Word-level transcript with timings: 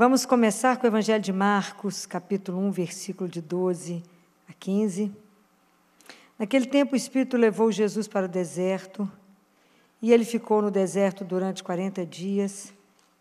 Vamos 0.00 0.24
começar 0.24 0.78
com 0.78 0.84
o 0.84 0.86
Evangelho 0.86 1.22
de 1.22 1.30
Marcos, 1.30 2.06
capítulo 2.06 2.58
1, 2.58 2.70
versículo 2.70 3.28
de 3.28 3.42
12 3.42 4.02
a 4.48 4.52
15. 4.54 5.12
Naquele 6.38 6.64
tempo, 6.64 6.94
o 6.94 6.96
Espírito 6.96 7.36
levou 7.36 7.70
Jesus 7.70 8.08
para 8.08 8.24
o 8.24 8.28
deserto, 8.28 9.06
e 10.00 10.10
ele 10.10 10.24
ficou 10.24 10.62
no 10.62 10.70
deserto 10.70 11.22
durante 11.22 11.62
40 11.62 12.06
dias, 12.06 12.72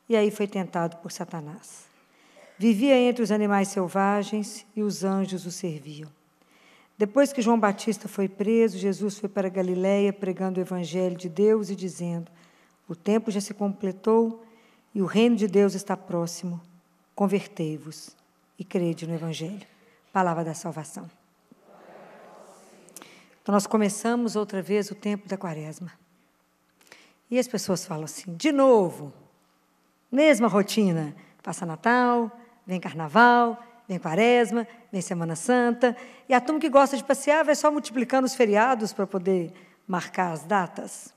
e 0.07 0.15
aí 0.15 0.31
foi 0.31 0.47
tentado 0.47 0.95
por 0.99 1.11
Satanás. 1.11 1.83
Vivia 2.57 2.97
entre 2.97 3.23
os 3.23 3.29
animais 3.29 3.67
selvagens 3.67 4.65
e 4.73 4.81
os 4.81 5.03
anjos 5.03 5.45
o 5.45 5.51
serviam. 5.51 6.09
Depois 6.97 7.33
que 7.33 7.41
João 7.41 7.59
Batista 7.59 8.07
foi 8.07 8.29
preso, 8.29 8.77
Jesus 8.77 9.19
foi 9.19 9.27
para 9.27 9.49
Galiléia 9.49 10.13
pregando 10.13 10.61
o 10.61 10.63
evangelho 10.63 11.17
de 11.17 11.27
Deus 11.27 11.69
e 11.69 11.75
dizendo: 11.75 12.31
O 12.87 12.95
tempo 12.95 13.31
já 13.31 13.41
se 13.41 13.53
completou 13.53 14.45
e 14.95 15.01
o 15.01 15.05
reino 15.05 15.35
de 15.35 15.45
Deus 15.45 15.75
está 15.75 15.97
próximo. 15.97 16.68
Convertei-vos 17.19 18.15
e 18.57 18.63
crede 18.63 19.05
no 19.05 19.13
evangelho. 19.13 19.67
Palavra 20.13 20.41
da 20.41 20.53
salvação. 20.53 21.11
Então 23.41 23.51
nós 23.51 23.67
começamos 23.67 24.37
outra 24.37 24.61
vez 24.61 24.89
o 24.89 24.95
tempo 24.95 25.27
da 25.27 25.35
Quaresma. 25.35 25.91
E 27.29 27.37
as 27.37 27.45
pessoas 27.45 27.85
falam 27.85 28.05
assim: 28.05 28.33
"De 28.37 28.53
novo, 28.53 29.11
mesma 30.09 30.47
rotina, 30.47 31.13
passa 31.43 31.65
Natal, 31.65 32.31
vem 32.65 32.79
Carnaval, 32.79 33.61
Vem 33.85 33.99
Quaresma, 33.99 34.65
vem 34.89 35.01
Semana 35.01 35.35
Santa. 35.35 35.97
E 36.29 36.33
a 36.33 36.39
turma 36.39 36.61
que 36.61 36.69
gosta 36.69 36.95
de 36.95 37.03
passear 37.03 37.43
vai 37.43 37.53
só 37.53 37.69
multiplicando 37.69 38.27
os 38.27 38.33
feriados 38.33 38.93
para 38.93 39.05
poder 39.05 39.51
marcar 39.85 40.31
as 40.31 40.45
datas. 40.45 41.13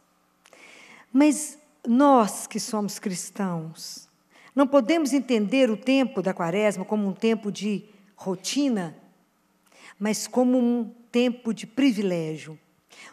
Mas 1.13 1.57
nós 1.87 2.48
que 2.48 2.59
somos 2.59 2.98
cristãos, 2.98 4.11
não 4.55 4.67
podemos 4.67 5.12
entender 5.12 5.70
o 5.70 5.77
tempo 5.77 6.22
da 6.22 6.34
Quaresma 6.34 6.84
como 6.84 7.08
um 7.08 7.12
tempo 7.12 7.50
de 7.50 7.84
rotina, 8.14 8.97
mas 9.98 10.27
como 10.27 10.58
um 10.58 10.92
tempo 11.11 11.55
de 11.55 11.67
privilégio, 11.67 12.58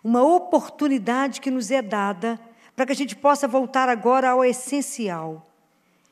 uma 0.04 0.24
oportunidade 0.24 1.42
que 1.42 1.52
nos 1.52 1.72
é 1.72 1.82
dada 1.82 2.40
para 2.76 2.86
que 2.86 2.92
a 2.92 2.96
gente 2.96 3.16
possa 3.16 3.48
voltar 3.48 3.90
agora 3.90 4.30
ao 4.30 4.44
essencial. 4.44 5.46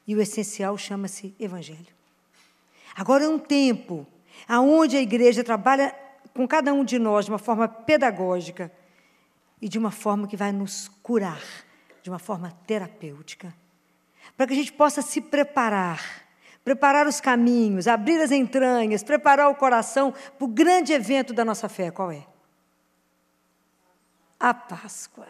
E 0.07 0.15
o 0.15 0.21
essencial 0.21 0.77
chama-se 0.77 1.35
Evangelho. 1.39 1.95
Agora 2.95 3.25
é 3.25 3.27
um 3.27 3.39
tempo 3.39 4.07
aonde 4.47 4.95
a 4.97 5.01
igreja 5.01 5.43
trabalha 5.43 5.93
com 6.33 6.47
cada 6.47 6.73
um 6.73 6.83
de 6.83 6.97
nós 6.99 7.25
de 7.25 7.31
uma 7.31 7.37
forma 7.37 7.67
pedagógica 7.67 8.71
e 9.61 9.67
de 9.67 9.77
uma 9.77 9.91
forma 9.91 10.27
que 10.27 10.37
vai 10.37 10.51
nos 10.51 10.87
curar, 11.01 11.41
de 12.01 12.09
uma 12.09 12.19
forma 12.19 12.51
terapêutica, 12.65 13.53
para 14.35 14.47
que 14.47 14.53
a 14.53 14.55
gente 14.55 14.73
possa 14.73 15.01
se 15.01 15.21
preparar, 15.21 16.25
preparar 16.63 17.07
os 17.07 17.21
caminhos, 17.21 17.87
abrir 17.87 18.21
as 18.21 18.31
entranhas, 18.31 19.03
preparar 19.03 19.49
o 19.49 19.55
coração 19.55 20.11
para 20.11 20.45
o 20.45 20.47
grande 20.47 20.93
evento 20.93 21.33
da 21.33 21.45
nossa 21.45 21.69
fé. 21.69 21.91
Qual 21.91 22.11
é? 22.11 22.25
A 24.39 24.53
Páscoa. 24.53 25.27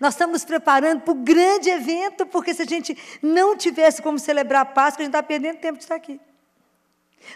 Nós 0.00 0.14
estamos 0.14 0.44
preparando 0.44 1.02
para 1.02 1.12
o 1.12 1.16
grande 1.16 1.70
evento, 1.70 2.26
porque 2.26 2.52
se 2.52 2.62
a 2.62 2.66
gente 2.66 2.96
não 3.22 3.56
tivesse 3.56 4.02
como 4.02 4.18
celebrar 4.18 4.62
a 4.62 4.64
Páscoa, 4.64 5.02
a 5.02 5.04
gente 5.04 5.14
está 5.14 5.22
perdendo 5.22 5.58
tempo 5.58 5.78
de 5.78 5.84
estar 5.84 5.94
aqui. 5.94 6.20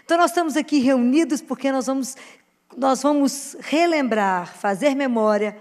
Então, 0.03 0.17
nós 0.17 0.31
estamos 0.31 0.55
aqui 0.55 0.79
reunidos 0.79 1.41
porque 1.41 1.71
nós 1.71 1.87
vamos, 1.87 2.15
nós 2.75 3.01
vamos 3.01 3.55
relembrar, 3.59 4.55
fazer 4.55 4.95
memória 4.95 5.59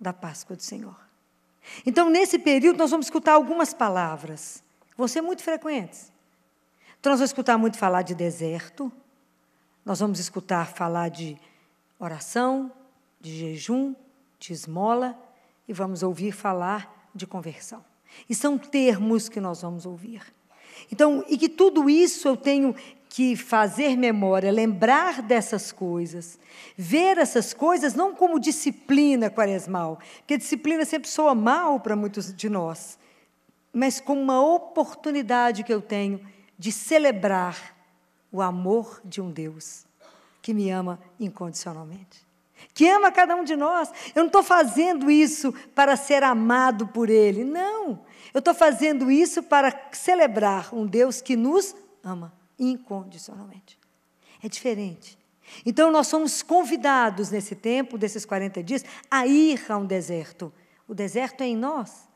da 0.00 0.12
Páscoa 0.12 0.56
do 0.56 0.62
Senhor. 0.62 1.07
Então, 1.84 2.10
nesse 2.10 2.38
período, 2.38 2.78
nós 2.78 2.90
vamos 2.90 3.06
escutar 3.06 3.34
algumas 3.34 3.72
palavras, 3.72 4.62
que 4.90 4.96
vão 4.96 5.08
ser 5.08 5.20
muito 5.20 5.42
frequentes. 5.42 6.12
Então, 6.98 7.10
nós 7.10 7.20
vamos 7.20 7.30
escutar 7.30 7.56
muito 7.58 7.78
falar 7.78 8.02
de 8.02 8.14
deserto, 8.14 8.90
nós 9.84 10.00
vamos 10.00 10.18
escutar 10.18 10.66
falar 10.66 11.08
de 11.08 11.36
oração, 11.98 12.72
de 13.20 13.36
jejum, 13.36 13.94
de 14.38 14.52
esmola, 14.52 15.18
e 15.66 15.72
vamos 15.72 16.02
ouvir 16.02 16.32
falar 16.32 17.10
de 17.14 17.26
conversão. 17.26 17.84
E 18.28 18.34
são 18.34 18.58
termos 18.58 19.28
que 19.28 19.40
nós 19.40 19.62
vamos 19.62 19.86
ouvir. 19.86 20.22
Então, 20.90 21.24
e 21.28 21.36
que 21.36 21.48
tudo 21.48 21.90
isso 21.90 22.28
eu 22.28 22.36
tenho 22.36 22.74
que 23.18 23.34
fazer 23.34 23.96
memória, 23.96 24.52
lembrar 24.52 25.22
dessas 25.22 25.72
coisas, 25.72 26.38
ver 26.76 27.18
essas 27.18 27.52
coisas 27.52 27.92
não 27.92 28.14
como 28.14 28.38
disciplina 28.38 29.28
quaresmal, 29.28 29.98
porque 30.18 30.38
disciplina 30.38 30.84
sempre 30.84 31.10
soa 31.10 31.34
mal 31.34 31.80
para 31.80 31.96
muitos 31.96 32.32
de 32.32 32.48
nós, 32.48 32.96
mas 33.72 34.00
como 34.00 34.20
uma 34.20 34.40
oportunidade 34.40 35.64
que 35.64 35.74
eu 35.74 35.82
tenho 35.82 36.24
de 36.56 36.70
celebrar 36.70 37.74
o 38.30 38.40
amor 38.40 39.00
de 39.04 39.20
um 39.20 39.32
Deus 39.32 39.84
que 40.40 40.54
me 40.54 40.70
ama 40.70 41.00
incondicionalmente. 41.18 42.24
Que 42.72 42.88
ama 42.88 43.10
cada 43.10 43.34
um 43.34 43.42
de 43.42 43.56
nós. 43.56 43.90
Eu 44.14 44.20
não 44.20 44.26
estou 44.28 44.44
fazendo 44.44 45.10
isso 45.10 45.52
para 45.74 45.96
ser 45.96 46.22
amado 46.22 46.86
por 46.86 47.10
Ele. 47.10 47.42
Não. 47.42 47.98
Eu 48.32 48.38
estou 48.38 48.54
fazendo 48.54 49.10
isso 49.10 49.42
para 49.42 49.88
celebrar 49.90 50.72
um 50.72 50.86
Deus 50.86 51.20
que 51.20 51.34
nos 51.34 51.74
ama 52.00 52.37
incondicionalmente. 52.58 53.78
É 54.42 54.48
diferente. 54.48 55.18
Então, 55.64 55.90
nós 55.90 56.06
somos 56.06 56.42
convidados 56.42 57.30
nesse 57.30 57.54
tempo, 57.54 57.96
desses 57.96 58.24
40 58.24 58.62
dias, 58.62 58.84
a 59.10 59.26
ir 59.26 59.64
a 59.70 59.76
um 59.76 59.86
deserto. 59.86 60.52
O 60.86 60.94
deserto 60.94 61.42
é 61.42 61.46
em 61.46 61.56
nós. 61.56 62.08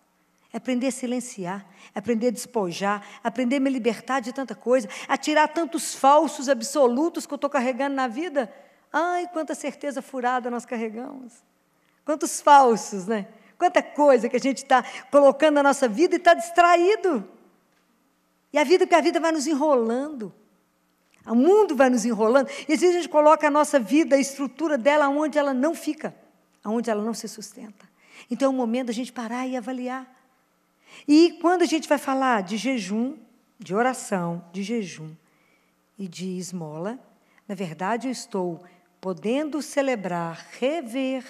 É 0.52 0.58
aprender 0.58 0.88
a 0.88 0.92
silenciar, 0.92 1.66
é 1.94 1.98
aprender 1.98 2.28
a 2.28 2.31
despojar, 2.31 3.02
aprender 3.25 3.56
a 3.56 3.60
me 3.60 3.70
libertar 3.70 4.20
de 4.20 4.34
tanta 4.34 4.54
coisa, 4.54 4.86
a 5.08 5.16
tirar 5.16 5.48
tantos 5.48 5.94
falsos 5.94 6.47
absolutos 6.47 7.25
que 7.25 7.32
eu 7.32 7.36
estou 7.36 7.48
carregando 7.48 7.97
na 7.97 8.06
vida. 8.06 8.52
Ai, 8.92 9.26
quanta 9.28 9.54
certeza 9.54 10.02
furada 10.02 10.50
nós 10.50 10.66
carregamos. 10.66 11.32
Quantos 12.04 12.42
falsos, 12.42 13.06
né? 13.06 13.28
Quanta 13.56 13.82
coisa 13.82 14.28
que 14.28 14.36
a 14.36 14.41
gente 14.41 14.58
está 14.58 14.84
colocando 15.10 15.54
na 15.54 15.62
nossa 15.62 15.88
vida 15.88 16.16
e 16.16 16.19
está 16.19 16.34
distraído. 16.34 17.26
E 18.52 18.58
a 18.58 18.64
vida, 18.64 18.86
porque 18.86 18.94
a 18.94 19.00
vida 19.00 19.18
vai 19.18 19.32
nos 19.32 19.46
enrolando. 19.46 20.32
O 21.26 21.34
mundo 21.34 21.74
vai 21.74 21.88
nos 21.88 22.04
enrolando. 22.04 22.48
E 22.68 22.72
às 22.72 22.80
vezes 22.80 22.96
a 22.96 22.98
gente 23.00 23.08
coloca 23.08 23.46
a 23.46 23.50
nossa 23.50 23.78
vida, 23.78 24.16
a 24.16 24.18
estrutura 24.18 24.76
dela, 24.76 25.08
onde 25.08 25.38
ela 25.38 25.54
não 25.54 25.74
fica, 25.74 26.14
onde 26.64 26.90
ela 26.90 27.02
não 27.02 27.14
se 27.14 27.28
sustenta. 27.28 27.88
Então 28.30 28.46
é 28.46 28.54
o 28.54 28.56
momento 28.56 28.88
da 28.88 28.92
gente 28.92 29.12
parar 29.12 29.46
e 29.46 29.56
avaliar. 29.56 30.06
E 31.06 31.38
quando 31.40 31.62
a 31.62 31.66
gente 31.66 31.88
vai 31.88 31.98
falar 31.98 32.42
de 32.42 32.56
jejum, 32.56 33.16
de 33.58 33.74
oração, 33.74 34.44
de 34.52 34.62
jejum 34.62 35.14
e 35.98 36.06
de 36.08 36.36
esmola, 36.36 36.98
na 37.48 37.54
verdade 37.54 38.08
eu 38.08 38.12
estou 38.12 38.62
podendo 39.00 39.62
celebrar, 39.62 40.46
rever 40.58 41.24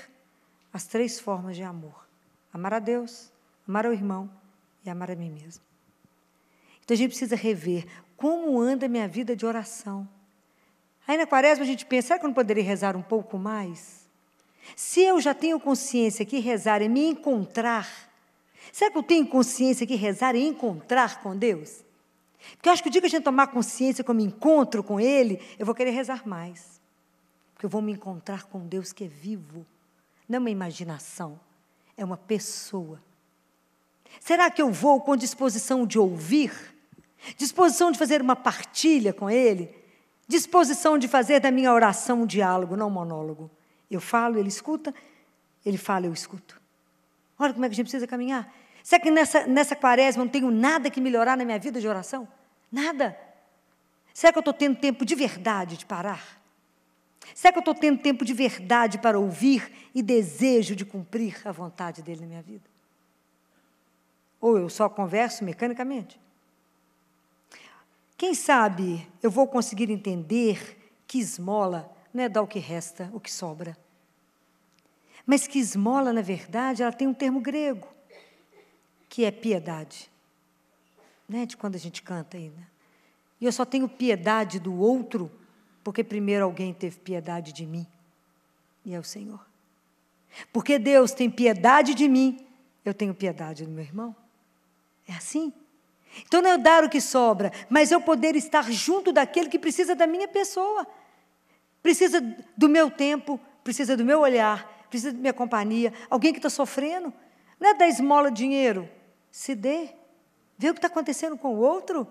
as 0.73 0.87
três 0.87 1.21
formas 1.21 1.57
de 1.57 1.63
amor: 1.63 2.07
amar 2.53 2.75
a 2.75 2.79
Deus, 2.79 3.31
amar 3.69 3.87
ao 3.87 3.93
irmão 3.93 4.31
e 4.85 4.91
amar 4.91 5.11
a 5.11 5.17
mim 5.17 5.31
mesmo. 5.31 5.72
Então 6.85 6.95
a 6.95 6.99
gente 6.99 7.11
precisa 7.11 7.37
rever 7.37 7.87
como 8.17 8.61
anda 8.61 8.87
a 8.87 8.89
minha 8.89 9.09
vida 9.09 9.35
de 9.35 9.45
oração. 9.45 10.09
Aí 11.07 11.17
na 11.17 11.27
quaresma 11.27 11.65
a 11.65 11.67
gente 11.67 11.85
pensa, 11.85 12.09
será 12.09 12.19
que 12.19 12.25
eu 12.25 12.29
não 12.29 12.35
poderia 12.35 12.63
rezar 12.63 12.97
um 12.97 13.03
pouco 13.03 13.37
mais? 13.37 14.09
Se 14.77 15.01
eu 15.01 15.21
já 15.21 15.35
tenho 15.35 15.59
consciência 15.59 16.25
que 16.25 16.39
rezar 16.39 16.81
é 16.83 16.89
me 16.89 17.05
encontrar, 17.05 17.89
será 18.71 18.91
que 18.91 18.99
eu 18.99 19.03
tenho 19.03 19.27
consciência 19.27 19.87
que 19.87 19.97
rezar 19.97 20.37
é 20.37 20.39
encontrar 20.39 21.21
com 21.21 21.37
Deus? 21.37 21.85
Porque 22.57 22.69
eu 22.69 22.73
acho 22.73 22.83
que 22.83 22.89
o 22.89 22.93
dia 22.93 23.01
que 23.01 23.07
a 23.07 23.11
gente 23.11 23.25
tomar 23.25 23.49
consciência 23.49 24.03
que 24.03 24.11
eu 24.11 24.15
me 24.15 24.25
encontro 24.25 24.83
com 24.83 25.01
Ele, 25.01 25.41
eu 25.59 25.67
vou 25.67 25.75
querer 25.75 25.91
rezar 25.91 26.27
mais. 26.27 26.81
Porque 27.55 27.67
eu 27.67 27.71
vou 27.71 27.83
me 27.83 27.93
encontrar 27.93 28.45
com 28.45 28.67
Deus 28.67 28.93
que 28.93 29.05
é 29.05 29.09
vivo. 29.09 29.67
Não 30.29 30.37
é 30.37 30.39
uma 30.41 30.51
imaginação, 30.51 31.39
é 31.97 32.05
uma 32.05 32.17
pessoa. 32.17 33.01
Será 34.21 34.51
que 34.51 34.63
eu 34.63 34.71
vou 34.71 35.01
com 35.01 35.17
disposição 35.17 35.87
de 35.87 35.99
ouvir? 35.99 36.53
Disposição 37.37 37.91
de 37.91 37.99
fazer 37.99 38.21
uma 38.21 38.37
partilha 38.37 39.13
com 39.13 39.31
Ele? 39.31 39.75
Disposição 40.27 40.97
de 40.97 41.09
fazer 41.09 41.41
da 41.41 41.51
minha 41.51 41.73
oração 41.73 42.23
um 42.23 42.27
diálogo, 42.27 42.77
não 42.77 42.89
um 42.89 42.91
monólogo. 42.91 43.51
Eu 43.91 44.01
falo, 44.01 44.39
ele 44.39 44.49
escuta, 44.49 44.95
ele 45.65 45.77
fala, 45.77 46.07
eu 46.07 46.13
escuto. 46.13 46.61
Olha 47.39 47.53
como 47.53 47.65
é 47.65 47.69
que 47.69 47.75
a 47.75 47.77
gente 47.77 47.87
precisa 47.87 48.07
caminhar. 48.07 48.53
Será 48.83 49.01
que 49.03 49.11
nessa, 49.11 49.47
nessa 49.47 49.77
quaresma 49.77 50.23
eu 50.23 50.25
não 50.25 50.33
tenho 50.33 50.51
nada 50.51 50.91
que 50.91 51.01
melhorar 51.01 51.37
na 51.37 51.45
minha 51.45 51.59
vida 51.59 51.81
de 51.81 51.87
oração? 51.87 52.27
Nada. 52.71 53.17
Será 54.15 54.33
que 54.33 54.39
eu 54.39 54.41
estou 54.41 54.55
tendo 54.55 54.77
tempo 54.77 55.05
de 55.05 55.15
verdade 55.15 55.77
de 55.77 55.85
parar? 55.85 56.41
Será 57.35 57.53
que 57.53 57.59
eu 57.59 57.61
estou 57.61 57.75
tendo 57.75 58.01
tempo 58.01 58.25
de 58.25 58.35
verdade 58.35 58.99
para 58.99 59.19
ouvir 59.19 59.71
e 59.95 60.03
desejo 60.03 60.75
de 60.75 60.85
cumprir 60.85 61.41
a 61.45 61.53
vontade 61.53 62.03
dele 62.03 62.23
na 62.23 62.27
minha 62.27 62.43
vida? 62.43 62.72
Ou 64.43 64.59
eu 64.59 64.69
só 64.69 64.89
converso 64.89 65.45
mecanicamente? 65.45 66.21
Quem 68.19 68.35
sabe 68.35 69.09
eu 69.23 69.31
vou 69.31 69.47
conseguir 69.47 69.91
entender 69.91 70.79
que 71.07 71.19
esmola 71.19 71.91
não 72.13 72.25
é 72.25 72.29
dar 72.29 72.43
o 72.43 72.47
que 72.47 72.59
resta, 72.59 73.09
o 73.15 73.21
que 73.21 73.33
sobra. 73.33 73.79
Mas 75.25 75.47
que 75.47 75.59
esmola, 75.59 76.13
na 76.13 76.23
verdade, 76.23 76.83
ela 76.83 76.93
tem 76.93 77.07
um 77.07 77.15
termo 77.15 77.41
grego, 77.41 77.87
que 79.09 79.25
é 79.25 79.31
piedade. 79.31 80.11
Né? 81.29 81.47
De 81.47 81.57
quando 81.57 81.77
a 81.77 81.79
gente 81.79 82.03
canta 82.03 82.37
aí, 82.37 82.51
né? 82.51 82.67
e 83.41 83.47
eu 83.47 83.53
só 83.53 83.65
tenho 83.65 83.89
piedade 83.89 84.59
do 84.59 84.75
outro 84.75 85.31
porque 85.85 86.05
primeiro 86.05 86.45
alguém 86.45 86.73
teve 86.73 86.99
piedade 86.99 87.53
de 87.53 87.67
mim, 87.67 87.87
e 88.85 88.95
é 88.95 88.99
o 88.99 89.05
Senhor. 89.05 89.45
Porque 90.53 90.79
Deus 90.79 91.13
tem 91.13 91.31
piedade 91.31 91.95
de 91.95 92.09
mim, 92.09 92.47
eu 92.85 92.95
tenho 92.95 93.15
piedade 93.15 93.65
do 93.65 93.71
meu 93.71 93.85
irmão. 93.85 94.15
É 95.13 95.17
assim. 95.17 95.53
Então 96.27 96.41
não 96.41 96.51
é 96.51 96.59
dar 96.59 96.85
o 96.85 96.89
que 96.89 97.01
sobra, 97.01 97.53
mas 97.69 97.91
eu 97.91 98.01
poder 98.01 98.35
estar 98.35 98.71
junto 98.71 99.13
daquele 99.13 99.49
que 99.49 99.59
precisa 99.59 99.95
da 99.95 100.07
minha 100.07 100.29
pessoa, 100.29 100.87
precisa 101.83 102.21
do 102.57 102.69
meu 102.69 102.91
tempo, 102.91 103.41
precisa 103.63 103.97
do 103.97 104.05
meu 104.05 104.21
olhar, 104.21 104.87
precisa 104.89 105.13
da 105.13 105.19
minha 105.19 105.33
companhia, 105.33 105.93
alguém 106.11 106.33
que 106.33 106.39
está 106.39 106.51
sofrendo. 106.51 107.13
Não 107.61 107.71
é 107.71 107.75
dar 107.75 107.89
esmola 107.89 108.31
dinheiro, 108.31 108.89
se 109.31 109.55
dê. 109.55 109.91
Vê 110.59 110.71
o 110.71 110.75
que 110.75 110.79
está 110.79 110.89
acontecendo 110.89 111.37
com 111.37 111.55
o 111.55 111.59
outro. 111.59 112.07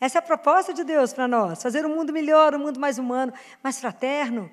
Essa 0.00 0.18
é 0.18 0.20
a 0.20 0.22
proposta 0.22 0.72
de 0.72 0.84
Deus 0.84 1.12
para 1.12 1.28
nós: 1.28 1.62
fazer 1.62 1.84
um 1.84 1.94
mundo 1.94 2.12
melhor, 2.12 2.54
um 2.54 2.58
mundo 2.58 2.80
mais 2.80 2.98
humano, 2.98 3.32
mais 3.62 3.78
fraterno. 3.78 4.50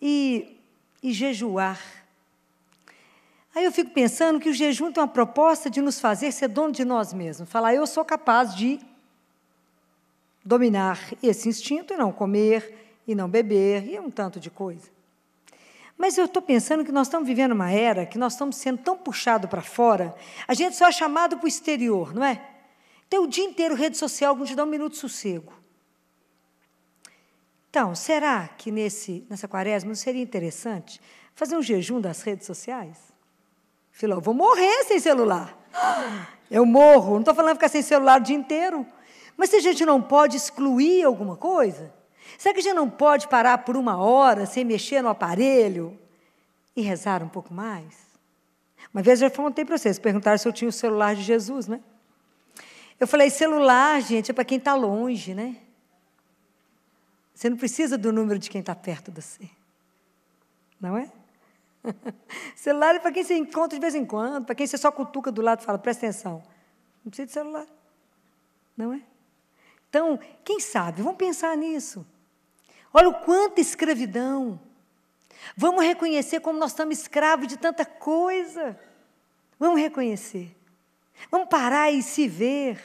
E, 0.00 0.60
e 1.02 1.12
jejuar. 1.12 1.80
Aí 3.56 3.64
eu 3.64 3.72
fico 3.72 3.88
pensando 3.88 4.38
que 4.38 4.50
o 4.50 4.52
jejum 4.52 4.92
tem 4.92 5.02
uma 5.02 5.08
proposta 5.08 5.70
de 5.70 5.80
nos 5.80 5.98
fazer 5.98 6.30
ser 6.30 6.46
dono 6.46 6.70
de 6.70 6.84
nós 6.84 7.14
mesmos. 7.14 7.48
Falar, 7.48 7.74
eu 7.74 7.86
sou 7.86 8.04
capaz 8.04 8.54
de 8.54 8.78
dominar 10.44 11.00
esse 11.22 11.48
instinto 11.48 11.94
e 11.94 11.96
não 11.96 12.12
comer, 12.12 13.00
e 13.08 13.14
não 13.14 13.26
beber, 13.26 13.88
e 13.88 13.98
um 13.98 14.10
tanto 14.10 14.38
de 14.38 14.50
coisa. 14.50 14.90
Mas 15.96 16.18
eu 16.18 16.26
estou 16.26 16.42
pensando 16.42 16.84
que 16.84 16.92
nós 16.92 17.06
estamos 17.06 17.26
vivendo 17.26 17.52
uma 17.52 17.70
era 17.72 18.04
que 18.04 18.18
nós 18.18 18.34
estamos 18.34 18.56
sendo 18.56 18.82
tão 18.82 18.94
puxados 18.94 19.48
para 19.48 19.62
fora, 19.62 20.14
a 20.46 20.52
gente 20.52 20.76
só 20.76 20.88
é 20.88 20.92
chamado 20.92 21.38
para 21.38 21.46
o 21.46 21.48
exterior, 21.48 22.14
não 22.14 22.22
é? 22.22 22.46
Então, 23.08 23.24
o 23.24 23.26
dia 23.26 23.44
inteiro 23.44 23.74
rede 23.74 23.96
social 23.96 24.36
não 24.36 24.44
te 24.44 24.54
dá 24.54 24.64
um 24.64 24.66
minuto 24.66 24.92
de 24.92 24.98
sossego. 24.98 25.54
Então, 27.70 27.94
será 27.94 28.48
que 28.48 28.70
nesse, 28.70 29.26
nessa 29.30 29.48
quaresma 29.48 29.88
não 29.88 29.94
seria 29.94 30.22
interessante 30.22 31.00
fazer 31.34 31.56
um 31.56 31.62
jejum 31.62 32.02
das 32.02 32.20
redes 32.20 32.46
sociais? 32.46 33.15
Filó, 33.96 34.20
vou 34.20 34.34
morrer 34.34 34.84
sem 34.84 35.00
celular. 35.00 35.56
Eu 36.50 36.66
morro, 36.66 37.12
não 37.12 37.20
estou 37.20 37.34
falando 37.34 37.54
ficar 37.54 37.70
sem 37.70 37.80
celular 37.80 38.20
o 38.20 38.24
dia 38.24 38.36
inteiro. 38.36 38.86
Mas 39.38 39.48
se 39.48 39.56
a 39.56 39.60
gente 39.60 39.86
não 39.86 40.02
pode 40.02 40.36
excluir 40.36 41.02
alguma 41.02 41.34
coisa, 41.34 41.94
será 42.36 42.52
que 42.52 42.60
a 42.60 42.62
gente 42.62 42.74
não 42.74 42.90
pode 42.90 43.26
parar 43.26 43.56
por 43.56 43.74
uma 43.74 43.96
hora 43.96 44.44
sem 44.44 44.66
mexer 44.66 45.00
no 45.00 45.08
aparelho 45.08 45.98
e 46.76 46.82
rezar 46.82 47.22
um 47.22 47.28
pouco 47.28 47.54
mais? 47.54 47.96
Uma 48.92 49.02
vez 49.02 49.22
eu 49.22 49.30
já 49.30 49.34
perguntei 49.34 49.64
para 49.64 49.78
vocês, 49.78 49.98
perguntaram 49.98 50.36
se 50.36 50.46
eu 50.46 50.52
tinha 50.52 50.68
o 50.68 50.72
celular 50.72 51.14
de 51.14 51.22
Jesus, 51.22 51.66
né? 51.66 51.80
Eu 53.00 53.06
falei, 53.06 53.30
celular, 53.30 54.02
gente, 54.02 54.30
é 54.30 54.34
para 54.34 54.44
quem 54.44 54.58
está 54.58 54.74
longe, 54.74 55.32
né? 55.32 55.56
Você 57.34 57.48
não 57.48 57.56
precisa 57.56 57.96
do 57.96 58.12
número 58.12 58.38
de 58.38 58.50
quem 58.50 58.60
está 58.60 58.74
perto 58.74 59.10
de 59.10 59.22
você. 59.22 59.48
Não 60.78 60.98
é? 60.98 61.10
celular 62.54 62.94
é 62.94 62.98
para 62.98 63.12
quem 63.12 63.24
você 63.24 63.36
encontra 63.36 63.76
de 63.76 63.80
vez 63.80 63.94
em 63.94 64.04
quando, 64.04 64.44
para 64.44 64.54
quem 64.54 64.66
você 64.66 64.78
só 64.78 64.90
cutuca 64.90 65.30
do 65.30 65.42
lado 65.42 65.60
e 65.60 65.64
fala, 65.64 65.78
presta 65.78 66.06
atenção. 66.06 66.42
Não 67.04 67.10
precisa 67.10 67.26
de 67.26 67.32
celular. 67.32 67.66
Não 68.76 68.92
é? 68.92 69.00
Então, 69.88 70.18
quem 70.44 70.60
sabe, 70.60 71.02
vamos 71.02 71.18
pensar 71.18 71.56
nisso. 71.56 72.06
Olha 72.92 73.08
o 73.08 73.14
quanto 73.14 73.60
escravidão. 73.60 74.60
Vamos 75.56 75.84
reconhecer 75.84 76.40
como 76.40 76.58
nós 76.58 76.72
estamos 76.72 76.98
escravos 76.98 77.46
de 77.46 77.56
tanta 77.56 77.84
coisa. 77.84 78.78
Vamos 79.58 79.80
reconhecer. 79.80 80.54
Vamos 81.30 81.48
parar 81.48 81.90
e 81.90 82.02
se 82.02 82.26
ver. 82.28 82.78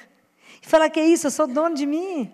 E 0.61 0.67
falar 0.67 0.89
que 0.89 0.99
é 0.99 1.05
isso, 1.05 1.27
eu 1.27 1.31
sou 1.31 1.47
dono 1.47 1.75
de 1.75 1.85
mim. 1.85 2.33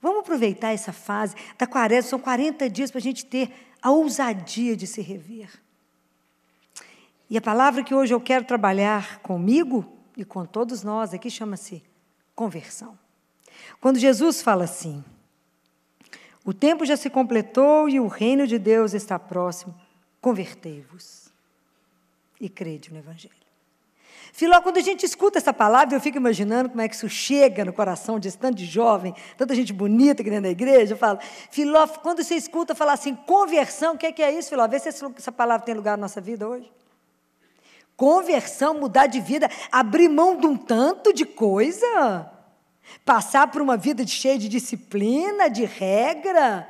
Vamos 0.00 0.20
aproveitar 0.20 0.72
essa 0.72 0.92
fase 0.92 1.34
da 1.58 1.66
quaresma, 1.66 2.10
são 2.10 2.18
40 2.18 2.68
dias 2.68 2.90
para 2.90 2.98
a 2.98 3.02
gente 3.02 3.24
ter 3.24 3.50
a 3.82 3.90
ousadia 3.90 4.76
de 4.76 4.86
se 4.86 5.00
rever. 5.00 5.50
E 7.28 7.36
a 7.36 7.40
palavra 7.40 7.82
que 7.82 7.94
hoje 7.94 8.14
eu 8.14 8.20
quero 8.20 8.44
trabalhar 8.44 9.18
comigo 9.18 9.84
e 10.16 10.24
com 10.24 10.44
todos 10.44 10.82
nós 10.82 11.12
aqui 11.12 11.28
chama-se 11.28 11.82
conversão. 12.34 12.98
Quando 13.80 13.98
Jesus 13.98 14.42
fala 14.42 14.64
assim: 14.64 15.04
o 16.44 16.54
tempo 16.54 16.84
já 16.84 16.96
se 16.96 17.10
completou 17.10 17.88
e 17.88 17.98
o 17.98 18.06
reino 18.06 18.46
de 18.46 18.58
Deus 18.58 18.94
está 18.94 19.18
próximo, 19.18 19.74
convertei-vos 20.20 21.28
e 22.40 22.48
crede 22.48 22.92
no 22.92 22.98
Evangelho. 22.98 23.45
Filó, 24.36 24.60
quando 24.60 24.76
a 24.76 24.82
gente 24.82 25.06
escuta 25.06 25.38
essa 25.38 25.50
palavra, 25.50 25.96
eu 25.96 26.00
fico 26.00 26.18
imaginando 26.18 26.68
como 26.68 26.82
é 26.82 26.86
que 26.86 26.94
isso 26.94 27.08
chega 27.08 27.64
no 27.64 27.72
coração 27.72 28.20
de 28.20 28.30
tanto 28.36 28.56
de 28.56 28.66
jovem, 28.66 29.14
tanta 29.34 29.54
gente 29.54 29.72
bonita 29.72 30.20
aqui 30.20 30.28
dentro 30.28 30.42
da 30.42 30.50
igreja. 30.50 30.92
Eu 30.92 30.98
falo, 30.98 31.18
Filó, 31.50 31.88
quando 31.88 32.22
você 32.22 32.34
escuta 32.34 32.74
falar 32.74 32.92
assim, 32.92 33.14
conversão, 33.14 33.94
o 33.94 33.98
que 33.98 34.04
é, 34.04 34.12
que 34.12 34.22
é 34.22 34.30
isso, 34.30 34.50
Filó? 34.50 34.68
Vê 34.68 34.78
se 34.78 34.90
essa 34.90 35.32
palavra 35.32 35.64
tem 35.64 35.74
lugar 35.74 35.92
na 35.92 36.02
nossa 36.02 36.20
vida 36.20 36.46
hoje. 36.46 36.70
Conversão, 37.96 38.74
mudar 38.74 39.06
de 39.06 39.22
vida, 39.22 39.50
abrir 39.72 40.10
mão 40.10 40.36
de 40.36 40.46
um 40.46 40.54
tanto 40.54 41.14
de 41.14 41.24
coisa, 41.24 42.30
passar 43.06 43.50
por 43.50 43.62
uma 43.62 43.78
vida 43.78 44.06
cheia 44.06 44.36
de 44.36 44.50
disciplina, 44.50 45.48
de 45.48 45.64
regra. 45.64 46.68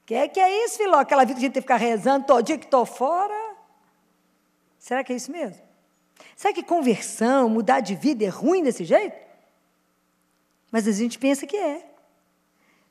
O 0.00 0.06
que 0.06 0.14
é, 0.14 0.26
que 0.26 0.40
é 0.40 0.64
isso, 0.64 0.78
Filó? 0.78 1.00
Aquela 1.00 1.26
vida 1.26 1.34
que 1.34 1.40
a 1.40 1.42
gente 1.42 1.52
tem 1.52 1.62
que 1.62 1.68
ficar 1.68 1.76
rezando 1.76 2.24
todo 2.24 2.42
dia 2.42 2.56
que 2.56 2.64
estou 2.64 2.86
fora? 2.86 3.56
Será 4.78 5.04
que 5.04 5.12
é 5.12 5.16
isso 5.16 5.30
mesmo? 5.30 5.70
Sabe 6.42 6.54
que 6.54 6.64
conversão, 6.64 7.48
mudar 7.48 7.78
de 7.78 7.94
vida 7.94 8.24
é 8.24 8.28
ruim 8.28 8.64
desse 8.64 8.84
jeito? 8.84 9.16
Mas 10.72 10.88
a 10.88 10.90
gente 10.90 11.16
pensa 11.16 11.46
que 11.46 11.56
é. 11.56 11.88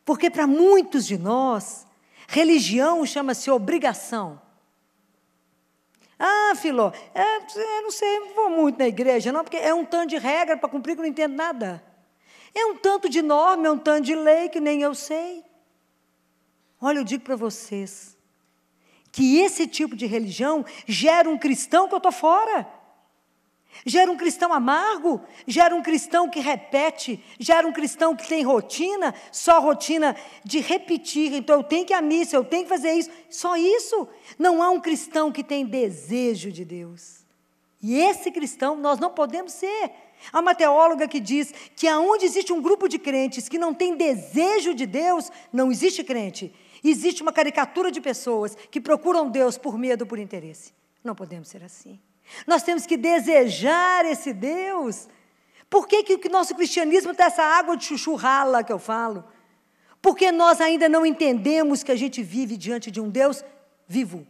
Porque 0.06 0.30
para 0.30 0.48
muitos 0.48 1.06
de 1.06 1.18
nós, 1.18 1.86
religião 2.30 3.06
chama-se 3.06 3.51
obrigação. 3.51 4.42
Ah, 6.18 6.53
Filó, 6.56 6.94
é, 7.13 7.39
eu 7.39 7.81
não 7.81 7.92
sei, 7.92 8.19
não 8.19 8.33
vou 8.36 8.50
muito 8.51 8.80
na 8.80 8.88
igreja, 8.88 9.33
não, 9.33 9.44
porque 9.44 9.57
é 9.57 9.74
um 9.74 9.83
tanto 9.83 10.12
de 10.12 10.18
regra 10.18 10.56
para 10.56 10.69
cumprir 10.69 10.95
que 10.95 11.01
eu 11.01 11.03
não 11.03 11.09
entendo 11.09 11.36
nada. 11.36 11.83
É 12.56 12.65
um 12.68 12.77
tanto 12.77 13.09
de 13.09 13.21
norma, 13.21 13.68
é 13.68 13.71
um 13.71 13.77
tanto 13.77 14.06
de 14.06 14.15
lei 14.15 14.48
que 14.48 14.62
nem 14.62 14.81
eu 14.81 14.95
sei. 14.95 15.44
Olha, 16.80 17.00
eu 17.00 17.03
digo 17.03 17.25
para 17.25 17.36
vocês 17.36 18.15
que 19.12 19.39
esse 19.39 19.67
tipo 19.67 19.93
de 19.93 20.05
religião 20.05 20.65
gera 20.88 21.29
um 21.29 21.38
cristão 21.38 21.89
que 21.89 21.93
eu 21.93 21.98
estou 21.98 22.13
fora. 22.13 22.79
Gera 23.86 24.12
um 24.12 24.18
cristão 24.18 24.54
amargo, 24.54 25.22
gera 25.48 25.75
um 25.75 25.82
cristão 25.82 26.30
que 26.30 26.40
repete, 26.40 27.24
gera 27.40 27.68
um 27.68 27.74
cristão 27.74 28.16
que 28.16 28.28
tem 28.28 28.44
rotina, 28.44 29.13
só 29.32 29.60
rotina 29.60 30.16
de 30.44 30.60
repetir. 30.60 31.34
Então 31.34 31.58
eu 31.58 31.63
tenho 31.63 31.86
que 31.86 31.94
ir 31.94 31.96
à 31.96 32.01
missa, 32.01 32.36
eu 32.36 32.44
tenho 32.44 32.63
que 32.63 32.70
fazer 32.70 32.94
isso. 32.94 33.10
Só 33.30 33.56
isso. 33.56 34.08
Não 34.38 34.62
há 34.62 34.70
um 34.70 34.80
cristão 34.80 35.32
que 35.32 35.44
tem 35.44 35.66
desejo 35.66 36.51
de 36.51 36.63
Deus. 36.63 37.25
E 37.82 37.98
esse 37.98 38.30
cristão 38.32 38.75
nós 38.75 39.00
não 39.00 39.10
podemos 39.10 39.54
ser. 39.54 39.92
Há 40.32 40.40
uma 40.40 40.54
teóloga 40.54 41.08
que 41.08 41.20
diz 41.20 41.51
que 41.75 41.88
aonde 41.88 42.25
existe 42.25 42.54
um 42.54 42.62
grupo 42.62 42.88
de 42.88 43.00
crentes 43.00 43.50
que 43.50 43.58
não 43.58 43.74
tem 43.74 43.96
desejo 43.96 44.75
de 44.75 44.86
Deus, 44.86 45.32
não 45.51 45.72
existe 45.72 46.04
crente. 46.04 46.54
Existe 46.84 47.24
uma 47.24 47.34
caricatura 47.34 47.92
de 47.92 48.00
pessoas 48.00 48.56
que 48.70 48.80
procuram 48.80 49.30
Deus 49.30 49.58
por 49.58 49.78
medo, 49.78 50.06
por 50.06 50.20
interesse. 50.20 50.74
Não 51.04 51.16
podemos 51.16 51.48
ser 51.48 51.63
assim. 51.63 52.00
Nós 52.48 52.63
temos 52.63 52.86
que 52.86 52.98
desejar 52.98 54.06
esse 54.06 54.34
Deus. 54.34 55.08
Por 55.70 55.88
que, 55.88 56.04
que 56.04 56.28
o 56.28 56.32
nosso 56.32 56.56
cristianismo 56.56 57.13
tem 57.13 57.25
essa 57.25 57.44
água 57.44 57.78
de 57.78 57.86
chuchu 57.86 58.16
rala 58.16 58.63
que 58.63 58.72
eu 58.74 58.80
falo? 58.80 59.24
Porque 60.01 60.32
nós 60.32 60.60
ainda 60.60 60.90
não 60.90 61.06
entendemos 61.06 61.84
que 61.84 61.92
a 61.92 61.96
gente 61.96 62.24
vive 62.24 62.58
diante 62.58 62.90
de 62.90 63.00
um 63.00 63.10
Deus 63.10 63.44
vivo. 63.88 64.28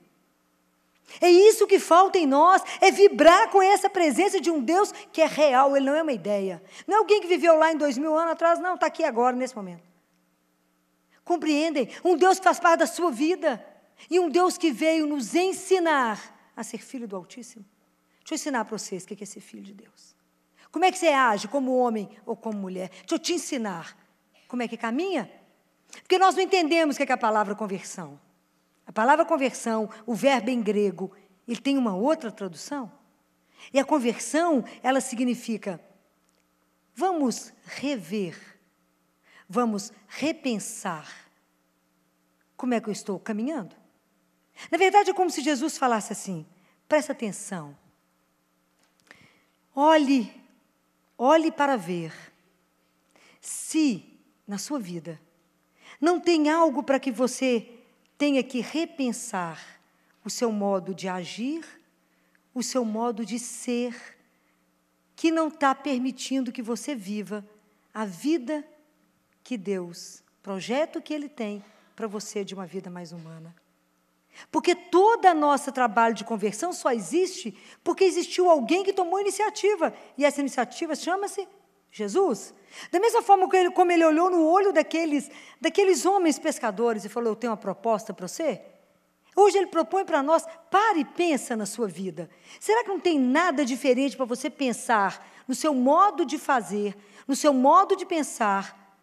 É 1.19 1.29
isso 1.29 1.67
que 1.67 1.79
falta 1.79 2.17
em 2.17 2.25
nós, 2.25 2.61
é 2.79 2.91
vibrar 2.91 3.49
com 3.49 3.61
essa 3.61 3.89
presença 3.89 4.39
de 4.39 4.49
um 4.49 4.61
Deus 4.61 4.93
que 5.11 5.21
é 5.21 5.25
real, 5.25 5.75
ele 5.75 5.85
não 5.85 5.95
é 5.95 6.01
uma 6.01 6.13
ideia. 6.13 6.63
Não 6.87 6.95
é 6.95 6.99
alguém 6.99 7.19
que 7.19 7.27
viveu 7.27 7.57
lá 7.57 7.71
em 7.71 7.77
dois 7.77 7.97
mil 7.97 8.17
anos 8.17 8.31
atrás, 8.31 8.59
não, 8.59 8.75
está 8.75 8.85
aqui 8.85 9.03
agora, 9.03 9.35
nesse 9.35 9.55
momento. 9.55 9.83
Compreendem? 11.23 11.89
Um 12.03 12.15
Deus 12.15 12.39
que 12.39 12.43
faz 12.43 12.59
parte 12.59 12.79
da 12.79 12.87
sua 12.87 13.11
vida. 13.11 13.65
E 14.09 14.19
um 14.19 14.29
Deus 14.29 14.57
que 14.57 14.71
veio 14.71 15.05
nos 15.05 15.35
ensinar 15.35 16.19
a 16.55 16.63
ser 16.63 16.79
filho 16.79 17.07
do 17.07 17.15
Altíssimo. 17.15 17.65
Deixa 18.31 18.47
eu 18.47 18.49
ensinar 18.49 18.63
para 18.63 18.77
vocês 18.77 19.03
o 19.03 19.07
que 19.07 19.21
é 19.21 19.27
ser 19.27 19.41
filho 19.41 19.61
de 19.61 19.73
Deus. 19.73 20.15
Como 20.71 20.85
é 20.85 20.91
que 20.91 20.97
você 20.97 21.09
age 21.09 21.49
como 21.49 21.75
homem 21.75 22.09
ou 22.25 22.33
como 22.33 22.57
mulher? 22.57 22.87
Deixa 22.89 23.15
eu 23.15 23.19
te 23.19 23.33
ensinar 23.33 23.97
como 24.47 24.63
é 24.63 24.69
que 24.69 24.77
caminha. 24.77 25.29
Porque 26.01 26.17
nós 26.17 26.35
não 26.35 26.41
entendemos 26.41 26.95
o 26.95 26.97
que 26.97 27.11
é 27.11 27.13
a 27.13 27.17
palavra 27.17 27.53
conversão. 27.55 28.17
A 28.87 28.93
palavra 28.93 29.25
conversão, 29.25 29.89
o 30.05 30.15
verbo 30.15 30.49
em 30.49 30.61
grego, 30.61 31.11
ele 31.45 31.59
tem 31.59 31.77
uma 31.77 31.93
outra 31.93 32.31
tradução. 32.31 32.89
E 33.73 33.77
a 33.77 33.83
conversão, 33.83 34.63
ela 34.81 35.01
significa 35.01 35.81
vamos 36.95 37.51
rever, 37.65 38.39
vamos 39.49 39.91
repensar 40.07 41.29
como 42.55 42.73
é 42.73 42.79
que 42.79 42.87
eu 42.87 42.93
estou 42.93 43.19
caminhando. 43.19 43.75
Na 44.71 44.77
verdade, 44.77 45.09
é 45.09 45.13
como 45.13 45.29
se 45.29 45.41
Jesus 45.41 45.77
falasse 45.77 46.13
assim: 46.13 46.45
presta 46.87 47.11
atenção, 47.11 47.75
Olhe, 49.75 50.31
olhe 51.17 51.51
para 51.51 51.75
ver. 51.77 52.13
se 53.39 54.19
na 54.47 54.57
sua 54.57 54.79
vida 54.79 55.19
não 55.99 56.19
tem 56.19 56.49
algo 56.49 56.83
para 56.83 56.99
que 56.99 57.11
você 57.11 57.69
tenha 58.17 58.43
que 58.43 58.59
repensar 58.59 59.81
o 60.23 60.29
seu 60.29 60.51
modo 60.51 60.93
de 60.93 61.07
agir, 61.07 61.65
o 62.53 62.61
seu 62.61 62.83
modo 62.83 63.25
de 63.25 63.39
ser, 63.39 63.95
que 65.15 65.31
não 65.31 65.47
está 65.47 65.73
permitindo 65.73 66.51
que 66.51 66.61
você 66.61 66.93
viva 66.95 67.47
a 67.93 68.05
vida 68.05 68.67
que 69.43 69.57
Deus, 69.57 70.23
projeto 70.41 71.01
que 71.01 71.13
Ele 71.13 71.29
tem 71.29 71.63
para 71.95 72.07
você 72.07 72.43
de 72.43 72.53
uma 72.53 72.65
vida 72.65 72.89
mais 72.89 73.11
humana. 73.11 73.55
Porque 74.51 74.75
todo 74.75 75.25
o 75.25 75.33
nosso 75.33 75.71
trabalho 75.71 76.15
de 76.15 76.23
conversão 76.23 76.73
só 76.73 76.91
existe 76.91 77.57
porque 77.83 78.03
existiu 78.03 78.49
alguém 78.49 78.83
que 78.83 78.93
tomou 78.93 79.19
iniciativa. 79.19 79.93
E 80.17 80.25
essa 80.25 80.39
iniciativa 80.39 80.95
chama-se 80.95 81.47
Jesus. 81.91 82.53
Da 82.91 82.99
mesma 82.99 83.21
forma 83.21 83.49
que 83.49 83.57
ele, 83.57 83.71
como 83.71 83.91
ele 83.91 84.05
olhou 84.05 84.29
no 84.29 84.45
olho 84.45 84.71
daqueles, 84.71 85.29
daqueles 85.59 86.05
homens 86.05 86.39
pescadores 86.39 87.03
e 87.03 87.09
falou: 87.09 87.31
Eu 87.31 87.35
tenho 87.35 87.51
uma 87.51 87.57
proposta 87.57 88.13
para 88.13 88.27
você. 88.27 88.61
Hoje 89.35 89.57
ele 89.57 89.67
propõe 89.67 90.05
para 90.05 90.23
nós: 90.23 90.45
pare 90.69 91.01
e 91.01 91.05
pensa 91.05 91.55
na 91.55 91.65
sua 91.65 91.87
vida. 91.87 92.29
Será 92.59 92.83
que 92.83 92.89
não 92.89 92.99
tem 92.99 93.19
nada 93.19 93.65
diferente 93.65 94.15
para 94.15 94.25
você 94.25 94.49
pensar 94.49 95.27
no 95.47 95.53
seu 95.53 95.73
modo 95.73 96.25
de 96.25 96.37
fazer, 96.37 96.95
no 97.27 97.35
seu 97.35 97.53
modo 97.53 97.95
de 97.95 98.05
pensar, 98.05 98.95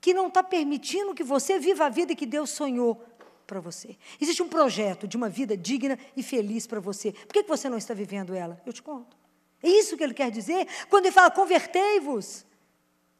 que 0.00 0.14
não 0.14 0.28
está 0.28 0.42
permitindo 0.42 1.14
que 1.14 1.22
você 1.22 1.58
viva 1.58 1.86
a 1.86 1.88
vida 1.88 2.14
que 2.14 2.26
Deus 2.26 2.50
sonhou 2.50 3.04
para 3.50 3.58
você? 3.58 3.98
Existe 4.20 4.44
um 4.44 4.48
projeto 4.48 5.08
de 5.08 5.16
uma 5.16 5.28
vida 5.28 5.56
digna 5.56 5.98
e 6.16 6.22
feliz 6.22 6.68
para 6.68 6.78
você. 6.78 7.10
Por 7.10 7.32
que, 7.32 7.42
você 7.42 7.68
não 7.68 7.76
está 7.76 7.92
vivendo 7.92 8.32
ela? 8.32 8.62
Eu 8.64 8.72
te 8.72 8.80
conto. 8.80 9.16
É 9.60 9.68
isso 9.68 9.96
que 9.96 10.04
ele 10.04 10.14
quer 10.14 10.30
dizer 10.30 10.68
quando 10.88 11.06
ele 11.06 11.12
fala: 11.12 11.32
convertei-vos. 11.32 12.46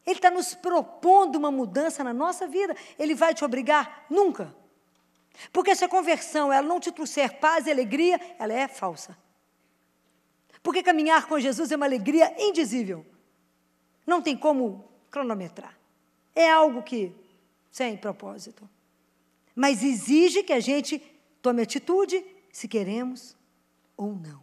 Ele 0.07 0.17
está 0.17 0.31
nos 0.31 0.55
propondo 0.55 1.35
uma 1.35 1.51
mudança 1.51 2.05
na 2.05 2.15
nossa 2.15 2.47
vida. 2.47 2.77
Ele 2.97 3.13
vai 3.13 3.35
te 3.35 3.45
obrigar? 3.45 4.07
Nunca. 4.09 4.55
Porque 5.53 5.75
se 5.75 5.85
a 5.85 5.89
conversão 5.89 6.53
ela 6.53 6.67
não 6.67 6.79
te 6.79 6.93
trouxer 6.93 7.41
paz 7.41 7.67
e 7.67 7.71
alegria, 7.73 8.21
ela 8.39 8.53
é 8.53 8.69
falsa. 8.69 9.19
Porque 10.63 10.81
caminhar 10.81 11.27
com 11.27 11.41
Jesus 11.41 11.73
é 11.73 11.77
uma 11.77 11.87
alegria 11.87 12.33
indizível. 12.39 13.05
Não 14.07 14.23
tem 14.23 14.37
como 14.37 14.89
cronometrar. 15.11 15.77
É 16.37 16.49
algo 16.51 16.83
que, 16.83 17.13
sem 17.71 17.97
propósito. 17.97 18.69
Mas 19.61 19.83
exige 19.83 20.43
que 20.43 20.55
a 20.55 20.59
gente 20.59 20.99
tome 21.43 21.61
atitude 21.61 22.25
se 22.51 22.67
queremos 22.67 23.37
ou 23.95 24.15
não. 24.15 24.41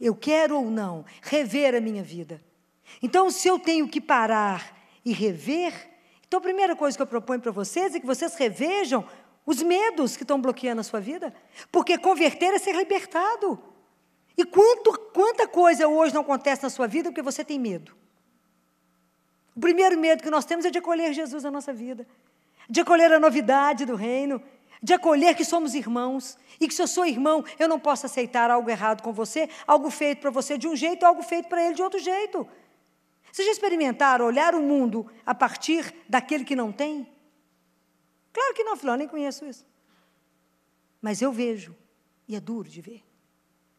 Eu 0.00 0.14
quero 0.14 0.56
ou 0.56 0.70
não 0.70 1.04
rever 1.20 1.74
a 1.74 1.80
minha 1.80 2.04
vida. 2.04 2.40
Então, 3.02 3.32
se 3.32 3.48
eu 3.48 3.58
tenho 3.58 3.88
que 3.88 4.00
parar 4.00 4.78
e 5.04 5.12
rever, 5.12 5.74
então 6.24 6.38
a 6.38 6.40
primeira 6.40 6.76
coisa 6.76 6.96
que 6.96 7.02
eu 7.02 7.06
proponho 7.06 7.40
para 7.40 7.50
vocês 7.50 7.96
é 7.96 7.98
que 7.98 8.06
vocês 8.06 8.36
revejam 8.36 9.04
os 9.44 9.60
medos 9.60 10.16
que 10.16 10.22
estão 10.22 10.40
bloqueando 10.40 10.80
a 10.80 10.84
sua 10.84 11.00
vida. 11.00 11.34
Porque 11.72 11.98
converter 11.98 12.54
é 12.54 12.60
ser 12.60 12.76
libertado. 12.76 13.60
E 14.36 14.44
quanto, 14.44 14.96
quanta 15.12 15.48
coisa 15.48 15.88
hoje 15.88 16.14
não 16.14 16.20
acontece 16.20 16.62
na 16.62 16.70
sua 16.70 16.86
vida 16.86 17.10
porque 17.10 17.22
você 17.22 17.44
tem 17.44 17.58
medo. 17.58 17.92
O 19.56 19.58
primeiro 19.58 19.98
medo 19.98 20.22
que 20.22 20.30
nós 20.30 20.44
temos 20.44 20.64
é 20.64 20.70
de 20.70 20.78
acolher 20.78 21.12
Jesus 21.12 21.42
na 21.42 21.50
nossa 21.50 21.72
vida, 21.72 22.06
de 22.68 22.80
acolher 22.80 23.12
a 23.12 23.20
novidade 23.20 23.84
do 23.84 23.94
reino, 23.94 24.42
de 24.82 24.92
acolher 24.92 25.34
que 25.34 25.44
somos 25.44 25.74
irmãos 25.74 26.36
e 26.60 26.66
que 26.66 26.74
se 26.74 26.82
eu 26.82 26.88
sou 26.88 27.06
irmão, 27.06 27.44
eu 27.58 27.68
não 27.68 27.78
posso 27.78 28.06
aceitar 28.06 28.50
algo 28.50 28.68
errado 28.68 29.02
com 29.02 29.12
você, 29.12 29.48
algo 29.66 29.90
feito 29.90 30.20
para 30.20 30.30
você 30.30 30.58
de 30.58 30.66
um 30.66 30.74
jeito, 30.74 31.06
algo 31.06 31.22
feito 31.22 31.48
para 31.48 31.64
ele 31.64 31.74
de 31.74 31.82
outro 31.82 31.98
jeito. 31.98 32.46
Vocês 33.30 33.46
já 33.46 33.52
experimentaram 33.52 34.26
olhar 34.26 34.54
o 34.54 34.62
mundo 34.62 35.10
a 35.24 35.34
partir 35.34 35.94
daquele 36.08 36.44
que 36.44 36.56
não 36.56 36.70
tem? 36.70 37.06
Claro 38.32 38.54
que 38.54 38.64
não, 38.64 38.76
eu 38.76 38.96
nem 38.96 39.08
conheço 39.08 39.44
isso. 39.44 39.64
Mas 41.00 41.22
eu 41.22 41.32
vejo, 41.32 41.74
e 42.28 42.36
é 42.36 42.40
duro 42.40 42.68
de 42.68 42.80
ver. 42.80 43.02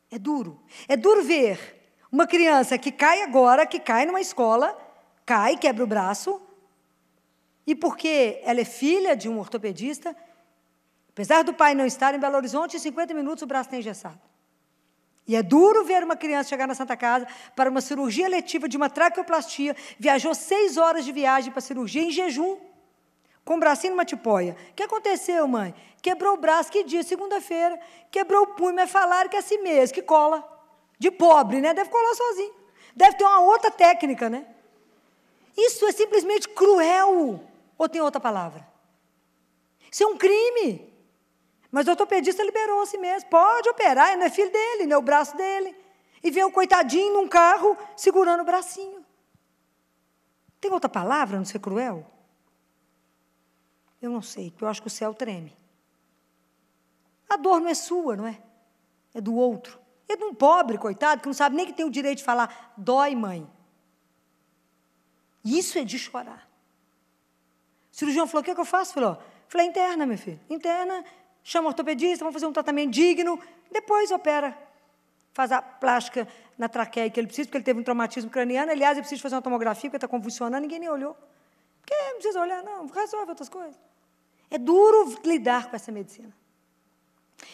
É 0.09 0.17
duro. 0.17 0.61
É 0.87 0.95
duro 0.95 1.23
ver 1.23 1.81
uma 2.11 2.27
criança 2.27 2.77
que 2.77 2.91
cai 2.91 3.23
agora, 3.23 3.65
que 3.65 3.79
cai 3.79 4.05
numa 4.05 4.21
escola, 4.21 4.77
cai, 5.25 5.57
quebra 5.57 5.83
o 5.83 5.87
braço, 5.87 6.39
e 7.65 7.73
porque 7.73 8.41
ela 8.43 8.61
é 8.61 8.65
filha 8.65 9.15
de 9.15 9.29
um 9.29 9.39
ortopedista, 9.39 10.15
apesar 11.09 11.43
do 11.43 11.53
pai 11.53 11.73
não 11.73 11.85
estar 11.85 12.13
em 12.13 12.19
Belo 12.19 12.35
Horizonte, 12.35 12.77
em 12.77 12.79
50 12.79 13.13
minutos 13.13 13.41
o 13.41 13.45
braço 13.47 13.67
está 13.67 13.77
engessado. 13.77 14.19
E 15.25 15.35
é 15.35 15.41
duro 15.41 15.85
ver 15.85 16.03
uma 16.03 16.17
criança 16.17 16.49
chegar 16.49 16.67
na 16.67 16.75
Santa 16.75 16.97
Casa 16.97 17.25
para 17.55 17.69
uma 17.69 17.79
cirurgia 17.79 18.27
letiva 18.27 18.67
de 18.67 18.75
uma 18.75 18.89
traqueoplastia, 18.89 19.75
viajou 19.97 20.35
seis 20.35 20.75
horas 20.75 21.05
de 21.05 21.13
viagem 21.13 21.49
para 21.49 21.59
a 21.59 21.61
cirurgia 21.61 22.01
em 22.01 22.11
jejum, 22.11 22.57
com 23.45 23.55
o 23.55 23.59
bracinho 23.59 23.93
numa 23.93 24.05
tipóia. 24.05 24.57
O 24.71 24.73
que 24.73 24.83
aconteceu, 24.83 25.47
mãe? 25.47 25.73
Quebrou 26.01 26.33
o 26.33 26.37
braço, 26.37 26.71
que 26.71 26.83
dia? 26.83 27.03
Segunda-feira. 27.03 27.79
Quebrou 28.11 28.43
o 28.43 28.47
punho, 28.47 28.75
mas 28.75 28.91
falaram 28.91 29.29
que 29.29 29.37
é 29.37 29.39
assim 29.39 29.59
mesmo, 29.59 29.93
que 29.93 30.01
cola. 30.01 30.49
De 30.99 31.09
pobre, 31.09 31.59
né? 31.61 31.73
Deve 31.73 31.89
colar 31.89 32.13
sozinho. 32.15 32.53
Deve 32.95 33.17
ter 33.17 33.23
uma 33.23 33.39
outra 33.41 33.71
técnica, 33.71 34.29
né? 34.29 34.45
Isso 35.57 35.85
é 35.85 35.91
simplesmente 35.91 36.49
cruel. 36.49 37.41
Ou 37.77 37.89
tem 37.89 38.01
outra 38.01 38.19
palavra? 38.19 38.67
Isso 39.91 40.03
é 40.03 40.07
um 40.07 40.17
crime. 40.17 40.93
Mas 41.71 41.87
o 41.87 41.91
ortopedista 41.91 42.43
liberou 42.43 42.81
a 42.81 42.85
si 42.85 42.97
mesmo. 42.97 43.29
Pode 43.29 43.69
operar, 43.69 44.17
não 44.17 44.25
é 44.25 44.29
filho 44.29 44.51
dele, 44.51 44.85
não 44.85 44.95
é 44.95 44.97
o 44.97 45.01
braço 45.01 45.35
dele. 45.35 45.75
E 46.23 46.31
vem 46.31 46.43
o 46.43 46.51
coitadinho 46.51 47.13
num 47.13 47.27
carro 47.27 47.77
segurando 47.95 48.41
o 48.41 48.45
bracinho. 48.45 49.05
Tem 50.61 50.71
outra 50.71 50.89
palavra 50.89 51.37
não 51.37 51.45
ser 51.45 51.59
cruel? 51.59 52.09
Eu 54.01 54.09
não 54.09 54.21
sei, 54.21 54.51
porque 54.51 54.63
eu 54.63 54.69
acho 54.69 54.81
que 54.81 54.87
o 54.87 54.91
céu 54.91 55.13
treme. 55.13 55.57
A 57.29 57.35
dor 57.35 57.59
não 57.59 57.67
é 57.67 57.73
sua, 57.73 58.15
não 58.15 58.27
é? 58.27 58.41
É 59.13 59.19
do 59.19 59.35
outro. 59.35 59.79
É 60.07 60.15
de 60.15 60.23
um 60.23 60.33
pobre, 60.33 60.77
coitado, 60.77 61.21
que 61.21 61.27
não 61.27 61.33
sabe 61.33 61.55
nem 61.55 61.65
que 61.65 61.73
tem 61.73 61.85
o 61.85 61.89
direito 61.89 62.19
de 62.19 62.23
falar, 62.23 62.73
dói, 62.77 63.15
mãe. 63.15 63.49
Isso 65.43 65.77
é 65.77 65.83
de 65.83 65.97
chorar. 65.97 66.47
O 67.93 67.95
cirurgião 67.95 68.25
falou: 68.25 68.41
o 68.41 68.43
que, 68.43 68.51
é 68.51 68.55
que 68.55 68.59
eu 68.59 68.65
faço? 68.65 68.95
Falou: 68.95 69.17
falei, 69.47 69.67
interna, 69.67 70.05
meu 70.05 70.17
filho. 70.17 70.39
Interna, 70.49 71.05
chama 71.43 71.67
o 71.67 71.69
ortopedista, 71.69 72.25
vamos 72.25 72.33
fazer 72.33 72.47
um 72.47 72.51
tratamento 72.51 72.91
digno, 72.91 73.39
depois 73.71 74.11
opera. 74.11 74.57
Faz 75.31 75.51
a 75.51 75.61
plástica 75.61 76.27
na 76.57 76.67
traqueia 76.67 77.09
que 77.09 77.19
ele 77.19 77.27
precisa, 77.27 77.47
porque 77.47 77.57
ele 77.57 77.63
teve 77.63 77.79
um 77.79 77.83
traumatismo 77.83 78.29
craniano. 78.29 78.71
Aliás, 78.71 78.97
ele 78.97 79.01
precisa 79.01 79.21
fazer 79.21 79.35
uma 79.35 79.41
tomografia, 79.41 79.89
porque 79.89 79.97
está 79.97 80.07
convulsionando, 80.07 80.61
ninguém 80.61 80.79
nem 80.79 80.89
olhou. 80.89 81.15
Porque 81.81 81.95
não 81.95 82.13
precisa 82.15 82.41
olhar, 82.41 82.63
não, 82.63 82.87
resolve 82.87 83.29
outras 83.29 83.49
coisas. 83.49 83.79
É 84.49 84.57
duro 84.57 85.19
lidar 85.23 85.69
com 85.69 85.75
essa 85.75 85.91
medicina. 85.91 86.33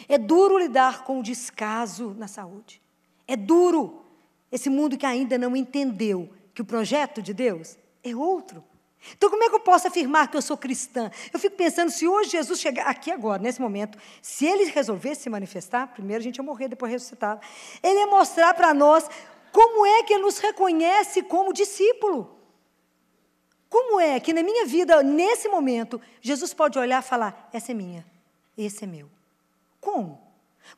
É 0.07 0.17
duro 0.17 0.57
lidar 0.57 1.03
com 1.03 1.19
o 1.19 1.23
descaso 1.23 2.13
na 2.17 2.27
saúde. 2.27 2.81
É 3.27 3.35
duro 3.35 4.05
esse 4.51 4.69
mundo 4.69 4.97
que 4.97 5.05
ainda 5.05 5.37
não 5.37 5.55
entendeu 5.55 6.29
que 6.53 6.61
o 6.61 6.65
projeto 6.65 7.21
de 7.21 7.33
Deus 7.33 7.77
é 8.03 8.15
outro. 8.15 8.63
Então, 9.15 9.29
como 9.29 9.43
é 9.43 9.49
que 9.49 9.55
eu 9.55 9.59
posso 9.59 9.87
afirmar 9.87 10.29
que 10.29 10.35
eu 10.35 10.41
sou 10.41 10.57
cristã? 10.57 11.09
Eu 11.31 11.39
fico 11.39 11.55
pensando, 11.55 11.89
se 11.89 12.07
hoje 12.07 12.31
Jesus 12.31 12.59
chegar 12.59 12.87
aqui 12.87 13.09
agora, 13.09 13.41
nesse 13.41 13.61
momento, 13.61 13.97
se 14.21 14.45
ele 14.45 14.65
resolvesse 14.65 15.23
se 15.23 15.29
manifestar, 15.29 15.87
primeiro 15.87 16.21
a 16.21 16.23
gente 16.23 16.37
ia 16.37 16.43
morrer, 16.43 16.67
depois 16.67 16.91
ressuscitar, 16.91 17.39
ele 17.81 17.99
ia 17.99 18.07
mostrar 18.07 18.53
para 18.53 18.73
nós 18.73 19.09
como 19.51 19.85
é 19.85 20.03
que 20.03 20.13
ele 20.13 20.23
nos 20.23 20.37
reconhece 20.37 21.23
como 21.23 21.53
discípulo. 21.53 22.37
Como 23.69 23.99
é 23.99 24.19
que 24.19 24.33
na 24.33 24.43
minha 24.43 24.65
vida, 24.65 25.01
nesse 25.03 25.47
momento, 25.47 26.01
Jesus 26.21 26.53
pode 26.53 26.77
olhar 26.77 27.01
e 27.01 27.05
falar: 27.05 27.49
essa 27.53 27.71
é 27.71 27.75
minha, 27.75 28.05
esse 28.57 28.83
é 28.83 28.87
meu? 28.87 29.09
Como? 29.79 30.19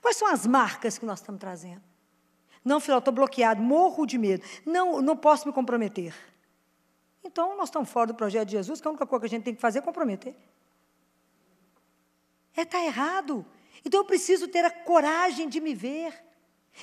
Quais 0.02 0.18
são 0.18 0.28
as 0.28 0.46
marcas 0.46 0.98
que 0.98 1.06
nós 1.06 1.20
estamos 1.20 1.40
trazendo? 1.40 1.82
Não, 2.64 2.80
filho, 2.80 2.98
estou 2.98 3.14
bloqueado, 3.14 3.62
morro 3.62 4.06
de 4.06 4.18
medo. 4.18 4.44
Não, 4.66 5.02
não 5.02 5.18
posso 5.18 5.48
me 5.48 5.54
comprometer. 5.54 6.14
Então, 7.24 7.56
nós 7.56 7.70
estamos 7.70 7.90
fora 7.90 8.08
do 8.08 8.16
projeto 8.16 8.48
de 8.48 8.52
Jesus, 8.54 8.82
que 8.82 8.88
a 8.88 8.92
única 8.92 9.06
coisa 9.06 9.22
que 9.22 9.26
a 9.28 9.30
gente 9.30 9.44
tem 9.44 9.56
que 9.56 9.62
fazer 9.62 9.80
é 9.80 9.82
comprometer. 9.82 10.36
É 12.56 12.62
estar 12.62 12.80
tá 12.80 12.84
errado. 12.84 13.46
Então, 13.86 14.00
eu 14.00 14.06
preciso 14.06 14.48
ter 14.48 14.66
a 14.66 14.72
coragem 14.72 15.48
de 15.48 15.62
me 15.62 15.74
ver. 15.74 16.14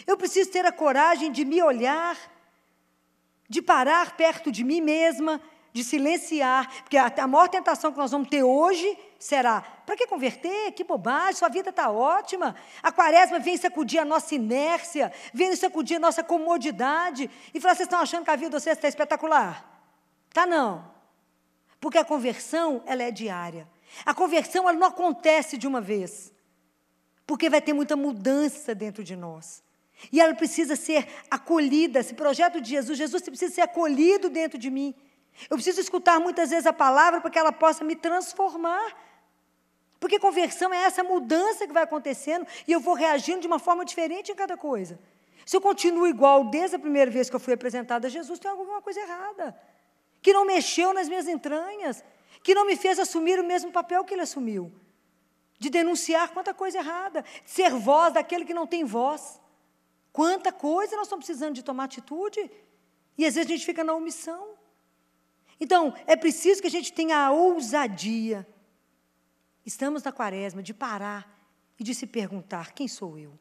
Eu 0.06 0.16
preciso 0.16 0.50
ter 0.50 0.64
a 0.64 0.72
coragem 0.72 1.32
de 1.32 1.44
me 1.44 1.62
olhar, 1.62 2.16
de 3.48 3.60
parar 3.60 4.16
perto 4.16 4.52
de 4.52 4.62
mim 4.62 4.80
mesma 4.80 5.40
de 5.72 5.84
silenciar, 5.84 6.68
porque 6.82 6.96
a, 6.96 7.06
a 7.06 7.26
maior 7.26 7.48
tentação 7.48 7.92
que 7.92 7.98
nós 7.98 8.10
vamos 8.10 8.28
ter 8.28 8.42
hoje 8.42 8.98
será: 9.18 9.60
para 9.60 9.96
que 9.96 10.06
converter? 10.06 10.72
Que 10.72 10.84
bobagem, 10.84 11.34
sua 11.34 11.48
vida 11.48 11.70
está 11.70 11.90
ótima. 11.90 12.54
A 12.82 12.90
quaresma 12.90 13.38
vem 13.38 13.56
sacudir 13.56 14.00
a 14.00 14.04
nossa 14.04 14.34
inércia, 14.34 15.12
vem 15.32 15.54
sacudir 15.54 15.96
a 15.96 16.00
nossa 16.00 16.24
comodidade 16.24 17.30
e 17.54 17.60
falar: 17.60 17.74
vocês 17.74 17.86
estão 17.86 18.00
achando 18.00 18.24
que 18.24 18.30
a 18.30 18.36
vida 18.36 18.50
de 18.50 18.62
vocês 18.62 18.76
está 18.76 18.88
espetacular? 18.88 19.77
Tá 20.32 20.46
não. 20.46 20.90
Porque 21.80 21.98
a 21.98 22.04
conversão, 22.04 22.82
ela 22.86 23.02
é 23.02 23.10
diária. 23.10 23.68
A 24.04 24.14
conversão, 24.14 24.68
ela 24.68 24.78
não 24.78 24.86
acontece 24.86 25.56
de 25.56 25.66
uma 25.66 25.80
vez. 25.80 26.32
Porque 27.26 27.50
vai 27.50 27.60
ter 27.60 27.72
muita 27.72 27.96
mudança 27.96 28.74
dentro 28.74 29.04
de 29.04 29.14
nós. 29.16 29.62
E 30.12 30.20
ela 30.20 30.34
precisa 30.34 30.76
ser 30.76 31.06
acolhida. 31.30 32.00
Esse 32.00 32.14
projeto 32.14 32.60
de 32.60 32.70
Jesus, 32.70 32.96
Jesus 32.96 33.22
precisa 33.22 33.54
ser 33.54 33.60
acolhido 33.62 34.28
dentro 34.28 34.58
de 34.58 34.70
mim. 34.70 34.94
Eu 35.48 35.56
preciso 35.56 35.80
escutar 35.80 36.18
muitas 36.18 36.50
vezes 36.50 36.66
a 36.66 36.72
palavra 36.72 37.20
para 37.20 37.30
que 37.30 37.38
ela 37.38 37.52
possa 37.52 37.84
me 37.84 37.94
transformar. 37.94 38.96
Porque 40.00 40.18
conversão 40.18 40.72
é 40.72 40.84
essa 40.84 41.02
mudança 41.02 41.66
que 41.66 41.72
vai 41.72 41.82
acontecendo 41.82 42.46
e 42.66 42.72
eu 42.72 42.80
vou 42.80 42.94
reagindo 42.94 43.40
de 43.40 43.46
uma 43.46 43.58
forma 43.58 43.84
diferente 43.84 44.30
em 44.30 44.34
cada 44.34 44.56
coisa. 44.56 44.98
Se 45.44 45.56
eu 45.56 45.60
continuo 45.60 46.06
igual 46.06 46.44
desde 46.44 46.76
a 46.76 46.78
primeira 46.78 47.10
vez 47.10 47.28
que 47.28 47.34
eu 47.34 47.40
fui 47.40 47.54
apresentada 47.54 48.06
a 48.06 48.10
Jesus, 48.10 48.38
tem 48.38 48.50
alguma 48.50 48.80
coisa 48.80 49.00
errada. 49.00 49.58
Que 50.20 50.32
não 50.32 50.44
mexeu 50.44 50.92
nas 50.92 51.08
minhas 51.08 51.28
entranhas, 51.28 52.04
que 52.42 52.54
não 52.54 52.66
me 52.66 52.76
fez 52.76 52.98
assumir 52.98 53.38
o 53.38 53.44
mesmo 53.44 53.70
papel 53.70 54.04
que 54.04 54.14
ele 54.14 54.22
assumiu. 54.22 54.72
De 55.58 55.70
denunciar 55.70 56.30
quanta 56.30 56.54
coisa 56.54 56.78
errada, 56.78 57.22
de 57.44 57.50
ser 57.50 57.70
voz 57.70 58.14
daquele 58.14 58.44
que 58.44 58.54
não 58.54 58.66
tem 58.66 58.84
voz. 58.84 59.40
Quanta 60.12 60.52
coisa 60.52 60.96
nós 60.96 61.06
estamos 61.06 61.24
precisando 61.24 61.54
de 61.54 61.62
tomar 61.62 61.84
atitude. 61.84 62.50
E 63.16 63.24
às 63.24 63.34
vezes 63.34 63.50
a 63.50 63.54
gente 63.54 63.66
fica 63.66 63.82
na 63.82 63.94
omissão. 63.94 64.54
Então, 65.60 65.92
é 66.06 66.16
preciso 66.16 66.60
que 66.60 66.68
a 66.68 66.70
gente 66.70 66.92
tenha 66.92 67.16
a 67.26 67.30
ousadia. 67.32 68.46
Estamos 69.66 70.02
na 70.02 70.12
quaresma 70.12 70.62
de 70.62 70.72
parar 70.72 71.28
e 71.78 71.84
de 71.84 71.94
se 71.94 72.06
perguntar: 72.06 72.72
quem 72.72 72.86
sou 72.86 73.18
eu? 73.18 73.38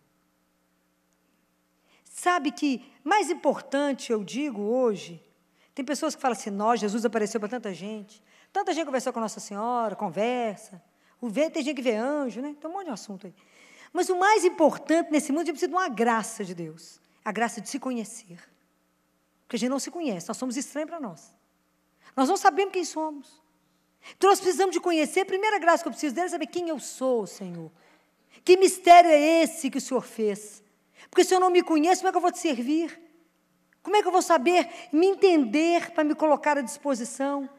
Sabe 2.04 2.52
que 2.52 2.84
mais 3.04 3.30
importante, 3.30 4.12
eu 4.12 4.24
digo 4.24 4.62
hoje, 4.62 5.24
tem 5.78 5.86
pessoas 5.86 6.16
que 6.16 6.22
falam 6.22 6.36
assim: 6.36 6.50
nós, 6.50 6.80
Jesus 6.80 7.06
apareceu 7.06 7.40
para 7.40 7.48
tanta 7.48 7.72
gente. 7.72 8.24
Tanta 8.52 8.74
gente 8.74 8.86
conversou 8.86 9.14
com 9.14 9.20
Nossa 9.20 9.40
Senhora, 9.40 9.96
conversa. 9.96 10.82
O 11.22 11.30
vê, 11.30 11.52
tem 11.52 11.62
gente 11.62 11.76
que 11.76 11.84
vê 11.84 11.96
anjo, 11.96 12.42
né? 12.42 12.56
Tem 12.60 12.68
um 12.68 12.74
monte 12.74 12.86
de 12.86 12.92
assunto 12.92 13.28
aí. 13.28 13.36
Mas 13.94 14.10
o 14.10 14.18
mais 14.18 14.44
importante 14.44 15.12
nesse 15.12 15.32
mundo, 15.32 15.42
a 15.42 15.46
gente 15.46 15.54
precisa 15.54 15.70
de 15.70 15.76
uma 15.76 15.88
graça 15.88 16.44
de 16.44 16.56
Deus. 16.56 17.00
A 17.24 17.32
graça 17.32 17.62
de 17.62 17.70
se 17.70 17.78
conhecer. 17.78 18.40
Porque 19.44 19.56
a 19.56 19.60
gente 19.60 19.70
não 19.70 19.78
se 19.78 19.92
conhece, 19.92 20.28
nós 20.28 20.38
somos 20.38 20.58
estranhos 20.58 20.90
para 20.90 21.00
nós. 21.00 21.32
Nós 22.16 22.28
não 22.28 22.38
sabemos 22.38 22.74
quem 22.74 22.84
somos. 22.84 23.40
Então 24.18 24.32
nós 24.32 24.40
precisamos 24.40 24.74
de 24.74 24.80
conhecer. 24.80 25.22
A 25.22 25.26
primeira 25.28 25.60
graça 25.60 25.84
que 25.84 25.90
eu 25.90 25.92
preciso 25.92 26.16
dele 26.16 26.26
é 26.26 26.30
saber 26.30 26.48
quem 26.48 26.70
eu 26.70 26.80
sou, 26.80 27.28
Senhor. 27.28 27.72
Que 28.44 28.58
mistério 28.58 29.12
é 29.12 29.44
esse 29.44 29.70
que 29.70 29.78
o 29.78 29.82
Senhor 29.82 30.02
fez? 30.02 30.64
Porque 31.12 31.24
se 31.24 31.36
eu 31.36 31.40
não 31.40 31.52
me 31.52 31.62
conheço, 31.62 32.02
como 32.02 32.10
é 32.10 32.12
que 32.12 32.18
eu 32.18 32.22
vou 32.22 32.32
te 32.32 32.40
servir? 32.40 33.00
Como 33.88 33.96
é 33.96 34.02
que 34.02 34.08
eu 34.10 34.12
vou 34.12 34.22
saber 34.22 34.68
me 34.92 35.08
entender 35.08 35.92
para 35.92 36.04
me 36.04 36.14
colocar 36.14 36.58
à 36.58 36.62
disposição? 36.62 37.50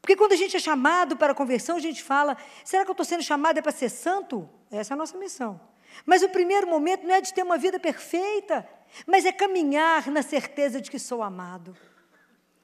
Porque 0.00 0.16
quando 0.16 0.32
a 0.32 0.36
gente 0.36 0.56
é 0.56 0.58
chamado 0.58 1.18
para 1.18 1.32
a 1.32 1.34
conversão, 1.34 1.76
a 1.76 1.80
gente 1.80 2.02
fala: 2.02 2.34
será 2.64 2.82
que 2.82 2.88
eu 2.88 2.94
estou 2.94 3.04
sendo 3.04 3.22
chamado 3.22 3.58
é 3.58 3.60
para 3.60 3.70
ser 3.70 3.90
santo? 3.90 4.48
Essa 4.70 4.94
é 4.94 4.94
a 4.94 4.96
nossa 4.96 5.18
missão. 5.18 5.60
Mas 6.06 6.22
o 6.22 6.30
primeiro 6.30 6.66
momento 6.66 7.06
não 7.06 7.14
é 7.14 7.20
de 7.20 7.34
ter 7.34 7.42
uma 7.42 7.58
vida 7.58 7.78
perfeita, 7.78 8.66
mas 9.06 9.26
é 9.26 9.32
caminhar 9.32 10.10
na 10.10 10.22
certeza 10.22 10.80
de 10.80 10.90
que 10.90 10.98
sou 10.98 11.22
amado. 11.22 11.76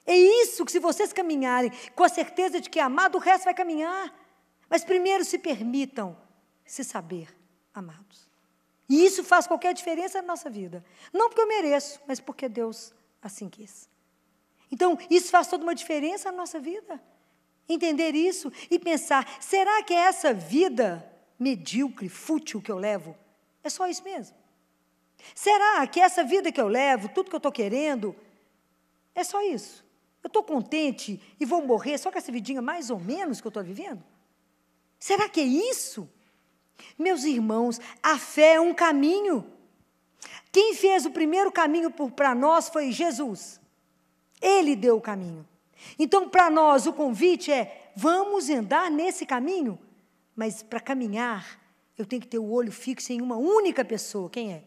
É 0.07 0.17
isso 0.17 0.65
que, 0.65 0.73
se 0.73 0.79
vocês 0.79 1.13
caminharem 1.13 1.71
com 1.95 2.05
a 2.05 2.09
certeza 2.09 2.63
de 2.63 2.71
que 2.71 2.81
é 2.81 2.83
amado, 2.83 3.17
o 3.17 3.21
resto 3.21 3.45
vai 3.45 3.53
caminhar. 3.53 4.11
Mas 4.71 4.85
primeiro 4.85 5.23
se 5.23 5.39
permitam 5.39 6.17
se 6.65 6.83
saber 6.83 7.29
amados. 7.75 8.30
E 8.91 9.07
isso 9.07 9.23
faz 9.23 9.47
qualquer 9.47 9.73
diferença 9.73 10.21
na 10.21 10.27
nossa 10.27 10.51
vida. 10.51 10.85
Não 11.13 11.29
porque 11.29 11.41
eu 11.41 11.47
mereço, 11.47 12.01
mas 12.09 12.19
porque 12.19 12.49
Deus 12.49 12.93
assim 13.23 13.49
quis. 13.49 13.89
Então, 14.69 14.99
isso 15.09 15.31
faz 15.31 15.47
toda 15.47 15.63
uma 15.63 15.77
diferença 15.77 16.33
na 16.33 16.39
nossa 16.39 16.59
vida. 16.59 17.01
Entender 17.69 18.17
isso 18.17 18.53
e 18.69 18.81
pensar: 18.81 19.41
será 19.41 19.81
que 19.85 19.95
é 19.95 19.99
essa 19.99 20.35
vida 20.35 21.09
medíocre, 21.39 22.09
fútil 22.09 22.61
que 22.61 22.71
eu 22.71 22.79
levo, 22.79 23.17
é 23.63 23.71
só 23.71 23.87
isso 23.87 24.03
mesmo? 24.03 24.37
Será 25.37 25.87
que 25.87 26.01
essa 26.01 26.25
vida 26.25 26.51
que 26.51 26.61
eu 26.61 26.67
levo, 26.67 27.09
tudo 27.11 27.31
que 27.31 27.37
eu 27.37 27.39
estou 27.39 27.53
querendo, 27.53 28.17
é 29.15 29.23
só 29.23 29.41
isso? 29.41 29.85
Eu 30.21 30.27
estou 30.27 30.43
contente 30.43 31.23
e 31.39 31.45
vou 31.45 31.65
morrer 31.65 31.97
só 31.97 32.11
com 32.11 32.19
essa 32.19 32.33
vidinha 32.33 32.61
mais 32.61 32.91
ou 32.91 32.99
menos 32.99 33.41
que 33.41 33.47
eu 33.47 33.51
estou 33.51 33.63
vivendo? 33.63 34.03
Será 34.99 35.29
que 35.29 35.41
é 35.41 35.45
isso? 35.45 36.11
Meus 36.99 37.25
irmãos, 37.25 37.81
a 38.03 38.19
fé 38.19 38.55
é 38.55 38.61
um 38.61 38.75
caminho. 38.75 39.47
Quem 40.53 40.75
fez 40.75 41.07
o 41.07 41.11
primeiro 41.11 41.53
caminho 41.53 41.91
para 41.91 42.35
nós 42.35 42.69
foi 42.69 42.91
Jesus. 42.93 43.61
Ele 44.41 44.75
deu 44.75 44.97
o 44.97 45.01
caminho. 45.01 45.47
Então, 45.99 46.29
para 46.29 46.51
nós, 46.51 46.87
o 46.87 46.93
convite 46.93 47.53
é: 47.53 47.93
vamos 47.95 48.49
andar 48.51 48.91
nesse 48.91 49.25
caminho, 49.25 49.79
mas 50.35 50.63
para 50.63 50.81
caminhar, 50.81 51.61
eu 51.97 52.05
tenho 52.05 52.23
que 52.23 52.29
ter 52.29 52.39
o 52.39 52.51
olho 52.51 52.73
fixo 52.73 53.13
em 53.13 53.21
uma 53.21 53.37
única 53.37 53.85
pessoa. 53.85 54.31
Quem 54.31 54.53
é? 54.53 54.65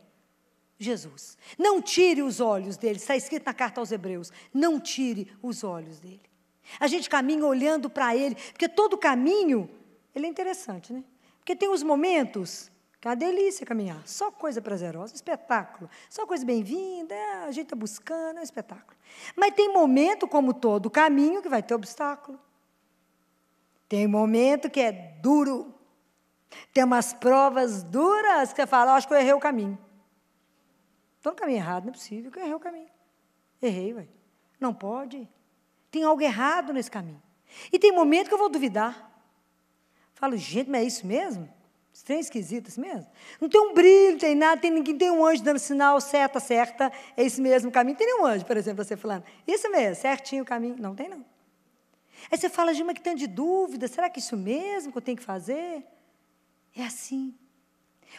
Jesus. 0.79 1.37
Não 1.57 1.81
tire 1.81 2.21
os 2.21 2.39
olhos 2.39 2.77
dele, 2.77 2.97
está 2.97 3.15
escrito 3.15 3.45
na 3.45 3.53
carta 3.53 3.79
aos 3.79 3.91
Hebreus. 3.91 4.31
Não 4.53 4.79
tire 4.79 5.31
os 5.41 5.63
olhos 5.63 5.99
dele. 5.99 6.21
A 6.79 6.87
gente 6.87 7.09
caminha 7.09 7.45
olhando 7.45 7.89
para 7.89 8.15
ele, 8.15 8.35
porque 8.35 8.69
todo 8.69 8.97
caminho, 8.97 9.69
ele 10.15 10.25
é 10.25 10.29
interessante, 10.29 10.93
né? 10.93 11.03
Porque 11.43 11.57
tem 11.57 11.67
os 11.67 11.83
momentos 11.83 12.71
que 13.01 13.07
é 13.09 13.11
uma 13.11 13.17
delícia 13.17 13.65
caminhar, 13.65 14.01
só 14.07 14.31
coisa 14.31 14.61
prazerosa, 14.61 15.13
espetáculo, 15.13 15.89
só 16.09 16.25
coisa 16.25 16.45
bem-vinda, 16.45 17.13
é, 17.13 17.43
a 17.43 17.51
gente 17.51 17.65
está 17.65 17.75
buscando, 17.75 18.37
é 18.37 18.39
um 18.39 18.43
espetáculo. 18.43 18.97
Mas 19.35 19.53
tem 19.53 19.73
momento, 19.73 20.25
como 20.25 20.53
todo 20.53 20.89
caminho, 20.89 21.41
que 21.41 21.49
vai 21.49 21.61
ter 21.61 21.75
obstáculo. 21.75 22.39
Tem 23.89 24.07
momento 24.07 24.69
que 24.69 24.79
é 24.79 24.93
duro. 25.21 25.75
Tem 26.73 26.85
umas 26.85 27.13
provas 27.13 27.83
duras 27.83 28.53
que 28.53 28.61
você 28.61 28.65
fala, 28.65 28.93
acho 28.93 29.05
que 29.05 29.13
eu 29.13 29.17
errei 29.17 29.33
o 29.33 29.39
caminho. 29.39 29.77
Estou 31.17 31.33
no 31.33 31.37
caminho 31.37 31.57
errado, 31.57 31.83
não 31.83 31.89
é 31.89 31.93
possível 31.93 32.31
que 32.31 32.39
eu 32.39 32.43
errei 32.43 32.55
o 32.55 32.59
caminho. 32.59 32.89
Errei, 33.61 33.93
ué. 33.93 34.07
Não 34.61 34.73
pode. 34.73 35.27
Tem 35.91 36.05
algo 36.05 36.21
errado 36.21 36.71
nesse 36.71 36.89
caminho. 36.89 37.21
E 37.69 37.77
tem 37.77 37.91
momento 37.91 38.29
que 38.29 38.33
eu 38.33 38.39
vou 38.39 38.47
duvidar. 38.47 39.12
Falo, 40.23 40.37
gente, 40.37 40.69
mas 40.69 40.83
é 40.83 40.85
isso 40.85 41.05
mesmo? 41.05 41.49
Estranho 41.93 42.21
esquisito 42.21 42.69
isso 42.69 42.79
mesmo? 42.79 43.05
Não 43.41 43.49
tem 43.49 43.59
um 43.59 43.73
brilho, 43.73 44.17
tem 44.17 44.33
nada, 44.33 44.61
tem 44.61 44.71
ninguém, 44.71 44.97
tem 44.97 45.11
um 45.11 45.25
anjo 45.25 45.43
dando 45.43 45.59
sinal, 45.59 45.99
certa, 45.99 46.39
certa, 46.39 46.89
é 47.17 47.25
esse 47.25 47.41
mesmo 47.41 47.69
caminho. 47.69 47.97
Tem 47.97 48.07
nenhum 48.07 48.25
anjo, 48.25 48.45
por 48.45 48.55
exemplo, 48.55 48.85
você 48.85 48.95
falando, 48.95 49.25
isso 49.45 49.69
mesmo, 49.69 50.01
certinho 50.01 50.43
o 50.43 50.45
caminho. 50.45 50.77
Não 50.79 50.95
tem, 50.95 51.09
não. 51.09 51.25
Aí 52.31 52.37
você 52.37 52.47
fala, 52.47 52.71
uma 52.71 52.93
que 52.93 53.01
tem 53.01 53.17
de 53.17 53.27
dúvida, 53.27 53.85
será 53.89 54.09
que 54.09 54.17
é 54.17 54.23
isso 54.23 54.37
mesmo 54.37 54.93
que 54.93 54.97
eu 54.97 55.01
tenho 55.01 55.17
que 55.17 55.23
fazer? 55.25 55.85
É 56.73 56.85
assim. 56.85 57.35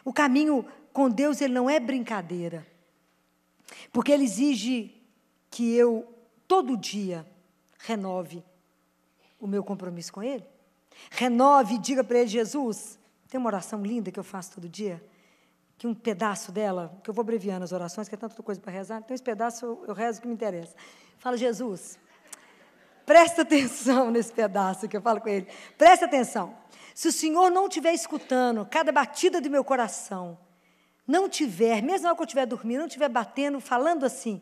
O 0.05 0.13
caminho 0.13 0.67
com 0.93 1.09
Deus, 1.09 1.41
ele 1.41 1.55
não 1.55 1.71
é 1.71 1.81
brincadeira. 1.81 2.67
Porque 3.91 4.13
ele 4.13 4.25
exige 4.25 4.95
que 5.51 5.75
eu, 5.75 6.07
todo 6.47 6.77
dia, 6.77 7.27
renove 7.79 8.45
o 9.41 9.47
meu 9.47 9.65
compromisso 9.65 10.13
com 10.13 10.23
ele. 10.23 10.45
Renove 11.11 11.75
e 11.75 11.79
diga 11.79 12.03
para 12.03 12.19
ele, 12.19 12.29
Jesus, 12.29 12.99
tem 13.29 13.39
uma 13.39 13.49
oração 13.49 13.83
linda 13.83 14.11
que 14.11 14.19
eu 14.19 14.25
faço 14.25 14.53
todo 14.53 14.69
dia, 14.69 15.05
que 15.77 15.87
um 15.87 15.95
pedaço 15.95 16.53
dela, 16.53 16.99
que 17.03 17.11
eu 17.11 17.15
vou 17.15 17.23
abreviando 17.23 17.65
as 17.65 17.73
orações, 17.73 18.09
que 18.09 18.15
é 18.15 18.19
tanta 18.19 18.41
coisa 18.43 18.61
para 18.61 18.73
rezar, 18.73 18.99
então 18.99 19.15
esse 19.15 19.23
pedaço 19.23 19.65
eu, 19.65 19.85
eu 19.89 19.95
rezo 19.95 20.19
o 20.19 20.23
que 20.23 20.29
me 20.29 20.35
interessa. 20.35 20.75
Fala, 21.19 21.37
Jesus, 21.37 21.99
presta 23.05 23.43
atenção 23.43 24.11
nesse 24.13 24.33
pedaço 24.33 24.89
que 24.89 24.97
eu 24.97 25.03
falo 25.03 25.21
com 25.21 25.29
ele, 25.29 25.47
presta 25.77 26.07
atenção. 26.07 26.57
Se 26.95 27.09
o 27.09 27.13
Senhor 27.13 27.51
não 27.51 27.67
estiver 27.67 27.93
escutando 27.93 28.65
cada 28.67 28.93
batida 28.93 29.41
do 29.41 29.51
meu 29.51 29.65
coração, 29.65 30.39
não 31.07 31.29
tiver, 31.29 31.83
mesmo 31.83 32.15
que 32.15 32.23
eu 32.23 32.25
estiver 32.25 32.47
dormindo, 32.47 32.79
não 32.79 32.87
estiver 32.87 33.09
batendo, 33.09 33.61
falando 33.61 34.05
assim, 34.05 34.41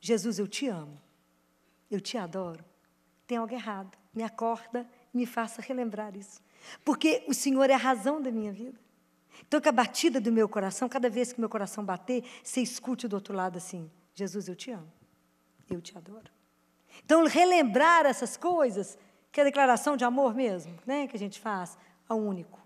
Jesus, 0.00 0.38
eu 0.38 0.48
te 0.48 0.66
amo, 0.66 1.00
eu 1.90 2.00
te 2.00 2.16
adoro, 2.16 2.64
tem 3.26 3.38
algo 3.38 3.52
errado, 3.52 3.96
me 4.14 4.22
acorda, 4.22 4.88
me 5.14 5.26
faça 5.26 5.62
relembrar 5.62 6.16
isso. 6.16 6.42
Porque 6.84 7.24
o 7.28 7.34
Senhor 7.34 7.70
é 7.70 7.74
a 7.74 7.78
razão 7.78 8.20
da 8.20 8.30
minha 8.30 8.52
vida. 8.52 8.78
Então, 9.46 9.60
que 9.60 9.68
a 9.68 9.72
batida 9.72 10.20
do 10.20 10.32
meu 10.32 10.48
coração, 10.48 10.88
cada 10.88 11.08
vez 11.08 11.32
que 11.32 11.40
meu 11.40 11.48
coração 11.48 11.84
bater, 11.84 12.24
você 12.42 12.60
escute 12.60 13.06
do 13.06 13.14
outro 13.14 13.34
lado 13.34 13.56
assim: 13.56 13.90
Jesus, 14.14 14.48
eu 14.48 14.54
te 14.54 14.70
amo, 14.70 14.90
eu 15.70 15.80
te 15.80 15.96
adoro. 15.96 16.30
Então, 17.04 17.26
relembrar 17.26 18.06
essas 18.06 18.36
coisas, 18.36 18.98
que 19.32 19.40
é 19.40 19.42
a 19.42 19.46
declaração 19.46 19.96
de 19.96 20.04
amor 20.04 20.34
mesmo, 20.34 20.78
né, 20.86 21.06
que 21.06 21.16
a 21.16 21.18
gente 21.18 21.40
faz, 21.40 21.76
ao 22.08 22.18
único, 22.18 22.63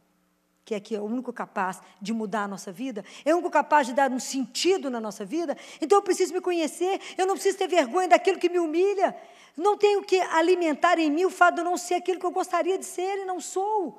que 0.69 0.75
é, 0.75 0.81
que 0.81 0.95
é 0.95 1.01
o 1.01 1.05
único 1.05 1.33
capaz 1.33 1.81
de 1.99 2.13
mudar 2.13 2.43
a 2.43 2.49
nossa 2.49 2.71
vida, 2.71 3.03
é 3.25 3.33
o 3.33 3.39
único 3.39 3.51
capaz 3.51 3.87
de 3.87 3.95
dar 3.95 4.11
um 4.11 4.21
sentido 4.21 4.91
na 4.91 5.01
nossa 5.01 5.25
vida. 5.25 5.57
Então, 5.81 5.97
eu 5.97 6.03
preciso 6.03 6.35
me 6.35 6.43
conhecer, 6.43 7.01
eu 7.17 7.27
não 7.27 7.37
preciso 7.37 7.57
ter 7.57 7.67
vergonha 7.67 8.07
daquilo 8.07 8.39
que 8.39 8.51
me 8.51 8.59
humilha, 8.59 9.17
não 9.57 9.79
tenho 9.79 10.03
que 10.03 10.21
alimentar 10.21 10.99
em 10.99 11.11
mim 11.11 11.25
o 11.25 11.31
fato 11.31 11.55
de 11.55 11.61
eu 11.63 11.65
não 11.65 11.79
ser 11.79 11.95
aquilo 11.95 12.21
que 12.21 12.27
eu 12.27 12.31
gostaria 12.31 12.77
de 12.77 12.85
ser 12.85 13.21
e 13.21 13.25
não 13.25 13.41
sou. 13.41 13.99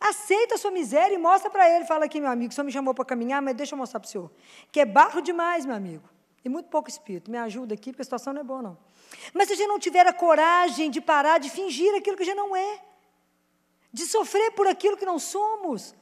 Aceita 0.00 0.56
a 0.56 0.58
sua 0.58 0.72
miséria 0.72 1.14
e 1.14 1.18
mostra 1.18 1.48
para 1.48 1.70
ele. 1.70 1.84
Fala 1.84 2.06
aqui, 2.06 2.20
meu 2.20 2.28
amigo, 2.28 2.50
o 2.50 2.54
senhor 2.54 2.64
me 2.64 2.72
chamou 2.72 2.92
para 2.92 3.04
caminhar, 3.04 3.40
mas 3.40 3.54
deixa 3.54 3.74
eu 3.74 3.78
mostrar 3.78 4.00
para 4.00 4.08
o 4.08 4.10
senhor. 4.10 4.32
Que 4.72 4.80
é 4.80 4.84
barro 4.84 5.20
demais, 5.20 5.64
meu 5.64 5.76
amigo. 5.76 6.10
E 6.44 6.48
muito 6.48 6.68
pouco 6.68 6.90
espírito. 6.90 7.30
Me 7.30 7.38
ajuda 7.38 7.74
aqui, 7.74 7.92
porque 7.92 8.02
a 8.02 8.04
situação 8.04 8.32
não 8.32 8.40
é 8.40 8.44
boa, 8.44 8.60
não. 8.60 8.76
Mas 9.32 9.46
se 9.46 9.52
a 9.52 9.56
gente 9.56 9.68
não 9.68 9.78
tiver 9.78 10.06
a 10.08 10.12
coragem 10.12 10.90
de 10.90 11.00
parar 11.00 11.38
de 11.38 11.48
fingir 11.48 11.94
aquilo 11.94 12.16
que 12.16 12.24
gente 12.24 12.36
não 12.36 12.56
é, 12.56 12.80
de 13.94 14.04
sofrer 14.06 14.50
por 14.50 14.66
aquilo 14.66 14.96
que 14.96 15.06
não 15.06 15.20
somos, 15.20 15.94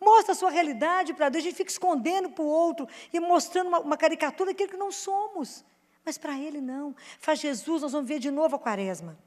mostra 0.00 0.32
a 0.32 0.36
sua 0.36 0.50
realidade 0.50 1.12
para 1.12 1.28
Deus. 1.28 1.42
A 1.42 1.48
gente 1.48 1.56
fica 1.56 1.70
escondendo 1.70 2.30
para 2.30 2.44
o 2.44 2.46
outro 2.46 2.86
e 3.12 3.18
mostrando 3.18 3.66
uma, 3.66 3.80
uma 3.80 3.96
caricatura 3.96 4.52
daquilo 4.52 4.70
que 4.70 4.76
não 4.76 4.92
somos. 4.92 5.64
Mas 6.04 6.16
para 6.16 6.38
ele 6.38 6.60
não. 6.60 6.94
Faz 7.18 7.40
Jesus, 7.40 7.82
nós 7.82 7.90
vamos 7.90 8.06
ver 8.06 8.20
de 8.20 8.30
novo 8.30 8.54
a 8.54 8.58
quaresma. 8.58 9.18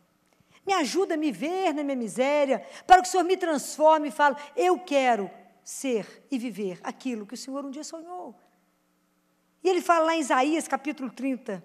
Me 0.66 0.74
ajuda 0.74 1.16
a 1.16 1.18
me 1.18 1.34
ver 1.34 1.74
na 1.74 1.84
minha 1.84 1.98
miséria, 1.98 2.66
para 2.88 3.02
que 3.02 3.10
o 3.10 3.12
Senhor 3.12 3.26
me 3.26 3.36
transforme 3.36 4.08
e 4.08 4.12
fale, 4.12 4.38
eu 4.56 4.80
quero 4.80 5.30
ser 5.62 6.26
e 6.32 6.38
viver 6.38 6.80
aquilo 6.84 7.26
que 7.26 7.34
o 7.34 7.38
Senhor 7.38 7.66
um 7.66 7.72
dia 7.72 7.84
sonhou. 7.84 8.34
E 9.62 9.68
ele 9.68 9.82
fala 9.82 10.06
lá 10.06 10.16
em 10.16 10.22
Isaías 10.22 10.66
capítulo 10.66 11.12
30, 11.12 11.62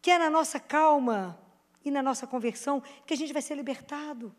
que 0.00 0.12
é 0.12 0.18
na 0.18 0.30
nossa 0.30 0.60
calma 0.60 1.36
e 1.84 1.90
na 1.90 2.04
nossa 2.04 2.24
conversão 2.24 2.80
que 3.04 3.14
a 3.14 3.16
gente 3.16 3.32
vai 3.32 3.42
ser 3.42 3.56
libertado. 3.56 4.32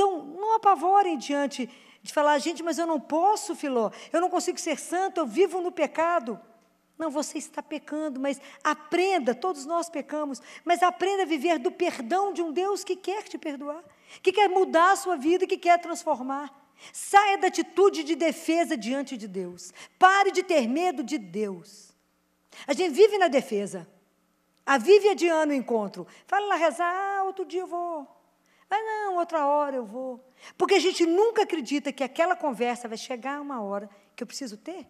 Então, 0.00 0.24
não 0.24 0.56
apavorem 0.56 1.18
diante 1.18 1.68
de 2.02 2.10
falar, 2.10 2.38
gente, 2.38 2.62
mas 2.62 2.78
eu 2.78 2.86
não 2.86 2.98
posso, 2.98 3.54
Filó, 3.54 3.90
eu 4.10 4.18
não 4.18 4.30
consigo 4.30 4.58
ser 4.58 4.78
santo, 4.78 5.20
eu 5.20 5.26
vivo 5.26 5.60
no 5.60 5.70
pecado. 5.70 6.40
Não, 6.96 7.10
você 7.10 7.36
está 7.36 7.62
pecando, 7.62 8.18
mas 8.18 8.40
aprenda, 8.64 9.34
todos 9.34 9.66
nós 9.66 9.90
pecamos, 9.90 10.40
mas 10.64 10.82
aprenda 10.82 11.24
a 11.24 11.26
viver 11.26 11.58
do 11.58 11.70
perdão 11.70 12.32
de 12.32 12.40
um 12.40 12.50
Deus 12.50 12.82
que 12.82 12.96
quer 12.96 13.24
te 13.24 13.36
perdoar, 13.36 13.84
que 14.22 14.32
quer 14.32 14.48
mudar 14.48 14.92
a 14.92 14.96
sua 14.96 15.16
vida, 15.16 15.46
que 15.46 15.58
quer 15.58 15.78
transformar. 15.78 16.50
Saia 16.94 17.36
da 17.36 17.48
atitude 17.48 18.02
de 18.02 18.16
defesa 18.16 18.78
diante 18.78 19.18
de 19.18 19.28
Deus. 19.28 19.70
Pare 19.98 20.30
de 20.30 20.42
ter 20.42 20.66
medo 20.66 21.02
de 21.02 21.18
Deus. 21.18 21.92
A 22.66 22.72
gente 22.72 22.94
vive 22.94 23.18
na 23.18 23.28
defesa. 23.28 23.86
A 24.64 24.78
vive 24.78 25.10
adiando 25.10 25.52
o 25.52 25.56
encontro. 25.56 26.06
Fala 26.26 26.46
lá 26.46 26.54
rezar, 26.54 26.90
ah, 26.90 27.24
outro 27.24 27.44
dia 27.44 27.60
eu 27.60 27.66
vou. 27.66 28.19
Ah, 28.70 28.82
não, 28.82 29.16
outra 29.16 29.46
hora 29.46 29.76
eu 29.76 29.84
vou. 29.84 30.24
Porque 30.56 30.74
a 30.74 30.78
gente 30.78 31.04
nunca 31.04 31.42
acredita 31.42 31.92
que 31.92 32.04
aquela 32.04 32.36
conversa 32.36 32.86
vai 32.86 32.96
chegar 32.96 33.40
uma 33.40 33.60
hora 33.60 33.90
que 34.14 34.22
eu 34.22 34.26
preciso 34.26 34.56
ter. 34.56 34.86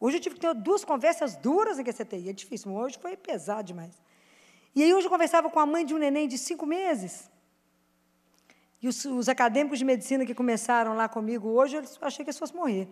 Hoje 0.00 0.16
eu 0.16 0.20
tive 0.20 0.34
que 0.34 0.40
ter 0.40 0.52
duas 0.54 0.84
conversas 0.84 1.36
duras 1.36 1.78
em 1.78 1.84
QCTI, 1.84 2.30
é 2.30 2.32
difícil, 2.32 2.72
hoje 2.72 2.98
foi 2.98 3.16
pesado 3.16 3.64
demais. 3.64 4.00
E 4.74 4.82
aí 4.82 4.92
hoje 4.92 5.06
eu 5.06 5.10
conversava 5.10 5.50
com 5.50 5.60
a 5.60 5.66
mãe 5.66 5.84
de 5.84 5.94
um 5.94 5.98
neném 5.98 6.26
de 6.26 6.38
cinco 6.38 6.66
meses. 6.66 7.30
E 8.82 8.88
os, 8.88 9.04
os 9.04 9.28
acadêmicos 9.28 9.78
de 9.78 9.84
medicina 9.84 10.24
que 10.24 10.34
começaram 10.34 10.96
lá 10.96 11.08
comigo 11.08 11.48
hoje, 11.48 11.76
eu 11.76 11.84
achei 12.00 12.24
que 12.24 12.30
eles 12.30 12.38
fossem 12.38 12.56
morrer. 12.56 12.88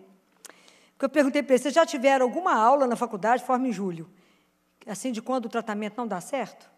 Porque 0.91 1.05
eu 1.05 1.09
perguntei 1.09 1.41
para 1.41 1.53
eles, 1.53 1.63
vocês 1.63 1.73
já 1.73 1.85
tiveram 1.85 2.25
alguma 2.25 2.53
aula 2.53 2.85
na 2.85 2.95
faculdade, 2.95 3.43
forma 3.43 3.67
em 3.67 3.71
julho? 3.71 4.07
Assim, 4.85 5.11
de 5.11 5.21
quando 5.21 5.45
o 5.45 5.49
tratamento 5.49 5.97
não 5.97 6.07
dá 6.07 6.21
certo? 6.21 6.69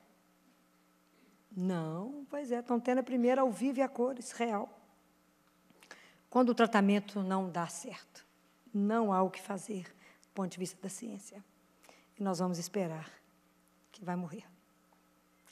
Não, 1.56 2.26
pois 2.30 2.52
é, 2.52 2.60
estão 2.60 2.80
tendo 2.80 3.00
a 3.00 3.04
primeira 3.04 3.42
ao 3.42 3.52
vivo 3.52 3.80
e 3.80 3.82
a 3.82 3.90
cores, 3.90 4.32
real. 4.32 4.70
Quando 6.30 6.50
o 6.50 6.56
tratamento 6.56 7.22
não 7.22 7.50
dá 7.50 7.68
certo, 7.68 8.26
não 8.74 9.12
há 9.12 9.22
o 9.22 9.30
que 9.30 9.42
fazer 9.42 9.86
ponto 10.34 10.52
de 10.52 10.58
vista 10.58 10.78
da 10.82 10.90
ciência. 10.90 11.44
E 12.20 12.24
nós 12.24 12.40
vamos 12.40 12.58
esperar 12.58 13.10
que 13.92 14.04
vai 14.04 14.16
morrer. 14.16 14.44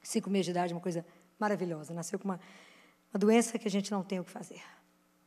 Cinco 0.01 0.29
meses 0.29 0.45
de 0.45 0.51
idade, 0.51 0.73
uma 0.73 0.81
coisa 0.81 1.05
maravilhosa. 1.37 1.93
Nasceu 1.93 2.17
com 2.17 2.25
uma, 2.25 2.39
uma 3.13 3.19
doença 3.19 3.59
que 3.59 3.67
a 3.67 3.71
gente 3.71 3.91
não 3.91 4.03
tem 4.03 4.19
o 4.19 4.23
que 4.23 4.31
fazer. 4.31 4.61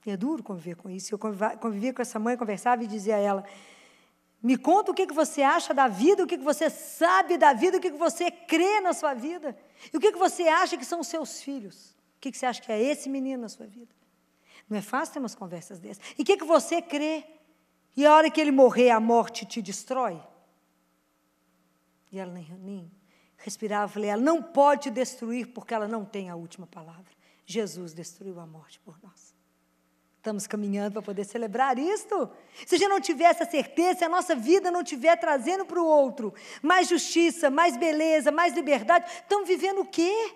E 0.05 0.11
é 0.11 0.17
duro 0.17 0.43
conviver 0.43 0.77
com 0.77 0.91
isso. 0.91 1.15
Eu 1.15 1.19
convivia 1.19 1.93
com 1.93 2.03
essa 2.03 2.19
mãe, 2.19 2.37
conversava 2.37 2.83
e 2.83 2.87
dizia 2.87 3.17
a 3.17 3.19
ela: 3.19 3.45
Me 4.43 4.57
conta 4.57 4.91
o 4.91 4.95
que, 4.95 5.07
você 5.07 5.41
acha 5.43 5.73
da 5.73 5.87
vida, 5.87 6.25
o 6.25 6.27
que, 6.27 6.37
você 6.37 6.69
sabe 6.69 7.39
da 7.39 7.53
vida, 7.53 7.77
o 7.77 7.81
que, 7.81 7.91
você 7.93 8.31
crê 8.31 8.81
na 8.81 8.93
sua 8.93 9.15
vida. 9.15 9.57
E 9.93 9.97
o 9.97 10.01
que, 10.01 10.11
você 10.13 10.49
acha 10.49 10.77
que 10.77 10.85
são 10.85 11.05
seus 11.05 11.41
filhos. 11.41 11.91
O 12.17 12.21
que, 12.21 12.33
você 12.37 12.47
acha 12.47 12.61
que 12.61 12.73
é 12.73 12.83
esse 12.83 13.09
menino 13.09 13.43
na 13.43 13.49
sua 13.49 13.67
vida. 13.67 13.95
Não 14.69 14.77
é 14.77 14.83
fácil 14.83 15.15
ter 15.15 15.19
umas 15.21 15.35
conversas 15.35 15.79
dessas. 15.79 16.03
E 16.19 16.23
o 16.23 16.25
que, 16.25 16.37
você 16.43 16.83
crê? 16.83 17.25
E 17.97 18.05
a 18.05 18.15
hora 18.15 18.31
que 18.31 18.41
ele 18.41 18.51
morrer, 18.51 18.91
a 18.91 18.99
morte 18.99 19.47
te 19.47 19.63
destrói? 19.63 20.21
E 22.11 22.19
ela 22.19 22.33
nem, 22.33 22.47
nem 22.59 22.91
respirava. 23.37 23.93
Falei, 23.93 24.11
ela 24.11 24.23
não 24.23 24.43
pode 24.43 24.91
destruir 24.91 25.49
porque 25.49 25.73
ela 25.73 25.87
não 25.87 26.05
tem 26.05 26.31
a 26.31 26.35
última 26.35 26.67
palavra. 26.67 27.13
Jesus 27.47 27.93
destruiu 27.93 28.41
a 28.41 28.47
morte 28.47 28.81
por 28.81 28.99
nós. 29.03 29.32
Estamos 30.23 30.47
caminhando 30.47 30.93
para 30.93 31.03
poder 31.03 31.25
celebrar 31.25 31.77
isto. 31.81 32.31
Se 32.65 32.77
a 32.77 32.79
gente 32.79 32.89
não 32.89 33.01
tiver 33.01 33.25
essa 33.25 33.45
certeza, 33.45 33.99
se 33.99 34.05
a 34.05 34.09
nossa 34.09 34.37
vida 34.37 34.71
não 34.71 34.83
estiver 34.83 35.17
trazendo 35.17 35.67
para 35.67 35.83
o 35.83 35.85
outro 35.85 36.33
mais 36.63 36.87
justiça, 36.87 37.51
mais 37.51 37.77
beleza, 37.77 38.31
mais 38.31 38.55
liberdade, 38.55 39.05
estamos 39.11 39.49
vivendo 39.49 39.81
o 39.81 39.85
quê? 39.85 40.33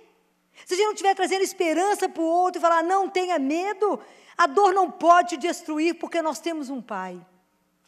Se 0.64 0.75
a 0.75 0.77
gente 0.77 0.87
não 0.87 0.92
estiver 0.92 1.14
trazendo 1.14 1.44
esperança 1.44 2.09
para 2.09 2.20
o 2.20 2.27
outro 2.27 2.59
e 2.59 2.61
falar, 2.61 2.83
não 2.83 3.09
tenha 3.09 3.38
medo, 3.38 4.01
a 4.37 4.49
dor 4.49 4.75
não 4.75 4.90
pode 4.90 5.37
destruir 5.37 5.94
porque 5.94 6.20
nós 6.20 6.40
temos 6.40 6.68
um 6.68 6.83
Pai. 6.83 7.25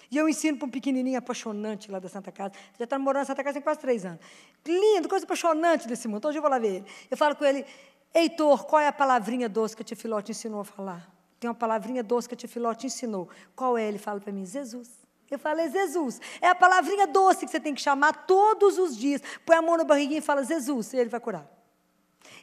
E 0.08 0.16
eu 0.16 0.28
ensino 0.28 0.56
para 0.56 0.68
um 0.68 0.70
pequenininho 0.70 1.18
apaixonante 1.18 1.90
lá 1.90 1.98
da 1.98 2.08
Santa 2.08 2.30
Casa. 2.30 2.54
Já 2.78 2.84
está 2.84 2.96
morando 2.96 3.22
na 3.22 3.26
Santa 3.26 3.42
Casa 3.42 3.54
tem 3.54 3.62
quase 3.62 3.80
três 3.80 4.06
anos. 4.06 4.20
Lindo, 4.64 5.08
coisa 5.08 5.24
apaixonante 5.24 5.88
desse 5.88 6.06
mundo. 6.06 6.18
Então, 6.18 6.28
hoje 6.28 6.38
eu 6.38 6.42
vou 6.42 6.50
lá 6.50 6.60
ver 6.60 6.76
ele. 6.76 6.86
Eu 7.10 7.16
falo 7.16 7.34
com 7.34 7.44
ele, 7.44 7.66
Heitor, 8.14 8.66
qual 8.66 8.80
é 8.80 8.86
a 8.86 8.92
palavrinha 8.92 9.48
doce 9.48 9.74
que 9.74 9.82
a 9.82 9.84
tia 9.84 9.96
Filó 9.96 10.22
te 10.22 10.30
ensinou 10.30 10.60
a 10.60 10.64
falar? 10.64 11.17
Tem 11.38 11.48
uma 11.48 11.54
palavrinha 11.54 12.02
doce 12.02 12.28
que 12.28 12.34
a 12.34 12.36
tia 12.36 12.48
Filó 12.48 12.74
te 12.74 12.86
ensinou. 12.86 13.28
Qual 13.54 13.78
é? 13.78 13.86
Ele 13.86 13.98
fala 13.98 14.20
para 14.20 14.32
mim, 14.32 14.44
Jesus. 14.44 14.90
Eu 15.30 15.38
falo, 15.38 15.60
é 15.60 15.70
Jesus. 15.70 16.20
É 16.40 16.48
a 16.48 16.54
palavrinha 16.54 17.06
doce 17.06 17.44
que 17.44 17.50
você 17.50 17.60
tem 17.60 17.74
que 17.74 17.82
chamar 17.82 18.26
todos 18.26 18.78
os 18.78 18.96
dias. 18.96 19.22
Põe 19.44 19.56
a 19.56 19.62
mão 19.62 19.76
na 19.76 19.84
barriguinha 19.84 20.18
e 20.18 20.22
fala, 20.22 20.42
Jesus, 20.42 20.92
e 20.92 20.96
ele 20.96 21.10
vai 21.10 21.20
curar. 21.20 21.46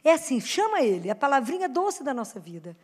É 0.04 0.12
assim, 0.12 0.40
chama 0.40 0.82
ele, 0.82 1.08
é 1.08 1.12
a 1.12 1.16
palavrinha 1.16 1.68
doce 1.68 2.02
da 2.04 2.14
nossa 2.14 2.38
vida. 2.38 2.76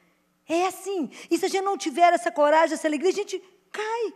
É 0.48 0.66
assim. 0.66 1.09
E 1.31 1.38
se 1.38 1.46
a 1.46 1.48
gente 1.48 1.64
não 1.64 1.79
tiver 1.79 2.12
essa 2.12 2.31
coragem, 2.31 2.75
essa 2.75 2.88
alegria, 2.88 3.11
a 3.11 3.14
gente 3.14 3.42
cai 3.70 4.14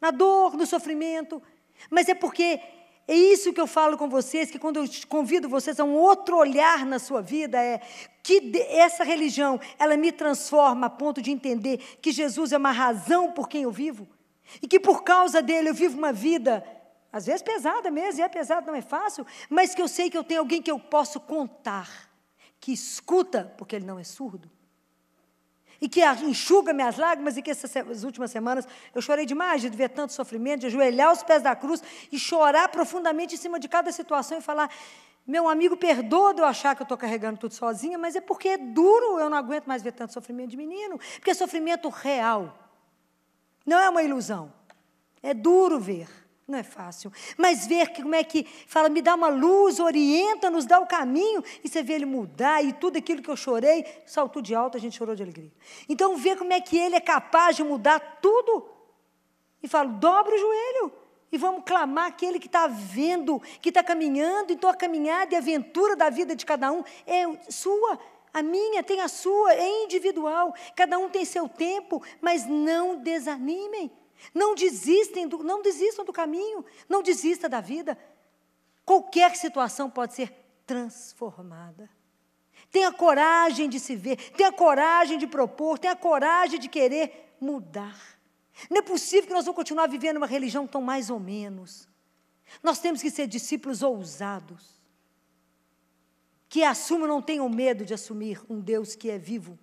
na 0.00 0.10
dor, 0.10 0.56
no 0.56 0.66
sofrimento. 0.66 1.40
Mas 1.88 2.08
é 2.08 2.14
porque 2.14 2.60
é 3.06 3.14
isso 3.14 3.52
que 3.52 3.60
eu 3.60 3.66
falo 3.66 3.96
com 3.96 4.08
vocês, 4.08 4.50
que 4.50 4.58
quando 4.58 4.78
eu 4.78 4.84
convido 5.08 5.48
vocês 5.48 5.78
a 5.80 5.84
um 5.84 5.94
outro 5.94 6.36
olhar 6.36 6.84
na 6.84 6.98
sua 6.98 7.22
vida, 7.22 7.62
é 7.62 7.80
que 8.28 8.52
essa 8.68 9.04
religião, 9.04 9.58
ela 9.78 9.96
me 9.96 10.12
transforma 10.12 10.88
a 10.88 10.90
ponto 10.90 11.22
de 11.22 11.30
entender 11.30 11.78
que 12.02 12.12
Jesus 12.12 12.52
é 12.52 12.58
uma 12.58 12.72
razão 12.72 13.32
por 13.32 13.48
quem 13.48 13.62
eu 13.62 13.72
vivo. 13.72 14.06
E 14.60 14.68
que 14.68 14.78
por 14.78 15.02
causa 15.02 15.40
dele 15.40 15.70
eu 15.70 15.74
vivo 15.74 15.96
uma 15.96 16.12
vida, 16.12 16.62
às 17.10 17.24
vezes 17.24 17.40
pesada 17.40 17.90
mesmo, 17.90 18.20
e 18.20 18.22
é 18.22 18.28
pesado, 18.28 18.66
não 18.66 18.74
é 18.74 18.82
fácil, 18.82 19.26
mas 19.48 19.74
que 19.74 19.80
eu 19.80 19.88
sei 19.88 20.10
que 20.10 20.18
eu 20.18 20.22
tenho 20.22 20.40
alguém 20.40 20.60
que 20.60 20.70
eu 20.70 20.78
posso 20.78 21.18
contar, 21.18 21.88
que 22.60 22.70
escuta, 22.70 23.54
porque 23.56 23.74
ele 23.76 23.86
não 23.86 23.98
é 23.98 24.04
surdo, 24.04 24.50
e 25.80 25.88
que 25.88 26.04
enxuga 26.22 26.74
minhas 26.74 26.98
lágrimas, 26.98 27.38
e 27.38 27.42
que 27.42 27.50
essas 27.50 28.04
últimas 28.04 28.30
semanas 28.30 28.68
eu 28.94 29.00
chorei 29.00 29.24
demais 29.24 29.62
de 29.62 29.70
ver 29.70 29.88
tanto 29.88 30.12
sofrimento, 30.12 30.60
de 30.60 30.66
ajoelhar 30.66 31.08
aos 31.08 31.22
pés 31.22 31.42
da 31.42 31.56
cruz 31.56 31.82
e 32.12 32.18
chorar 32.18 32.68
profundamente 32.68 33.36
em 33.36 33.38
cima 33.38 33.58
de 33.58 33.68
cada 33.68 33.90
situação 33.90 34.36
e 34.36 34.42
falar: 34.42 34.70
meu 35.28 35.46
amigo, 35.46 35.76
perdoa 35.76 36.32
de 36.32 36.40
eu 36.40 36.46
achar 36.46 36.74
que 36.74 36.80
eu 36.80 36.84
estou 36.84 36.96
carregando 36.96 37.38
tudo 37.38 37.52
sozinha, 37.52 37.98
mas 37.98 38.16
é 38.16 38.20
porque 38.20 38.48
é 38.48 38.56
duro, 38.56 39.20
eu 39.20 39.28
não 39.28 39.36
aguento 39.36 39.66
mais 39.66 39.82
ver 39.82 39.92
tanto 39.92 40.14
sofrimento 40.14 40.50
de 40.50 40.56
menino, 40.56 40.98
porque 41.16 41.30
é 41.30 41.34
sofrimento 41.34 41.90
real, 41.90 42.58
não 43.66 43.78
é 43.78 43.90
uma 43.90 44.02
ilusão, 44.02 44.50
é 45.22 45.34
duro 45.34 45.78
ver. 45.78 46.08
Não 46.48 46.58
é 46.58 46.62
fácil. 46.62 47.12
Mas 47.36 47.66
ver 47.66 47.92
que, 47.92 48.02
como 48.02 48.14
é 48.14 48.24
que 48.24 48.44
fala, 48.66 48.88
me 48.88 49.02
dá 49.02 49.14
uma 49.14 49.28
luz, 49.28 49.78
orienta, 49.78 50.48
nos 50.48 50.64
dá 50.64 50.80
o 50.80 50.86
caminho, 50.86 51.44
e 51.62 51.68
você 51.68 51.82
vê 51.82 51.92
ele 51.92 52.06
mudar, 52.06 52.64
e 52.64 52.72
tudo 52.72 52.96
aquilo 52.96 53.20
que 53.20 53.28
eu 53.28 53.36
chorei, 53.36 53.84
saltou 54.06 54.40
de 54.40 54.54
alto, 54.54 54.74
a 54.74 54.80
gente 54.80 54.96
chorou 54.96 55.14
de 55.14 55.22
alegria. 55.22 55.52
Então, 55.90 56.16
ver 56.16 56.38
como 56.38 56.50
é 56.54 56.58
que 56.58 56.78
ele 56.78 56.96
é 56.96 57.00
capaz 57.00 57.54
de 57.54 57.62
mudar 57.62 58.00
tudo. 58.22 58.66
E 59.62 59.68
falo, 59.68 59.92
dobra 59.92 60.34
o 60.34 60.38
joelho. 60.38 60.92
E 61.30 61.36
vamos 61.36 61.62
clamar 61.64 62.06
aquele 62.06 62.38
que 62.38 62.46
está 62.46 62.66
vendo, 62.66 63.40
que 63.60 63.68
está 63.68 63.82
caminhando, 63.82 64.52
então 64.52 64.70
a 64.70 64.74
caminhada 64.74 65.34
e 65.34 65.36
a 65.36 65.40
aventura 65.40 65.94
da 65.94 66.08
vida 66.08 66.34
de 66.34 66.46
cada 66.46 66.72
um 66.72 66.82
é 67.06 67.24
sua. 67.50 67.98
A 68.32 68.42
minha 68.42 68.82
tem 68.82 69.00
a 69.00 69.08
sua, 69.08 69.54
é 69.54 69.84
individual. 69.84 70.54
Cada 70.74 70.98
um 70.98 71.08
tem 71.08 71.24
seu 71.24 71.48
tempo, 71.48 72.02
mas 72.20 72.46
não 72.46 72.96
desanimem. 72.96 73.90
Não 74.34 74.54
desistem, 74.54 75.28
do, 75.28 75.42
não 75.44 75.62
desistam 75.62 76.04
do 76.04 76.12
caminho, 76.12 76.64
não 76.88 77.02
desista 77.02 77.48
da 77.48 77.60
vida. 77.60 77.96
Qualquer 78.84 79.36
situação 79.36 79.88
pode 79.90 80.14
ser 80.14 80.32
transformada. 80.66 81.88
Tenha 82.70 82.92
coragem 82.92 83.68
de 83.68 83.78
se 83.78 83.94
ver, 83.94 84.16
tenha 84.32 84.52
coragem 84.52 85.18
de 85.18 85.26
propor, 85.26 85.78
tenha 85.78 85.96
coragem 85.96 86.58
de 86.58 86.68
querer 86.68 87.34
mudar. 87.40 88.17
Não 88.70 88.78
é 88.78 88.82
possível 88.82 89.28
que 89.28 89.32
nós 89.32 89.44
vamos 89.44 89.56
continuar 89.56 89.86
vivendo 89.86 90.16
uma 90.16 90.26
religião 90.26 90.66
tão 90.66 90.82
mais 90.82 91.10
ou 91.10 91.20
menos. 91.20 91.88
Nós 92.62 92.78
temos 92.78 93.00
que 93.00 93.10
ser 93.10 93.26
discípulos 93.26 93.82
ousados, 93.82 94.78
que 96.48 96.64
assumam, 96.64 97.06
não 97.06 97.20
tenham 97.20 97.48
medo 97.48 97.84
de 97.84 97.92
assumir 97.94 98.40
um 98.48 98.60
Deus 98.60 98.94
que 98.94 99.10
é 99.10 99.18
vivo, 99.18 99.58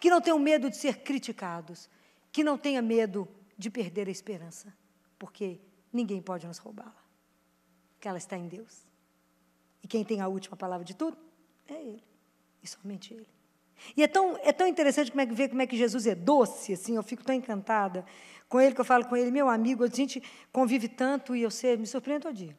que 0.00 0.10
não 0.10 0.20
tenham 0.20 0.38
medo 0.38 0.68
de 0.68 0.76
ser 0.76 1.02
criticados, 1.02 1.88
que 2.32 2.42
não 2.42 2.58
tenha 2.58 2.82
medo 2.82 3.28
de 3.56 3.70
perder 3.70 4.08
a 4.08 4.10
esperança, 4.10 4.76
porque 5.18 5.60
ninguém 5.92 6.20
pode 6.20 6.46
nos 6.46 6.58
roubá-la, 6.58 7.04
porque 7.94 8.08
ela 8.08 8.18
está 8.18 8.36
em 8.36 8.48
Deus. 8.48 8.84
E 9.82 9.88
quem 9.88 10.04
tem 10.04 10.20
a 10.20 10.28
última 10.28 10.56
palavra 10.56 10.84
de 10.84 10.94
tudo 10.94 11.16
é 11.68 11.74
Ele, 11.74 12.04
e 12.62 12.66
somente 12.66 13.14
Ele. 13.14 13.35
E 13.96 14.02
é 14.02 14.08
tão, 14.08 14.38
é 14.42 14.52
tão 14.52 14.66
interessante 14.66 15.10
como 15.10 15.20
é 15.20 15.26
que 15.26 15.34
ver 15.34 15.48
como 15.48 15.62
é 15.62 15.66
que 15.66 15.76
Jesus 15.76 16.06
é 16.06 16.14
doce, 16.14 16.72
assim, 16.72 16.96
eu 16.96 17.02
fico 17.02 17.22
tão 17.22 17.34
encantada 17.34 18.04
com 18.48 18.60
ele 18.60 18.74
que 18.74 18.80
eu 18.80 18.84
falo 18.84 19.04
com 19.04 19.16
ele, 19.16 19.30
meu 19.30 19.48
amigo, 19.48 19.84
a 19.84 19.88
gente 19.88 20.22
convive 20.52 20.88
tanto 20.88 21.34
e 21.34 21.42
eu 21.42 21.50
sei, 21.50 21.76
me 21.76 21.86
surpreendo 21.86 22.22
todo 22.22 22.34
dia. 22.34 22.56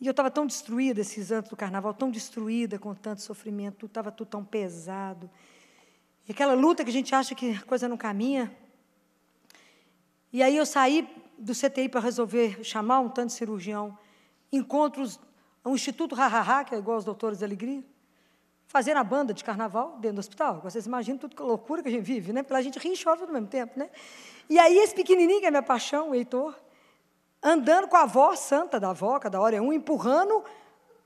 E 0.00 0.06
eu 0.06 0.10
estava 0.10 0.30
tão 0.30 0.46
destruída 0.46 1.00
esses 1.00 1.32
anos 1.32 1.48
do 1.48 1.56
carnaval, 1.56 1.94
tão 1.94 2.10
destruída 2.10 2.78
com 2.78 2.94
tanto 2.94 3.22
sofrimento, 3.22 3.86
estava 3.86 4.10
tudo 4.10 4.28
tão 4.28 4.44
pesado. 4.44 5.30
E 6.28 6.32
aquela 6.32 6.54
luta 6.54 6.84
que 6.84 6.90
a 6.90 6.92
gente 6.92 7.14
acha 7.14 7.34
que 7.34 7.52
a 7.52 7.62
coisa 7.62 7.88
não 7.88 7.96
caminha. 7.96 8.54
E 10.32 10.42
aí 10.42 10.56
eu 10.56 10.66
saí 10.66 11.08
do 11.38 11.52
CTI 11.54 11.88
para 11.88 12.00
resolver 12.00 12.62
chamar 12.62 13.00
um 13.00 13.08
tanto 13.08 13.28
de 13.28 13.34
cirurgião. 13.34 13.96
Encontros, 14.52 15.18
um 15.64 15.74
Instituto 15.74 16.14
Hahaha, 16.14 16.64
que 16.64 16.74
é 16.74 16.78
igual 16.78 16.96
aos 16.96 17.04
Doutores 17.04 17.38
da 17.38 17.46
Alegria, 17.46 17.82
fazendo 18.66 18.98
a 18.98 19.04
banda 19.04 19.32
de 19.32 19.44
carnaval 19.44 19.96
dentro 19.98 20.16
do 20.16 20.20
hospital. 20.20 20.60
Vocês 20.60 20.86
imaginam 20.86 21.18
tudo 21.18 21.36
que 21.36 21.42
loucura 21.42 21.82
que 21.82 21.88
a 21.88 21.92
gente 21.92 22.04
vive, 22.04 22.32
né? 22.32 22.42
Porque 22.42 22.54
a 22.54 22.62
gente 22.62 22.78
ri 22.78 22.92
e 22.92 22.96
chove 22.96 23.22
ao 23.22 23.28
mesmo 23.28 23.46
tempo, 23.46 23.78
né? 23.78 23.90
E 24.48 24.58
aí 24.58 24.78
esse 24.78 24.94
pequenininho, 24.94 25.40
que 25.40 25.46
é 25.46 25.50
minha 25.50 25.62
paixão, 25.62 26.10
o 26.10 26.14
Heitor, 26.14 26.54
andando 27.42 27.88
com 27.88 27.96
a 27.96 28.02
avó 28.02 28.34
santa 28.34 28.78
da 28.78 28.90
avó, 28.90 29.18
cada 29.18 29.40
hora 29.40 29.56
é 29.56 29.60
um, 29.60 29.72
empurrando 29.72 30.44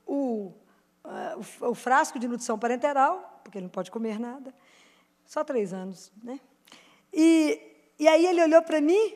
o, 0.07 0.53
uh, 1.05 1.61
o, 1.61 1.71
o, 1.71 1.75
frasco 1.75 2.19
de 2.19 2.27
nutrição 2.27 2.59
parenteral, 2.59 3.41
porque 3.45 3.59
ele 3.59 3.65
não 3.65 3.71
pode 3.71 3.91
comer 3.91 4.19
nada. 4.19 4.55
Só 5.27 5.45
três 5.45 5.73
anos, 5.73 6.13
né? 6.23 6.41
E, 7.13 7.61
e 7.99 8.09
aí 8.09 8.27
ele 8.27 8.43
olhou 8.43 8.63
para 8.63 8.81
mim 8.81 9.15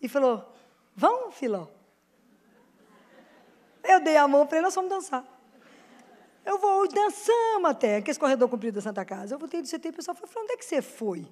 e 0.00 0.08
falou, 0.08 0.52
vamos, 0.94 1.34
filó? 1.34 1.68
Eu 3.82 4.00
dei 4.00 4.16
a 4.16 4.26
mão 4.26 4.46
para 4.46 4.58
ele, 4.58 4.64
nós 4.64 4.74
fomos 4.74 4.90
dançar. 4.90 5.35
Eu 6.46 6.58
vou, 6.58 6.86
dançamos 6.86 7.68
até, 7.68 8.00
que 8.00 8.08
esse 8.08 8.20
corredor 8.20 8.48
comprido 8.48 8.76
da 8.76 8.80
Santa 8.80 9.04
Casa. 9.04 9.34
Eu 9.34 9.38
voltei 9.38 9.60
do 9.60 9.68
CT 9.68 9.88
e 9.88 9.90
o 9.90 9.94
pessoal 9.94 10.16
falou, 10.16 10.44
onde 10.44 10.52
é 10.52 10.56
que 10.56 10.64
você 10.64 10.80
foi? 10.80 11.26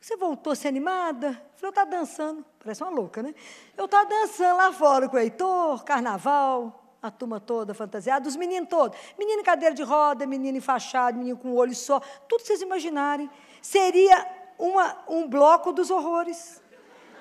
Você 0.00 0.16
voltou 0.16 0.52
a 0.52 0.56
ser 0.56 0.66
animada? 0.66 1.28
Eu 1.28 1.32
falei, 1.32 1.62
eu 1.62 1.68
estava 1.68 1.90
dançando. 1.90 2.44
Parece 2.58 2.82
uma 2.82 2.90
louca, 2.90 3.22
né? 3.22 3.32
Eu 3.76 3.84
estava 3.84 4.04
dançando 4.04 4.56
lá 4.56 4.72
fora 4.72 5.08
com 5.08 5.16
o 5.16 5.20
Heitor, 5.20 5.84
carnaval, 5.84 6.96
a 7.00 7.08
turma 7.08 7.38
toda 7.38 7.72
fantasiada, 7.72 8.28
os 8.28 8.34
meninos 8.34 8.68
todos. 8.68 8.98
Menino 9.16 9.42
em 9.42 9.44
cadeira 9.44 9.72
de 9.72 9.84
roda, 9.84 10.26
menino 10.26 10.58
enfaixado, 10.58 11.16
menino 11.16 11.36
com 11.36 11.50
um 11.50 11.54
olho 11.54 11.74
só. 11.74 12.00
Tudo 12.28 12.40
que 12.40 12.48
vocês 12.48 12.60
imaginarem. 12.60 13.30
Seria 13.62 14.26
uma, 14.58 15.04
um 15.06 15.28
bloco 15.28 15.72
dos 15.72 15.88
horrores. 15.88 16.60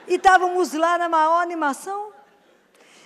E 0.07 0.15
estávamos 0.15 0.73
lá 0.73 0.97
na 0.97 1.07
maior 1.07 1.39
animação. 1.39 2.14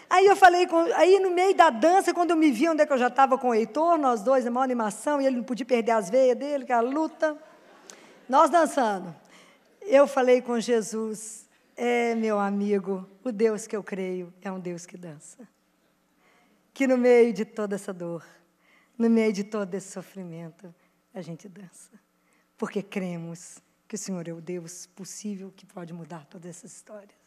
Aí 0.09 0.25
eu 0.25 0.35
falei, 0.35 0.65
com, 0.65 0.77
aí 0.95 1.19
no 1.19 1.29
meio 1.29 1.55
da 1.55 1.69
dança, 1.69 2.13
quando 2.13 2.31
eu 2.31 2.35
me 2.35 2.51
vi 2.51 2.67
onde 2.67 2.81
é 2.81 2.85
que 2.85 2.91
eu 2.93 2.97
já 2.97 3.07
estava 3.07 3.37
com 3.37 3.49
o 3.49 3.53
Heitor, 3.53 3.97
nós 3.97 4.21
dois, 4.21 4.43
maior 4.45 4.63
animação, 4.63 5.21
e 5.21 5.25
ele 5.25 5.37
não 5.37 5.43
podia 5.43 5.65
perder 5.65 5.91
as 5.91 6.09
veias 6.09 6.37
dele, 6.37 6.65
que 6.65 6.71
era 6.71 6.81
a 6.81 6.89
luta. 6.89 7.37
Nós 8.27 8.49
dançando 8.49 9.15
eu 9.89 10.05
falei 10.05 10.39
com 10.39 10.59
Jesus, 10.59 11.47
é 11.75 12.13
meu 12.13 12.39
amigo, 12.39 13.09
o 13.23 13.31
Deus 13.31 13.65
que 13.65 13.75
eu 13.75 13.83
creio 13.83 14.31
é 14.39 14.51
um 14.51 14.59
Deus 14.59 14.85
que 14.85 14.95
dança. 14.95 15.47
Que 16.73 16.85
no 16.85 16.95
meio 16.95 17.33
de 17.33 17.43
toda 17.43 17.75
essa 17.75 17.91
dor, 17.91 18.23
no 18.95 19.09
meio 19.09 19.33
de 19.33 19.43
todo 19.43 19.73
esse 19.73 19.91
sofrimento, 19.91 20.73
a 21.11 21.21
gente 21.21 21.49
dança. 21.49 21.91
Porque 22.55 22.83
cremos 22.83 23.57
que 23.87 23.95
o 23.95 23.97
Senhor 23.97 24.27
é 24.27 24.31
o 24.31 24.39
Deus 24.39 24.85
possível 24.85 25.51
que 25.55 25.65
pode 25.65 25.91
mudar 25.91 26.25
todas 26.27 26.49
essas 26.57 26.73
histórias. 26.73 27.17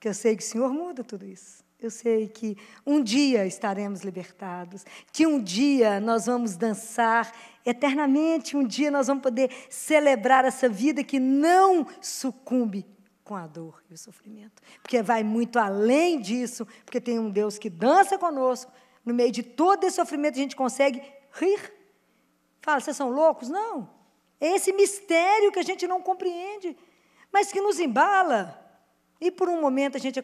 Que 0.00 0.08
eu 0.08 0.14
sei 0.14 0.36
que 0.36 0.42
o 0.42 0.46
Senhor 0.46 0.72
muda 0.72 1.04
tudo 1.04 1.24
isso. 1.24 1.64
Eu 1.78 1.90
sei 1.90 2.26
que 2.26 2.56
um 2.86 3.02
dia 3.02 3.46
estaremos 3.46 4.00
libertados, 4.00 4.84
que 5.12 5.26
um 5.26 5.42
dia 5.42 6.00
nós 6.00 6.24
vamos 6.24 6.56
dançar 6.56 7.30
eternamente, 7.66 8.56
um 8.56 8.66
dia 8.66 8.90
nós 8.90 9.08
vamos 9.08 9.22
poder 9.22 9.50
celebrar 9.68 10.44
essa 10.46 10.68
vida 10.68 11.04
que 11.04 11.20
não 11.20 11.86
sucumbe 12.00 12.86
com 13.22 13.34
a 13.34 13.46
dor 13.46 13.82
e 13.90 13.94
o 13.94 13.98
sofrimento. 13.98 14.62
Porque 14.80 15.02
vai 15.02 15.22
muito 15.22 15.58
além 15.58 16.20
disso, 16.20 16.66
porque 16.84 17.00
tem 17.00 17.18
um 17.18 17.28
Deus 17.28 17.58
que 17.58 17.68
dança 17.68 18.16
conosco, 18.16 18.72
no 19.04 19.12
meio 19.12 19.30
de 19.30 19.42
todo 19.42 19.84
esse 19.84 19.96
sofrimento 19.96 20.34
a 20.34 20.42
gente 20.42 20.56
consegue 20.56 21.02
rir. 21.32 21.72
Fala, 22.62 22.80
vocês 22.80 22.96
são 22.96 23.10
loucos? 23.10 23.48
Não. 23.48 23.90
É 24.40 24.54
esse 24.54 24.72
mistério 24.72 25.52
que 25.52 25.58
a 25.58 25.62
gente 25.62 25.86
não 25.86 26.00
compreende, 26.00 26.76
mas 27.32 27.52
que 27.52 27.60
nos 27.60 27.78
embala. 27.78 28.62
E 29.20 29.30
por 29.30 29.48
um 29.48 29.60
momento 29.60 29.96
a 29.96 30.00
gente 30.00 30.18
é, 30.18 30.22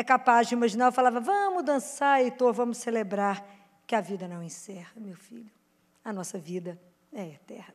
é 0.00 0.04
capaz 0.04 0.48
de 0.48 0.54
imaginar, 0.54 0.86
eu 0.86 0.92
falava, 0.92 1.20
vamos 1.20 1.62
dançar, 1.62 2.20
Heitor, 2.20 2.52
vamos 2.52 2.78
celebrar 2.78 3.44
que 3.86 3.94
a 3.94 4.00
vida 4.00 4.26
não 4.26 4.42
encerra, 4.42 4.92
meu 4.96 5.16
filho. 5.16 5.50
A 6.04 6.12
nossa 6.12 6.38
vida 6.38 6.80
é 7.12 7.26
eterna. 7.26 7.74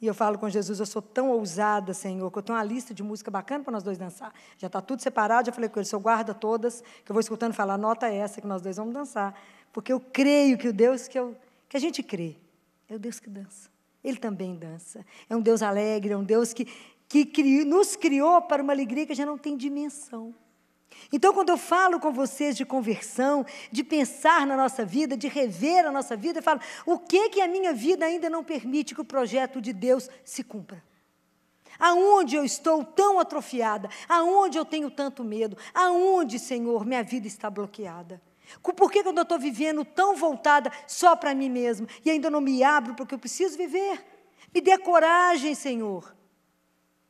E 0.00 0.06
eu 0.06 0.14
falo 0.14 0.38
com 0.38 0.48
Jesus, 0.48 0.80
eu 0.80 0.86
sou 0.86 1.00
tão 1.00 1.30
ousada, 1.30 1.94
Senhor, 1.94 2.30
que 2.30 2.38
eu 2.38 2.42
tenho 2.42 2.58
uma 2.58 2.64
lista 2.64 2.92
de 2.92 3.02
música 3.02 3.30
bacana 3.30 3.64
para 3.64 3.72
nós 3.72 3.82
dois 3.82 3.96
dançar. 3.96 4.32
Já 4.58 4.66
está 4.66 4.80
tudo 4.80 5.02
separado, 5.02 5.46
já 5.46 5.52
falei 5.52 5.68
com 5.68 5.78
ele, 5.78 5.86
Senhor, 5.86 6.00
guarda 6.00 6.34
todas, 6.34 6.82
que 7.04 7.10
eu 7.10 7.14
vou 7.14 7.20
escutando 7.20 7.52
falar, 7.52 7.78
nota 7.78 8.06
essa 8.06 8.40
que 8.40 8.46
nós 8.46 8.60
dois 8.60 8.76
vamos 8.76 8.92
dançar. 8.92 9.34
Porque 9.72 9.92
eu 9.92 9.98
creio 9.98 10.58
que 10.58 10.68
o 10.68 10.72
Deus 10.72 11.08
que, 11.08 11.18
eu, 11.18 11.36
que 11.68 11.76
a 11.76 11.80
gente 11.80 12.02
crê 12.02 12.36
é 12.88 12.94
o 12.94 12.98
Deus 12.98 13.18
que 13.18 13.30
dança. 13.30 13.70
Ele 14.04 14.18
também 14.18 14.54
dança. 14.54 15.04
É 15.28 15.34
um 15.34 15.40
Deus 15.40 15.62
alegre, 15.62 16.12
é 16.12 16.16
um 16.16 16.24
Deus 16.24 16.52
que, 16.52 16.66
que 17.08 17.24
criou, 17.24 17.64
nos 17.64 17.96
criou 17.96 18.42
para 18.42 18.62
uma 18.62 18.72
alegria 18.72 19.06
que 19.06 19.14
já 19.14 19.24
não 19.24 19.38
tem 19.38 19.56
dimensão. 19.56 20.34
Então, 21.12 21.32
quando 21.32 21.50
eu 21.50 21.56
falo 21.56 22.00
com 22.00 22.12
vocês 22.12 22.56
de 22.56 22.64
conversão, 22.64 23.44
de 23.70 23.84
pensar 23.84 24.46
na 24.46 24.56
nossa 24.56 24.84
vida, 24.84 25.16
de 25.16 25.28
rever 25.28 25.86
a 25.86 25.92
nossa 25.92 26.16
vida, 26.16 26.38
eu 26.38 26.42
falo: 26.42 26.60
o 26.86 26.98
que 26.98 27.28
que 27.30 27.40
a 27.40 27.48
minha 27.48 27.72
vida 27.72 28.04
ainda 28.04 28.28
não 28.30 28.42
permite 28.42 28.94
que 28.94 29.00
o 29.00 29.04
projeto 29.04 29.60
de 29.60 29.72
Deus 29.72 30.08
se 30.24 30.42
cumpra? 30.42 30.82
Aonde 31.78 32.36
eu 32.36 32.44
estou 32.44 32.84
tão 32.84 33.18
atrofiada? 33.18 33.88
Aonde 34.08 34.58
eu 34.58 34.64
tenho 34.64 34.90
tanto 34.90 35.24
medo? 35.24 35.56
Aonde, 35.72 36.38
Senhor, 36.38 36.84
minha 36.84 37.02
vida 37.02 37.26
está 37.26 37.50
bloqueada? 37.50 38.22
Por 38.62 38.90
que 38.90 38.98
eu 38.98 39.22
estou 39.22 39.38
vivendo 39.38 39.84
tão 39.84 40.14
voltada 40.14 40.70
só 40.86 41.16
para 41.16 41.34
mim 41.34 41.48
mesma 41.48 41.88
e 42.04 42.10
ainda 42.10 42.30
não 42.30 42.40
me 42.40 42.62
abro 42.62 42.94
porque 42.94 43.14
eu 43.14 43.18
preciso 43.18 43.56
viver? 43.56 44.04
Me 44.54 44.60
dê 44.60 44.78
coragem, 44.78 45.54
Senhor, 45.54 46.14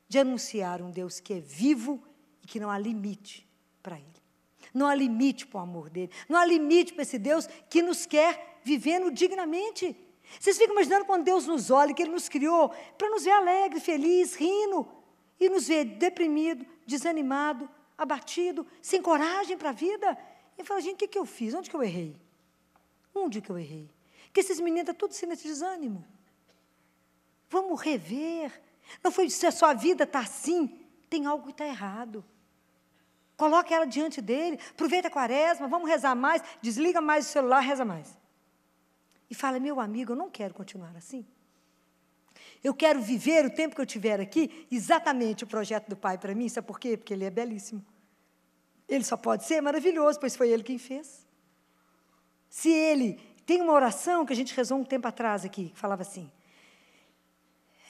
de 0.08 0.18
anunciar 0.18 0.80
um 0.80 0.90
Deus 0.90 1.20
que 1.20 1.34
é 1.34 1.40
vivo 1.40 2.02
e 2.42 2.46
que 2.46 2.58
não 2.60 2.70
há 2.70 2.78
limite 2.78 3.43
para 3.84 3.98
Ele. 3.98 4.24
Não 4.72 4.86
há 4.88 4.94
limite 4.94 5.46
para 5.46 5.58
o 5.58 5.62
amor 5.62 5.90
dele. 5.90 6.10
Não 6.28 6.38
há 6.38 6.44
limite 6.44 6.94
para 6.94 7.02
esse 7.02 7.18
Deus 7.18 7.46
que 7.68 7.82
nos 7.82 8.06
quer 8.06 8.58
vivendo 8.64 9.10
dignamente. 9.12 9.94
Vocês 10.40 10.56
ficam 10.56 10.74
imaginando 10.74 11.04
quando 11.04 11.22
Deus 11.22 11.46
nos 11.46 11.70
olha, 11.70 11.94
que 11.94 12.02
Ele 12.02 12.10
nos 12.10 12.28
criou 12.28 12.70
para 12.96 13.10
nos 13.10 13.24
ver 13.24 13.32
alegre, 13.32 13.78
feliz, 13.78 14.34
rindo, 14.34 14.88
e 15.38 15.48
nos 15.48 15.68
ver 15.68 15.84
deprimido, 15.84 16.66
desanimado, 16.86 17.68
abatido, 17.96 18.66
sem 18.80 19.02
coragem 19.02 19.56
para 19.58 19.68
a 19.68 19.72
vida. 19.72 20.18
E 20.56 20.64
fala, 20.64 20.80
gente, 20.80 20.94
o 20.94 20.98
que, 20.98 21.08
que 21.08 21.18
eu 21.18 21.26
fiz? 21.26 21.52
Onde 21.52 21.68
que 21.68 21.76
eu 21.76 21.82
errei? 21.82 22.16
Onde 23.14 23.40
que 23.40 23.50
eu 23.50 23.58
errei? 23.58 23.90
Que 24.32 24.40
esses 24.40 24.58
meninos 24.58 24.80
estão 24.80 24.94
todos 24.94 25.16
sendo 25.16 25.34
esse 25.34 25.46
desânimo. 25.46 26.04
Vamos 27.48 27.80
rever. 27.80 28.50
Não 29.02 29.12
foi 29.12 29.28
se 29.28 29.46
a 29.46 29.52
sua 29.52 29.74
vida 29.74 30.04
está 30.04 30.20
assim, 30.20 30.80
tem 31.08 31.26
algo 31.26 31.44
que 31.44 31.52
está 31.52 31.66
errado. 31.66 32.24
Coloque 33.36 33.74
ela 33.74 33.86
diante 33.86 34.20
dele, 34.20 34.58
aproveita 34.70 35.08
a 35.08 35.10
quaresma, 35.10 35.66
vamos 35.66 35.88
rezar 35.88 36.14
mais, 36.14 36.42
desliga 36.62 37.00
mais 37.00 37.26
o 37.26 37.30
celular, 37.30 37.60
reza 37.60 37.84
mais. 37.84 38.16
E 39.28 39.34
fala, 39.34 39.58
meu 39.58 39.80
amigo, 39.80 40.12
eu 40.12 40.16
não 40.16 40.30
quero 40.30 40.54
continuar 40.54 40.94
assim. 40.96 41.26
Eu 42.62 42.74
quero 42.74 43.00
viver 43.00 43.44
o 43.44 43.50
tempo 43.50 43.74
que 43.74 43.80
eu 43.80 43.86
tiver 43.86 44.20
aqui, 44.20 44.66
exatamente 44.70 45.44
o 45.44 45.46
projeto 45.46 45.88
do 45.88 45.96
Pai 45.96 46.16
para 46.16 46.34
mim, 46.34 46.48
sabe 46.48 46.66
por 46.66 46.78
quê? 46.78 46.96
Porque 46.96 47.12
ele 47.12 47.24
é 47.24 47.30
belíssimo. 47.30 47.84
Ele 48.88 49.04
só 49.04 49.16
pode 49.16 49.44
ser 49.44 49.60
maravilhoso, 49.60 50.20
pois 50.20 50.36
foi 50.36 50.50
ele 50.50 50.62
quem 50.62 50.78
fez. 50.78 51.26
Se 52.48 52.70
ele. 52.70 53.20
Tem 53.46 53.60
uma 53.60 53.72
oração 53.72 54.24
que 54.24 54.32
a 54.32 54.36
gente 54.36 54.54
rezou 54.54 54.78
um 54.78 54.84
tempo 54.84 55.06
atrás 55.06 55.44
aqui, 55.44 55.68
que 55.68 55.78
falava 55.78 56.00
assim: 56.02 56.30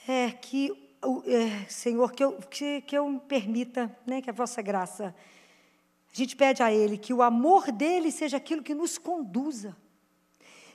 é 0.07 0.31
que 0.31 0.84
Senhor, 1.67 2.11
que 2.11 2.23
eu, 2.23 2.33
que, 2.49 2.81
que 2.81 2.97
eu 2.97 3.09
me 3.09 3.19
permita, 3.19 3.95
né, 4.05 4.21
que 4.21 4.29
a 4.29 4.33
vossa 4.33 4.61
graça. 4.61 5.15
A 6.13 6.15
gente 6.17 6.35
pede 6.35 6.63
a 6.63 6.71
Ele 6.71 6.97
que 6.97 7.13
o 7.13 7.21
amor 7.21 7.71
dele 7.71 8.11
seja 8.11 8.37
aquilo 8.37 8.63
que 8.63 8.73
nos 8.73 8.97
conduza. 8.97 9.75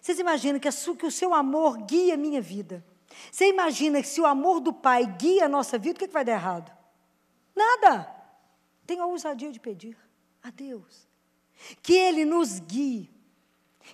Vocês 0.01 0.19
imaginam 0.19 0.59
que, 0.59 0.69
a, 0.69 0.73
que 0.73 1.07
o 1.07 1.11
seu 1.11 1.35
amor 1.35 1.79
guia 1.79 2.15
a 2.15 2.17
minha 2.17 2.41
vida? 2.41 2.85
Você 3.31 3.49
imagina 3.49 4.01
que 4.01 4.09
se 4.09 4.21
o 4.21 4.27
amor 4.27 4.61
do 4.61 4.73
Pai 4.73 5.05
guia 5.07 5.47
a 5.47 5.49
nossa 5.49 5.79
vida, 5.79 5.97
o 5.97 5.99
que, 5.99 6.07
que 6.07 6.13
vai 6.13 6.25
dar 6.25 6.33
errado? 6.33 6.73
Nada. 7.55 8.09
Tenha 8.87 9.03
a 9.03 9.07
ousadia 9.07 9.51
de 9.53 9.61
pedir 9.61 9.97
a 10.43 10.51
Deus 10.51 11.11
que 11.83 11.95
Ele 11.95 12.25
nos 12.25 12.59
guie, 12.59 13.11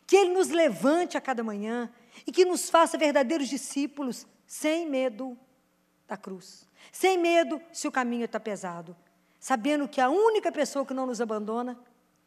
que 0.07 0.17
Ele 0.17 0.33
nos 0.33 0.49
levante 0.49 1.17
a 1.17 1.21
cada 1.21 1.43
manhã 1.43 1.91
e 2.27 2.33
que 2.33 2.45
nos 2.45 2.71
faça 2.71 2.99
verdadeiros 2.99 3.49
discípulos 3.49 4.27
sem 4.47 4.89
medo 4.89 5.39
da 6.07 6.17
cruz. 6.17 6.67
Sem 6.93 7.19
medo 7.19 7.61
se 7.73 7.89
o 7.89 7.93
caminho 7.93 8.25
está 8.25 8.39
pesado. 8.39 8.97
Sabendo 9.39 9.89
que 9.89 10.01
a 10.01 10.09
única 10.09 10.51
pessoa 10.51 10.85
que 10.85 10.95
não 10.95 11.07
nos 11.07 11.21
abandona 11.21 11.79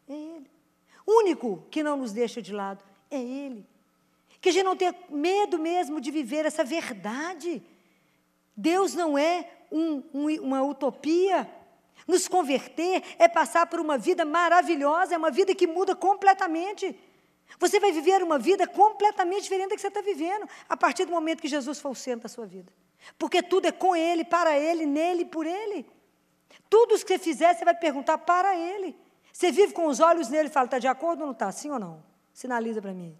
é 0.08 0.12
Ele. 0.12 0.50
O 1.06 1.18
único 1.20 1.66
que 1.70 1.82
não 1.82 1.96
nos 1.96 2.12
deixa 2.12 2.40
de 2.40 2.52
lado 2.52 2.84
é 3.10 3.20
Ele. 3.20 3.66
Que 4.40 4.48
a 4.48 4.52
gente 4.52 4.64
não 4.64 4.76
tenha 4.76 4.94
medo 5.08 5.58
mesmo 5.58 6.00
de 6.00 6.10
viver 6.10 6.46
essa 6.46 6.64
verdade. 6.64 7.62
Deus 8.56 8.94
não 8.94 9.18
é 9.18 9.48
um, 9.70 10.02
um, 10.14 10.26
uma 10.42 10.62
utopia. 10.62 11.48
Nos 12.06 12.26
converter 12.26 13.02
é 13.18 13.28
passar 13.28 13.66
por 13.66 13.80
uma 13.80 13.98
vida 13.98 14.24
maravilhosa, 14.24 15.14
é 15.14 15.18
uma 15.18 15.30
vida 15.30 15.54
que 15.54 15.66
muda 15.66 15.94
completamente. 15.94 16.98
Você 17.58 17.78
vai 17.78 17.92
viver 17.92 18.22
uma 18.22 18.38
vida 18.38 18.66
completamente 18.66 19.42
diferente 19.42 19.70
da 19.70 19.74
que 19.74 19.80
você 19.80 19.88
está 19.88 20.00
vivendo, 20.00 20.48
a 20.68 20.76
partir 20.76 21.04
do 21.04 21.12
momento 21.12 21.42
que 21.42 21.48
Jesus 21.48 21.78
for 21.78 21.90
o 21.90 21.94
centro 21.94 22.22
da 22.22 22.28
sua 22.28 22.46
vida. 22.46 22.72
Porque 23.18 23.42
tudo 23.42 23.66
é 23.66 23.72
com 23.72 23.94
Ele, 23.94 24.24
para 24.24 24.58
Ele, 24.58 24.86
nele, 24.86 25.24
por 25.24 25.46
Ele. 25.46 25.86
Tudo 26.68 26.94
o 26.94 26.98
que 26.98 27.06
você 27.06 27.18
fizer, 27.18 27.54
você 27.54 27.64
vai 27.64 27.74
perguntar 27.74 28.18
para 28.18 28.56
Ele. 28.56 28.96
Você 29.32 29.50
vive 29.50 29.72
com 29.72 29.86
os 29.86 30.00
olhos 30.00 30.28
nele 30.28 30.48
e 30.48 30.52
fala, 30.52 30.66
está 30.66 30.78
de 30.78 30.86
acordo 30.88 31.20
ou 31.20 31.26
não 31.26 31.32
está? 31.32 31.50
Sim 31.50 31.70
ou 31.70 31.78
não? 31.78 32.02
Sinaliza 32.32 32.82
para 32.82 32.92
mim. 32.92 33.16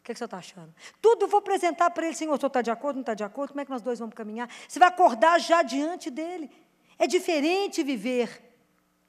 O 0.00 0.04
que, 0.04 0.12
é 0.12 0.14
que 0.14 0.18
você 0.18 0.24
está 0.24 0.38
achando? 0.38 0.72
Tudo 1.02 1.24
eu 1.24 1.28
vou 1.28 1.38
apresentar 1.38 1.90
para 1.90 2.06
ele, 2.06 2.14
Senhor, 2.14 2.32
o 2.34 2.36
senhor 2.36 2.46
está 2.46 2.62
de 2.62 2.70
acordo, 2.70 2.96
não 2.96 3.00
está 3.00 3.14
de 3.14 3.24
acordo? 3.24 3.50
Como 3.50 3.60
é 3.60 3.64
que 3.64 3.70
nós 3.70 3.82
dois 3.82 3.98
vamos 3.98 4.14
caminhar? 4.14 4.48
Você 4.68 4.78
vai 4.78 4.88
acordar 4.88 5.40
já 5.40 5.62
diante 5.62 6.10
dele. 6.10 6.50
É 6.98 7.06
diferente 7.06 7.82
viver 7.82 8.42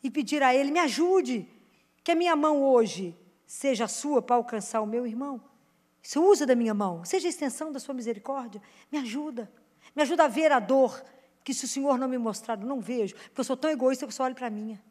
e 0.02 0.10
pedir 0.10 0.42
a 0.42 0.56
ele, 0.56 0.72
me 0.72 0.80
ajude, 0.80 1.48
que 2.04 2.12
a 2.12 2.16
minha 2.16 2.36
mão 2.36 2.64
hoje 2.64 3.16
seja 3.46 3.86
a 3.86 3.88
sua 3.88 4.22
para 4.22 4.36
alcançar 4.36 4.82
o 4.82 4.88
meu 4.88 5.06
irmão. 5.06 5.42
Você 6.02 6.18
usa 6.18 6.46
da 6.46 6.56
minha 6.56 6.74
mão, 6.74 7.04
seja 7.06 7.28
a 7.28 7.30
extensão 7.30 7.72
da 7.72 7.80
sua 7.80 7.94
misericórdia, 7.94 8.62
me 8.92 8.98
ajuda. 8.98 9.52
Me 9.98 10.04
ajuda 10.04 10.24
a 10.24 10.28
ver 10.30 10.54
a 10.54 10.60
dor, 10.62 11.04
que 11.44 11.54
se 11.54 11.66
o 11.66 11.68
Senhor 11.68 11.98
não 11.98 12.08
me 12.08 12.18
mostrar, 12.18 12.58
eu 12.58 12.66
não 12.66 12.80
vejo, 12.80 13.16
porque 13.16 13.42
eu 13.42 13.44
sou 13.44 13.58
tão 13.58 13.70
egoísta 13.70 14.06
que 14.06 14.12
eu 14.12 14.16
só 14.16 14.24
olho 14.24 14.36
para 14.36 14.48
a 14.48 14.50
minha 14.50 14.82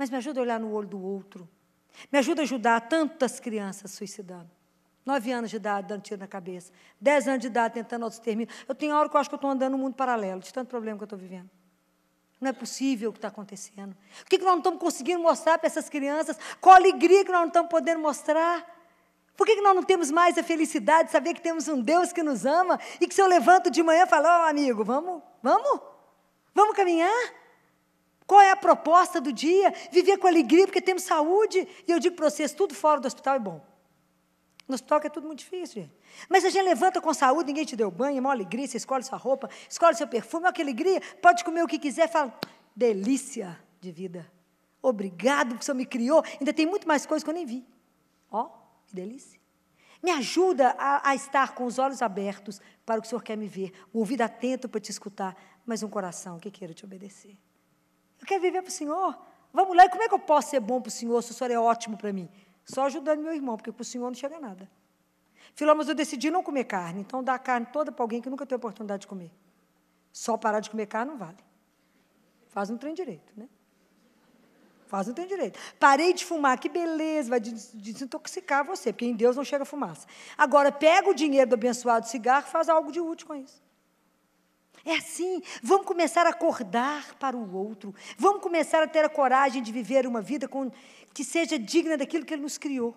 mas 0.00 0.08
me 0.08 0.16
ajuda 0.16 0.40
a 0.40 0.42
olhar 0.42 0.58
no 0.58 0.72
olho 0.72 0.88
do 0.88 0.98
outro. 0.98 1.46
Me 2.10 2.18
ajuda 2.18 2.42
a 2.42 2.44
ajudar 2.44 2.80
tantas 2.88 3.38
crianças 3.38 3.90
suicidando. 3.90 4.50
Nove 5.04 5.32
anos 5.32 5.50
de 5.50 5.56
idade, 5.56 5.88
dando 5.88 6.02
tiro 6.02 6.20
na 6.20 6.26
cabeça. 6.26 6.72
Dez 7.00 7.26
anos 7.26 7.40
de 7.40 7.48
idade, 7.48 7.74
tentando 7.74 8.04
autoextermínio. 8.04 8.52
Eu 8.66 8.74
tenho 8.74 8.94
hora 8.94 9.08
que 9.08 9.16
eu 9.16 9.20
acho 9.20 9.28
que 9.28 9.34
eu 9.34 9.38
estou 9.38 9.50
andando 9.50 9.72
no 9.72 9.78
mundo 9.78 9.94
paralelo, 9.94 10.40
de 10.40 10.52
tanto 10.52 10.68
problema 10.68 10.96
que 10.96 11.02
eu 11.02 11.06
estou 11.06 11.18
vivendo. 11.18 11.50
Não 12.40 12.48
é 12.48 12.52
possível 12.52 13.10
o 13.10 13.12
que 13.12 13.18
está 13.18 13.28
acontecendo. 13.28 13.94
O 14.22 14.26
que, 14.26 14.38
que 14.38 14.44
nós 14.44 14.52
não 14.52 14.58
estamos 14.58 14.80
conseguindo 14.80 15.20
mostrar 15.20 15.58
para 15.58 15.66
essas 15.66 15.90
crianças? 15.90 16.38
Qual 16.60 16.74
a 16.74 16.78
alegria 16.78 17.24
que 17.24 17.30
nós 17.30 17.40
não 17.40 17.48
estamos 17.48 17.70
podendo 17.70 18.00
mostrar? 18.00 18.79
Por 19.40 19.46
que, 19.46 19.58
nós 19.62 19.74
não 19.74 19.82
temos 19.82 20.10
mais 20.10 20.36
a 20.36 20.42
felicidade 20.42 21.06
de 21.06 21.12
saber 21.12 21.32
que 21.32 21.40
temos 21.40 21.66
um 21.66 21.80
Deus 21.80 22.12
que 22.12 22.22
nos 22.22 22.44
ama 22.44 22.78
e 23.00 23.08
que 23.08 23.14
se 23.14 23.22
eu 23.22 23.26
levanto 23.26 23.70
de 23.70 23.82
manhã 23.82 24.02
e 24.02 24.06
falo, 24.06 24.26
ó 24.26 24.44
oh, 24.44 24.48
amigo, 24.48 24.84
vamos, 24.84 25.22
vamos, 25.42 25.80
vamos 26.54 26.76
caminhar? 26.76 27.10
Qual 28.26 28.38
é 28.38 28.50
a 28.50 28.56
proposta 28.56 29.18
do 29.18 29.32
dia? 29.32 29.72
Viver 29.90 30.18
com 30.18 30.26
alegria 30.26 30.66
porque 30.66 30.82
temos 30.82 31.04
saúde. 31.04 31.66
E 31.88 31.90
eu 31.90 31.98
digo 31.98 32.16
para 32.16 32.28
vocês, 32.28 32.52
tudo 32.52 32.74
fora 32.74 33.00
do 33.00 33.06
hospital 33.06 33.36
é 33.36 33.38
bom. 33.38 33.66
No 34.68 34.74
hospital 34.74 35.00
é 35.04 35.08
tudo 35.08 35.26
muito 35.26 35.38
difícil, 35.38 35.84
gente. 35.84 35.96
Mas 36.28 36.44
a 36.44 36.50
gente 36.50 36.62
levanta 36.62 37.00
com 37.00 37.14
saúde, 37.14 37.46
ninguém 37.46 37.64
te 37.64 37.74
deu 37.74 37.90
banho, 37.90 38.18
é 38.18 38.20
uma 38.20 38.32
alegria, 38.32 38.68
você 38.68 38.76
escolhe 38.76 39.02
sua 39.04 39.16
roupa, 39.16 39.48
escolhe 39.66 39.96
seu 39.96 40.06
perfume, 40.06 40.44
olha 40.44 40.52
que 40.52 40.60
alegria, 40.60 41.00
pode 41.22 41.44
comer 41.44 41.64
o 41.64 41.66
que 41.66 41.78
quiser, 41.78 42.10
fala, 42.10 42.38
delícia 42.76 43.58
de 43.80 43.90
vida. 43.90 44.30
Obrigado 44.82 45.48
porque 45.48 45.62
o 45.62 45.64
Senhor 45.64 45.76
me 45.76 45.86
criou. 45.86 46.22
Ainda 46.38 46.52
tem 46.52 46.66
muito 46.66 46.86
mais 46.86 47.06
coisas 47.06 47.24
que 47.24 47.30
eu 47.30 47.34
nem 47.34 47.46
vi. 47.46 47.66
Ó, 48.30 48.59
que 48.90 48.96
delícia. 48.96 49.40
Me 50.02 50.10
ajuda 50.10 50.74
a, 50.78 51.10
a, 51.10 51.14
estar 51.14 51.54
com 51.54 51.64
os 51.64 51.78
olhos 51.78 52.02
abertos 52.02 52.60
para 52.84 52.98
o 52.98 53.02
que 53.02 53.06
o 53.06 53.10
Senhor 53.10 53.22
quer 53.22 53.36
me 53.36 53.46
ver, 53.46 53.72
o 53.92 53.98
ouvido 53.98 54.22
atento 54.22 54.68
para 54.68 54.80
te 54.80 54.90
escutar, 54.90 55.36
mas 55.64 55.82
um 55.82 55.88
coração 55.88 56.38
que 56.38 56.50
queira 56.50 56.72
te 56.72 56.84
obedecer. 56.84 57.36
Eu 58.18 58.26
quero 58.26 58.40
viver 58.40 58.62
para 58.62 58.70
o 58.70 58.72
Senhor. 58.72 59.18
Vamos 59.52 59.76
lá, 59.76 59.84
e 59.84 59.88
como 59.88 60.02
é 60.02 60.08
que 60.08 60.14
eu 60.14 60.18
posso 60.18 60.50
ser 60.50 60.60
bom 60.60 60.80
para 60.80 60.88
o 60.88 60.92
Senhor 60.92 61.22
se 61.22 61.32
o 61.32 61.34
Senhor 61.34 61.50
é 61.50 61.58
ótimo 61.58 61.96
para 61.96 62.12
mim? 62.12 62.28
Só 62.64 62.84
ajudando 62.86 63.20
meu 63.20 63.34
irmão, 63.34 63.56
porque 63.56 63.72
para 63.72 63.82
o 63.82 63.84
Senhor 63.84 64.06
não 64.06 64.14
chega 64.14 64.38
nada. 64.40 64.70
Filó, 65.54 65.74
mas 65.74 65.88
eu 65.88 65.94
decidi 65.94 66.30
não 66.30 66.42
comer 66.42 66.64
carne, 66.64 67.00
então 67.00 67.22
dá 67.22 67.34
a 67.34 67.38
carne 67.38 67.66
toda 67.66 67.92
para 67.92 68.02
alguém 68.02 68.22
que 68.22 68.30
nunca 68.30 68.46
teve 68.46 68.56
oportunidade 68.56 69.02
de 69.02 69.06
comer. 69.06 69.32
Só 70.12 70.36
parar 70.36 70.60
de 70.60 70.70
comer 70.70 70.86
carne 70.86 71.10
não 71.10 71.18
vale. 71.18 71.38
Faz 72.48 72.70
um 72.70 72.76
trem 72.76 72.94
direito, 72.94 73.32
né? 73.36 73.48
Faz 74.90 75.06
um 75.06 75.12
trem 75.12 75.28
direito. 75.28 75.56
Parei 75.78 76.12
de 76.12 76.24
fumar, 76.24 76.58
que 76.58 76.68
beleza, 76.68 77.30
vai 77.30 77.38
desintoxicar 77.38 78.64
você, 78.64 78.92
porque 78.92 79.04
em 79.04 79.14
Deus 79.14 79.36
não 79.36 79.44
chega 79.44 79.64
fumaça. 79.64 80.04
Agora, 80.36 80.72
pega 80.72 81.08
o 81.08 81.14
dinheiro 81.14 81.48
do 81.48 81.54
abençoado 81.54 82.08
cigarro 82.08 82.48
faz 82.48 82.68
algo 82.68 82.90
de 82.90 83.00
útil 83.00 83.28
com 83.28 83.36
isso. 83.36 83.62
É 84.84 84.96
assim, 84.96 85.42
vamos 85.62 85.86
começar 85.86 86.26
a 86.26 86.30
acordar 86.30 87.14
para 87.20 87.36
o 87.36 87.54
outro, 87.54 87.94
vamos 88.18 88.42
começar 88.42 88.82
a 88.82 88.88
ter 88.88 89.04
a 89.04 89.08
coragem 89.08 89.62
de 89.62 89.70
viver 89.70 90.08
uma 90.08 90.20
vida 90.20 90.48
com, 90.48 90.72
que 91.14 91.22
seja 91.22 91.56
digna 91.56 91.96
daquilo 91.96 92.24
que 92.24 92.34
Ele 92.34 92.42
nos 92.42 92.58
criou, 92.58 92.96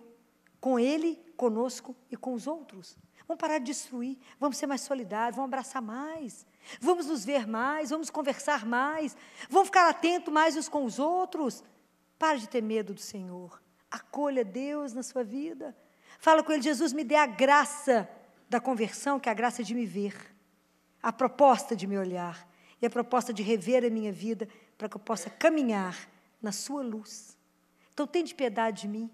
com 0.60 0.80
Ele, 0.80 1.22
conosco 1.38 1.96
e 2.10 2.18
com 2.18 2.34
os 2.34 2.48
outros. 2.48 2.98
Vamos 3.28 3.40
parar 3.40 3.60
de 3.60 3.66
destruir, 3.66 4.18
vamos 4.40 4.58
ser 4.58 4.66
mais 4.66 4.82
solidários, 4.82 5.36
vamos 5.36 5.50
abraçar 5.50 5.82
mais, 5.82 6.44
vamos 6.82 7.06
nos 7.06 7.24
ver 7.24 7.46
mais, 7.46 7.92
vamos 7.92 8.10
conversar 8.10 8.66
mais, 8.66 9.16
vamos 9.48 9.68
ficar 9.68 9.88
atentos 9.90 10.34
mais 10.34 10.58
uns 10.58 10.68
com 10.68 10.84
os 10.86 10.98
outros. 10.98 11.64
Pare 12.24 12.40
de 12.40 12.48
ter 12.48 12.64
medo 12.64 12.94
do 12.94 13.02
Senhor, 13.02 13.62
acolha 13.92 14.46
Deus 14.46 14.94
na 14.94 15.04
sua 15.04 15.26
vida. 15.26 15.76
Fala 16.20 16.42
com 16.42 16.54
Ele, 16.54 16.62
Jesus, 16.62 16.94
me 16.94 17.04
dê 17.04 17.16
a 17.16 17.26
graça 17.26 18.10
da 18.50 18.62
conversão, 18.62 19.20
que 19.20 19.28
é 19.28 19.32
a 19.34 19.36
graça 19.36 19.62
de 19.62 19.76
me 19.76 19.86
ver 19.86 20.16
a 21.02 21.12
proposta 21.12 21.76
de 21.76 21.86
me 21.86 21.98
olhar 21.98 22.50
e 22.82 22.86
a 22.86 22.90
proposta 22.90 23.34
de 23.34 23.44
rever 23.44 23.84
a 23.84 23.90
minha 23.90 24.10
vida 24.10 24.48
para 24.78 24.88
que 24.88 24.96
eu 24.96 25.02
possa 25.02 25.30
caminhar 25.30 26.10
na 26.42 26.54
sua 26.54 26.82
luz. 26.82 27.38
Então, 27.94 28.08
tem 28.08 28.24
de 28.24 28.34
piedade 28.34 28.84
de 28.84 28.88
mim. 28.88 29.12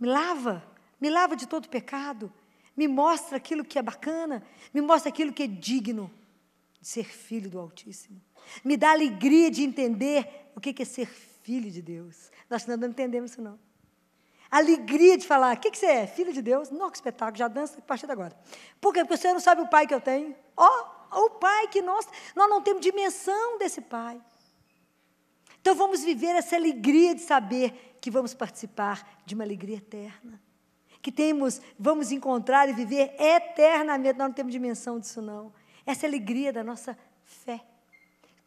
Me 0.00 0.08
lava, 0.08 0.66
me 0.98 1.10
lava 1.10 1.36
de 1.36 1.46
todo 1.46 1.68
pecado. 1.68 2.32
Me 2.74 2.88
mostra 2.88 3.36
aquilo 3.36 3.62
que 3.62 3.78
é 3.78 3.82
bacana, 3.82 4.42
me 4.72 4.80
mostra 4.80 5.10
aquilo 5.10 5.30
que 5.30 5.42
é 5.42 5.46
digno 5.46 6.10
de 6.80 6.88
ser 6.88 7.04
filho 7.04 7.50
do 7.50 7.60
Altíssimo. 7.60 8.18
Me 8.64 8.78
dá 8.78 8.92
alegria 8.92 9.50
de 9.50 9.62
entender 9.62 10.50
o 10.56 10.60
que 10.60 10.74
é 10.80 10.86
ser 10.86 11.04
filho 11.04 11.27
de 11.48 11.80
Deus. 11.80 12.30
Nós 12.50 12.66
não 12.66 12.88
entendemos 12.88 13.32
isso, 13.32 13.40
não. 13.40 13.58
Alegria 14.50 15.16
de 15.16 15.26
falar, 15.26 15.56
o 15.56 15.60
que, 15.60 15.70
que 15.70 15.78
você 15.78 15.86
é? 15.86 16.06
Filho 16.06 16.32
de 16.32 16.40
Deus? 16.40 16.70
Não, 16.70 16.90
que 16.90 16.96
espetáculo, 16.96 17.36
já 17.36 17.48
dança 17.48 17.78
a 17.78 17.82
partir 17.82 18.06
de 18.06 18.12
agora. 18.12 18.34
Por 18.80 18.92
quê? 18.92 19.00
Porque 19.00 19.16
você 19.16 19.32
não 19.32 19.40
sabe 19.40 19.62
o 19.62 19.68
pai 19.68 19.86
que 19.86 19.94
eu 19.94 20.00
tenho. 20.00 20.34
Ó, 20.56 20.68
oh, 21.12 21.26
o 21.26 21.30
pai 21.30 21.68
que 21.68 21.82
nós, 21.82 22.06
nós 22.34 22.48
não 22.48 22.62
temos 22.62 22.80
dimensão 22.80 23.58
desse 23.58 23.80
pai. 23.80 24.20
Então 25.60 25.74
vamos 25.74 26.02
viver 26.02 26.34
essa 26.36 26.56
alegria 26.56 27.14
de 27.14 27.20
saber 27.20 27.98
que 28.00 28.10
vamos 28.10 28.32
participar 28.32 29.20
de 29.26 29.34
uma 29.34 29.44
alegria 29.44 29.76
eterna. 29.76 30.40
Que 31.02 31.12
temos, 31.12 31.60
vamos 31.78 32.10
encontrar 32.10 32.68
e 32.68 32.72
viver 32.72 33.14
eternamente. 33.18 34.18
Nós 34.18 34.28
não 34.28 34.34
temos 34.34 34.52
dimensão 34.52 34.98
disso, 34.98 35.20
não. 35.20 35.52
Essa 35.84 36.06
é 36.06 36.08
alegria 36.08 36.52
da 36.52 36.64
nossa 36.64 36.96
fé. 37.24 37.60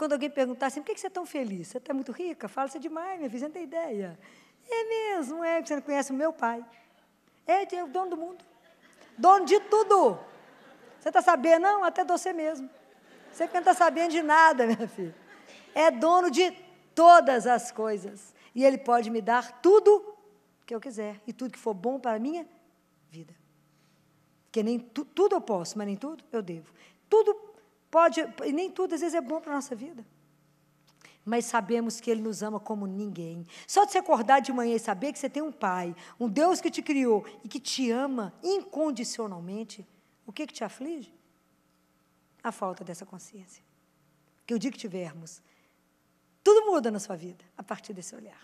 Quando 0.01 0.13
alguém 0.13 0.31
perguntar 0.31 0.65
assim, 0.65 0.81
por 0.81 0.95
que 0.95 0.99
você 0.99 1.05
é 1.05 1.09
tão 1.11 1.27
feliz? 1.27 1.67
Você 1.67 1.77
está 1.77 1.93
muito 1.93 2.11
rica? 2.11 2.47
Fala, 2.47 2.67
você 2.67 2.79
é 2.79 2.81
demais, 2.81 3.19
minha 3.19 3.29
filha, 3.29 3.39
você 3.41 3.45
não 3.45 3.53
tem 3.53 3.65
ideia. 3.65 4.17
É 4.67 4.83
mesmo, 4.83 5.43
é, 5.43 5.61
você 5.61 5.75
não 5.75 5.81
conhece 5.83 6.11
o 6.11 6.15
meu 6.15 6.33
pai. 6.33 6.65
É, 7.45 7.75
é 7.75 7.83
o 7.83 7.87
dono 7.87 8.09
do 8.09 8.17
mundo. 8.17 8.43
Dono 9.15 9.45
de 9.45 9.59
tudo. 9.59 10.17
Você 10.99 11.09
está 11.09 11.21
sabendo? 11.21 11.61
Não, 11.61 11.83
até 11.83 12.03
você 12.03 12.33
mesmo. 12.33 12.67
Você 13.31 13.47
que 13.47 13.53
não 13.53 13.59
está 13.59 13.75
sabendo 13.75 14.09
de 14.09 14.23
nada, 14.23 14.65
minha 14.73 14.87
filha. 14.87 15.15
É 15.75 15.91
dono 15.91 16.31
de 16.31 16.49
todas 16.95 17.45
as 17.45 17.71
coisas. 17.71 18.33
E 18.55 18.65
Ele 18.65 18.79
pode 18.79 19.11
me 19.11 19.21
dar 19.21 19.61
tudo 19.61 20.17
que 20.65 20.73
eu 20.73 20.81
quiser. 20.81 21.21
E 21.27 21.31
tudo 21.31 21.51
que 21.51 21.59
for 21.59 21.75
bom 21.75 21.99
para 21.99 22.15
a 22.15 22.19
minha 22.19 22.47
vida. 23.11 23.35
Porque 24.45 24.63
nem 24.63 24.79
tu, 24.79 25.05
tudo 25.05 25.35
eu 25.35 25.41
posso, 25.41 25.77
mas 25.77 25.85
nem 25.85 25.95
tudo 25.95 26.23
eu 26.31 26.41
devo. 26.41 26.73
Tudo 27.07 27.50
pode, 27.91 28.21
e 28.45 28.53
nem 28.53 28.71
tudo 28.71 28.95
às 28.95 29.01
vezes 29.01 29.13
é 29.13 29.21
bom 29.21 29.41
para 29.41 29.51
a 29.51 29.55
nossa 29.55 29.75
vida. 29.75 30.03
Mas 31.23 31.45
sabemos 31.45 31.99
que 31.99 32.09
Ele 32.09 32.21
nos 32.21 32.41
ama 32.41 32.59
como 32.59 32.87
ninguém. 32.87 33.45
Só 33.67 33.85
de 33.85 33.91
se 33.91 33.97
acordar 33.97 34.39
de 34.39 34.51
manhã 34.51 34.75
e 34.75 34.79
saber 34.79 35.13
que 35.13 35.19
você 35.19 35.29
tem 35.29 35.43
um 35.43 35.51
Pai, 35.51 35.95
um 36.19 36.27
Deus 36.27 36.59
que 36.59 36.71
te 36.71 36.81
criou 36.81 37.25
e 37.43 37.47
que 37.47 37.59
te 37.59 37.91
ama 37.91 38.33
incondicionalmente, 38.41 39.87
o 40.25 40.31
que, 40.31 40.47
que 40.47 40.53
te 40.53 40.63
aflige? 40.63 41.13
A 42.43 42.51
falta 42.51 42.83
dessa 42.83 43.05
consciência. 43.05 43.63
Que 44.47 44.55
o 44.55 44.59
dia 44.59 44.71
que 44.71 44.77
tivermos, 44.79 45.43
tudo 46.43 46.65
muda 46.65 46.89
na 46.89 46.99
sua 46.99 47.15
vida 47.15 47.43
a 47.55 47.61
partir 47.61 47.93
desse 47.93 48.15
olhar. 48.15 48.41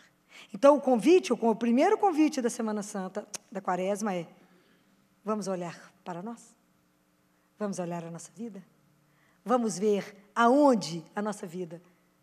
Então, 0.53 0.76
o 0.76 0.82
convite, 0.82 1.34
o 1.34 1.55
primeiro 1.55 1.97
convite 1.97 2.41
da 2.41 2.49
Semana 2.49 2.84
Santa, 2.84 3.28
da 3.51 3.59
Quaresma, 3.59 4.13
é: 4.13 4.28
vamos 5.24 5.47
olhar 5.47 5.91
para 6.03 6.21
nós? 6.21 6.55
Vamos 7.57 7.80
olhar 7.80 8.03
a 8.03 8.11
nossa 8.11 8.32
vida? 8.34 8.63
Vamos 9.47 9.79
ver 9.79 10.15
aonde 10.35 11.03
a 11.15 11.21
nossa 11.21 11.47
vida 11.47 11.81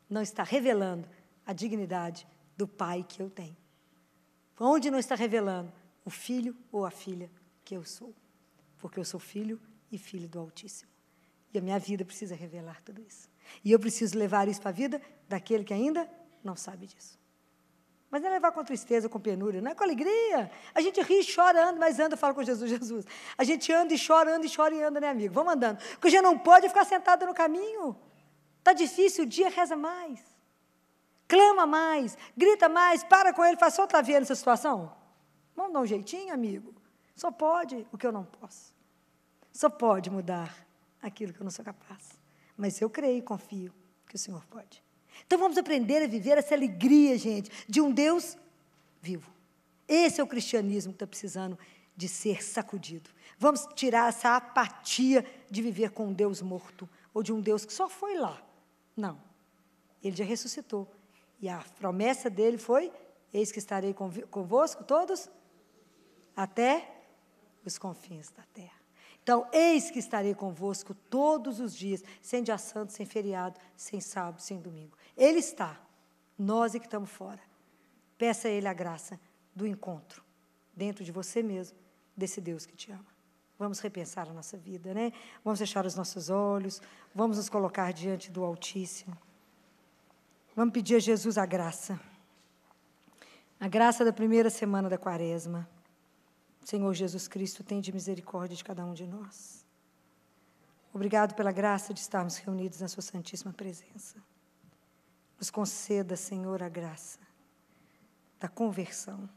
não 0.09 0.23
está 0.23 0.43
revelando 0.43 1.09
a 1.47 1.53
dignidade 1.53 2.27
do 2.57 2.69
Pai 2.69 3.05
que 3.09 3.21
eu 3.21 3.31
tenho. 3.31 3.57
Onde 4.61 4.91
não 4.91 4.99
está 4.99 5.15
revelando 5.15 5.73
o 6.05 6.11
filho 6.11 6.55
ou 6.71 6.85
a 6.85 6.91
filha 6.91 7.31
que 7.65 7.75
eu 7.75 7.85
sou 7.85 8.15
porque 8.85 9.01
eu 9.01 9.05
sou 9.05 9.19
filho 9.19 9.59
e 9.91 9.97
filho 9.97 10.29
do 10.29 10.39
Altíssimo. 10.39 10.91
E 11.55 11.57
a 11.57 11.63
minha 11.63 11.79
vida 11.79 12.05
precisa 12.05 12.35
revelar 12.35 12.83
tudo 12.83 13.01
isso. 13.01 13.31
E 13.65 13.73
eu 13.73 13.81
preciso 13.81 14.19
levar 14.19 14.47
isso 14.47 14.61
para 14.61 14.69
a 14.69 14.75
vida 14.75 15.01
daquele 15.27 15.65
que 15.65 15.73
ainda 15.73 16.07
não 16.45 16.55
sabe 16.55 16.87
disso. 16.87 17.19
Mas 18.15 18.23
não 18.23 18.29
é 18.29 18.35
levar 18.35 18.53
com 18.53 18.63
tristeza, 18.63 19.09
com 19.09 19.19
penúria, 19.19 19.61
não 19.61 19.73
é 19.73 19.75
com 19.75 19.83
alegria. 19.83 20.49
A 20.73 20.81
gente 20.81 21.03
ri, 21.03 21.27
chora, 21.35 21.71
anda, 21.71 21.81
mas 21.81 21.99
anda, 21.99 22.17
fala 22.17 22.33
com 22.33 22.45
Jesus, 22.45 22.71
Jesus. 22.71 23.05
A 23.37 23.43
gente 23.43 23.73
anda 23.73 23.93
e 23.93 23.99
chora, 23.99 24.37
anda 24.37 24.47
e 24.47 24.57
chora 24.57 24.73
e 24.73 24.81
anda, 24.81 25.01
né, 25.01 25.09
amigo? 25.09 25.35
Vamos 25.35 25.53
andando. 25.53 25.79
Porque 25.95 26.11
já 26.11 26.23
não 26.23 26.39
pode 26.39 26.69
ficar 26.69 26.85
sentado 26.85 27.27
no 27.27 27.35
caminho. 27.35 27.97
Está 28.61 28.73
difícil, 28.73 29.25
o 29.25 29.27
dia 29.27 29.49
reza 29.49 29.75
mais. 29.75 30.21
Clama 31.27 31.67
mais, 31.67 32.17
grita 32.37 32.69
mais, 32.69 33.03
para 33.03 33.33
com 33.33 33.45
ele, 33.45 33.57
faz 33.57 33.75
só 33.75 33.83
estar 33.83 34.01
vendo 34.01 34.23
essa 34.23 34.37
situação. 34.37 34.95
Vamos 35.57 35.73
dar 35.73 35.81
um 35.81 35.87
jeitinho, 35.87 36.33
amigo? 36.33 36.73
Só 37.17 37.33
pode 37.33 37.85
o 37.91 37.99
que 37.99 38.07
eu 38.07 38.13
não 38.13 38.25
posso. 38.25 38.77
Só 39.53 39.69
pode 39.69 40.09
mudar 40.09 40.57
aquilo 41.03 41.33
que 41.33 41.41
eu 41.41 41.45
não 41.45 41.51
sou 41.51 41.65
capaz. 41.65 42.17
Mas 42.57 42.81
eu 42.81 42.89
creio 42.89 43.19
e 43.19 43.23
confio 43.23 43.75
que 44.07 44.15
o 44.15 44.19
Senhor 44.21 44.47
pode. 44.47 44.84
Então 45.27 45.39
vamos 45.39 45.57
aprender 45.57 46.03
a 46.03 46.07
viver 46.07 46.39
essa 46.39 46.55
alegria, 46.55 47.17
gente, 47.19 47.51
de 47.69 47.81
um 47.81 47.91
Deus 47.91 48.37
vivo. 49.01 49.33
Esse 49.87 50.21
é 50.21 50.25
o 50.25 50.27
cristianismo 50.27 50.93
que 50.93 50.97
está 50.97 51.07
precisando 51.07 51.59
de 51.97 52.09
ser 52.09 52.43
sacudido. 52.43 53.11
Vamos 53.39 53.67
tirar 53.75 54.09
essa 54.09 54.37
apatia 54.37 55.25
de 55.51 55.63
viver 55.63 55.91
com 55.91 56.07
um 56.07 56.13
Deus 56.13 56.43
morto 56.43 56.89
ou 57.13 57.23
de 57.23 57.33
um 57.33 57.41
Deus 57.41 57.65
que 57.65 57.73
só 57.73 57.89
foi 57.89 58.17
lá. 58.17 58.43
Não. 58.97 59.21
Ele 60.03 60.17
já 60.17 60.25
ressuscitou. 60.25 60.91
E 61.41 61.49
a 61.49 61.59
promessa 61.79 62.31
dele 62.31 62.59
foi: 62.59 62.93
Eis 63.33 63.51
que 63.51 63.59
estarei 63.59 63.95
convosco 64.31 64.85
todos 64.85 65.29
até 66.37 66.91
os 67.65 67.79
confins 67.79 68.31
da 68.31 68.43
terra. 68.53 68.85
Então, 69.23 69.49
eis 69.53 69.91
que 69.91 69.99
estarei 69.99 70.35
convosco 70.35 70.95
todos 70.95 71.59
os 71.59 71.75
dias, 71.75 72.05
sem 72.21 72.43
dia 72.43 72.59
santo, 72.59 72.93
sem 72.93 73.07
feriado, 73.07 73.59
sem 73.75 73.99
sábado, 73.99 74.43
sem 74.43 74.61
domingo. 74.61 74.97
Ele 75.17 75.39
está, 75.39 75.81
nós 76.39 76.75
é 76.75 76.79
que 76.79 76.87
estamos 76.87 77.11
fora. 77.11 77.41
Peça 78.19 78.49
a 78.49 78.51
Ele 78.51 78.67
a 78.67 78.73
graça 78.73 79.19
do 79.55 79.67
encontro 79.67 80.23
dentro 80.77 81.05
de 81.05 81.13
você 81.13 81.43
mesmo, 81.43 81.77
desse 82.17 82.41
Deus 82.41 82.67
que 82.67 82.77
te 82.77 82.91
ama. 82.91 83.15
Vamos 83.59 83.79
repensar 83.79 84.29
a 84.29 84.33
nossa 84.33 84.57
vida, 84.57 84.93
né? 84.93 85.13
Vamos 85.45 85.61
fechar 85.61 85.87
os 85.87 85.95
nossos 85.95 86.29
olhos, 86.29 86.83
vamos 87.15 87.37
nos 87.37 87.49
colocar 87.49 87.93
diante 87.93 88.31
do 88.31 88.43
Altíssimo. 88.45 89.17
Vamos 90.57 90.73
pedir 90.73 90.97
a 90.97 90.99
Jesus 90.99 91.39
a 91.39 91.47
graça. 91.47 92.01
A 93.61 93.69
graça 93.69 94.05
da 94.05 94.13
primeira 94.13 94.51
semana 94.51 94.89
da 94.89 94.99
quaresma. 94.99 95.69
Senhor 96.65 96.93
Jesus 96.95 97.29
Cristo, 97.29 97.63
tem 97.63 97.81
de 97.81 97.93
misericórdia 97.93 98.57
de 98.57 98.65
cada 98.65 98.85
um 98.85 98.93
de 98.93 99.07
nós. 99.07 99.65
Obrigado 100.93 101.35
pela 101.35 101.53
graça 101.53 101.93
de 101.93 102.01
estarmos 102.01 102.37
reunidos 102.37 102.81
na 102.81 102.89
Sua 102.89 103.03
Santíssima 103.03 103.53
Presença. 103.53 104.17
Nos 105.45 105.51
conceda, 105.51 106.17
Senhor, 106.17 106.63
a 106.63 106.71
graça 106.71 107.19
da 108.41 108.49
conversão, 108.49 109.29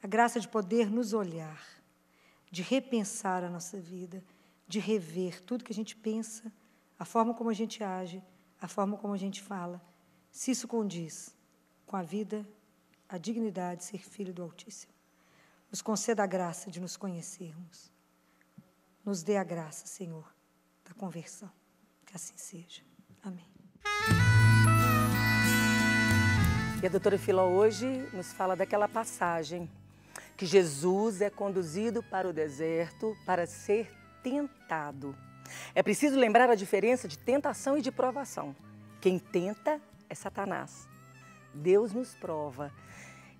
a 0.00 0.06
graça 0.06 0.38
de 0.38 0.46
poder 0.46 0.88
nos 0.88 1.12
olhar, 1.12 1.60
de 2.52 2.62
repensar 2.62 3.42
a 3.42 3.50
nossa 3.50 3.80
vida, 3.80 4.22
de 4.68 4.78
rever 4.78 5.42
tudo 5.42 5.64
que 5.64 5.72
a 5.72 5.74
gente 5.74 5.96
pensa, 5.96 6.52
a 6.96 7.04
forma 7.04 7.34
como 7.34 7.50
a 7.50 7.52
gente 7.52 7.82
age, 7.82 8.22
a 8.60 8.68
forma 8.68 8.96
como 8.96 9.12
a 9.12 9.16
gente 9.16 9.42
fala, 9.42 9.82
se 10.30 10.52
isso 10.52 10.68
condiz 10.68 11.34
com 11.84 11.96
a 11.96 12.02
vida, 12.02 12.48
a 13.08 13.18
dignidade 13.18 13.80
de 13.80 13.86
ser 13.86 14.08
filho 14.08 14.32
do 14.32 14.44
Altíssimo. 14.44 14.92
Nos 15.68 15.82
conceda 15.82 16.22
a 16.22 16.28
graça 16.28 16.70
de 16.70 16.78
nos 16.78 16.96
conhecermos. 16.96 17.90
Nos 19.04 19.24
dê 19.24 19.36
a 19.36 19.42
graça, 19.42 19.84
Senhor, 19.84 20.32
da 20.84 20.94
conversão. 20.94 21.50
Que 22.06 22.14
assim 22.14 22.36
seja. 22.36 22.82
Amém. 23.20 23.50
E 26.82 26.86
a 26.86 26.88
doutora 26.88 27.18
Filó 27.18 27.46
hoje 27.46 28.08
nos 28.10 28.32
fala 28.32 28.56
daquela 28.56 28.88
passagem 28.88 29.68
que 30.34 30.46
Jesus 30.46 31.20
é 31.20 31.28
conduzido 31.28 32.02
para 32.02 32.26
o 32.26 32.32
deserto 32.32 33.14
para 33.26 33.46
ser 33.46 33.92
tentado. 34.22 35.14
É 35.74 35.82
preciso 35.82 36.18
lembrar 36.18 36.48
a 36.48 36.54
diferença 36.54 37.06
de 37.06 37.18
tentação 37.18 37.76
e 37.76 37.82
de 37.82 37.92
provação. 37.92 38.56
Quem 38.98 39.18
tenta 39.18 39.78
é 40.08 40.14
Satanás. 40.14 40.88
Deus 41.52 41.92
nos 41.92 42.14
prova 42.14 42.72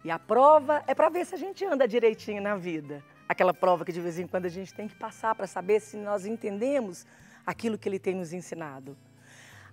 e 0.04 0.10
a 0.10 0.18
prova 0.18 0.84
é 0.86 0.94
para 0.94 1.08
ver 1.08 1.24
se 1.24 1.34
a 1.34 1.38
gente 1.38 1.64
anda 1.64 1.88
direitinho 1.88 2.42
na 2.42 2.56
vida. 2.56 3.02
Aquela 3.26 3.54
prova 3.54 3.86
que 3.86 3.92
de 3.92 4.02
vez 4.02 4.18
em 4.18 4.26
quando 4.26 4.44
a 4.44 4.50
gente 4.50 4.74
tem 4.74 4.86
que 4.86 4.96
passar 4.96 5.34
para 5.34 5.46
saber 5.46 5.80
se 5.80 5.96
nós 5.96 6.26
entendemos 6.26 7.06
aquilo 7.46 7.78
que 7.78 7.88
ele 7.88 7.98
tem 7.98 8.14
nos 8.14 8.34
ensinado. 8.34 8.98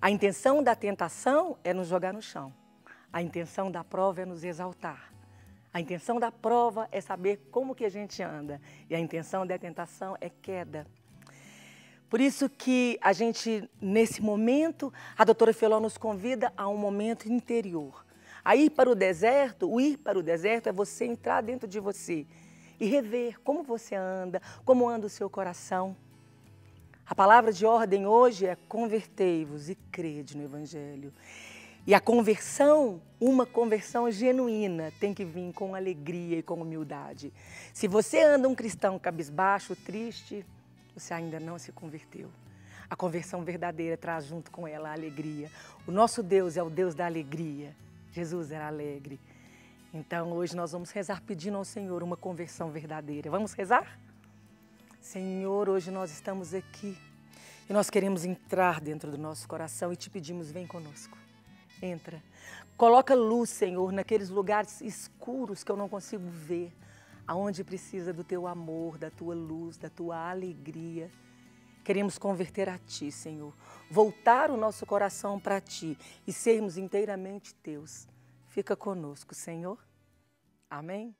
A 0.01 0.09
intenção 0.09 0.63
da 0.63 0.73
tentação 0.73 1.57
é 1.65 1.73
nos 1.73 1.89
jogar 1.89 2.13
no 2.13 2.21
chão. 2.21 2.53
A 3.17 3.21
intenção 3.23 3.71
da 3.71 3.83
prova 3.83 4.21
é 4.21 4.25
nos 4.27 4.43
exaltar. 4.43 5.11
A 5.73 5.81
intenção 5.81 6.19
da 6.19 6.31
prova 6.31 6.87
é 6.91 7.01
saber 7.01 7.47
como 7.49 7.73
que 7.73 7.83
a 7.83 7.89
gente 7.89 8.21
anda. 8.21 8.61
E 8.87 8.93
a 8.93 8.99
intenção 8.99 9.43
da 9.43 9.57
tentação 9.57 10.15
é 10.21 10.29
queda. 10.29 10.85
Por 12.11 12.21
isso 12.21 12.47
que 12.47 12.95
a 13.01 13.13
gente, 13.13 13.67
nesse 13.81 14.21
momento, 14.21 14.93
a 15.17 15.23
doutora 15.23 15.51
Feló 15.51 15.79
nos 15.79 15.97
convida 15.97 16.53
a 16.55 16.67
um 16.67 16.77
momento 16.77 17.27
interior 17.27 18.05
a 18.45 18.55
ir 18.55 18.69
para 18.69 18.87
o 18.87 18.93
deserto, 18.93 19.67
o 19.67 19.81
ir 19.81 19.97
para 19.97 20.19
o 20.19 20.21
deserto 20.21 20.69
é 20.69 20.71
você 20.71 21.05
entrar 21.05 21.41
dentro 21.41 21.67
de 21.67 21.79
você 21.79 22.23
e 22.79 22.85
rever 22.85 23.39
como 23.39 23.63
você 23.63 23.95
anda, 23.95 24.39
como 24.63 24.87
anda 24.87 25.07
o 25.07 25.09
seu 25.09 25.27
coração. 25.27 25.97
A 27.03 27.15
palavra 27.15 27.51
de 27.51 27.65
ordem 27.65 28.05
hoje 28.05 28.45
é 28.45 28.55
convertei-vos 28.67 29.69
e 29.69 29.75
crede 29.91 30.37
no 30.37 30.43
Evangelho. 30.43 31.11
E 31.87 31.95
a 31.95 32.01
conversão, 32.01 33.01
uma 33.17 33.45
conversão 33.45 34.11
genuína, 34.11 34.91
tem 34.99 35.13
que 35.13 35.23
vir 35.23 35.53
com 35.53 35.73
alegria 35.73 36.39
e 36.39 36.43
com 36.43 36.55
humildade. 36.55 37.31
Se 37.73 37.87
você 37.87 38.21
anda 38.21 38.49
um 38.49 38.53
cristão 38.53 38.99
cabisbaixo, 38.99 39.73
triste, 39.73 40.45
você 40.93 41.13
ainda 41.13 41.39
não 41.39 41.57
se 41.57 41.71
converteu. 41.71 42.29
A 42.89 42.95
conversão 42.95 43.41
verdadeira 43.41 43.95
traz 43.95 44.25
junto 44.25 44.51
com 44.51 44.67
ela 44.67 44.89
a 44.89 44.91
alegria. 44.91 45.49
O 45.87 45.91
nosso 45.91 46.21
Deus 46.21 46.57
é 46.57 46.61
o 46.61 46.69
Deus 46.69 46.93
da 46.93 47.05
alegria. 47.05 47.73
Jesus 48.11 48.51
era 48.51 48.67
alegre. 48.67 49.17
Então 49.93 50.33
hoje 50.33 50.57
nós 50.57 50.73
vamos 50.73 50.91
rezar 50.91 51.21
pedindo 51.21 51.55
ao 51.55 51.63
Senhor 51.63 52.03
uma 52.03 52.17
conversão 52.17 52.69
verdadeira. 52.69 53.31
Vamos 53.31 53.53
rezar? 53.53 53.97
Senhor, 54.99 55.69
hoje 55.69 55.89
nós 55.89 56.11
estamos 56.11 56.53
aqui 56.53 56.97
e 57.69 57.71
nós 57.71 57.89
queremos 57.89 58.25
entrar 58.25 58.81
dentro 58.81 59.09
do 59.09 59.17
nosso 59.17 59.47
coração 59.47 59.93
e 59.93 59.95
te 59.95 60.09
pedimos, 60.09 60.51
vem 60.51 60.67
conosco. 60.67 61.17
Entra. 61.81 62.21
Coloca 62.75 63.15
luz, 63.15 63.49
Senhor, 63.49 63.91
naqueles 63.91 64.29
lugares 64.29 64.81
escuros 64.81 65.63
que 65.63 65.71
eu 65.71 65.75
não 65.75 65.89
consigo 65.89 66.27
ver, 66.27 66.71
aonde 67.25 67.63
precisa 67.63 68.13
do 68.13 68.23
teu 68.23 68.47
amor, 68.47 68.97
da 68.97 69.09
tua 69.09 69.33
luz, 69.33 69.77
da 69.77 69.89
tua 69.89 70.29
alegria. 70.29 71.09
Queremos 71.83 72.17
converter 72.17 72.69
a 72.69 72.77
Ti, 72.77 73.11
Senhor. 73.11 73.53
Voltar 73.89 74.51
o 74.51 74.57
nosso 74.57 74.85
coração 74.85 75.39
para 75.39 75.61
Ti 75.61 75.97
e 76.27 76.33
sermos 76.33 76.77
inteiramente 76.77 77.55
Teus. 77.55 78.07
Fica 78.47 78.75
conosco, 78.75 79.33
Senhor. 79.33 79.77
Amém? 80.69 81.15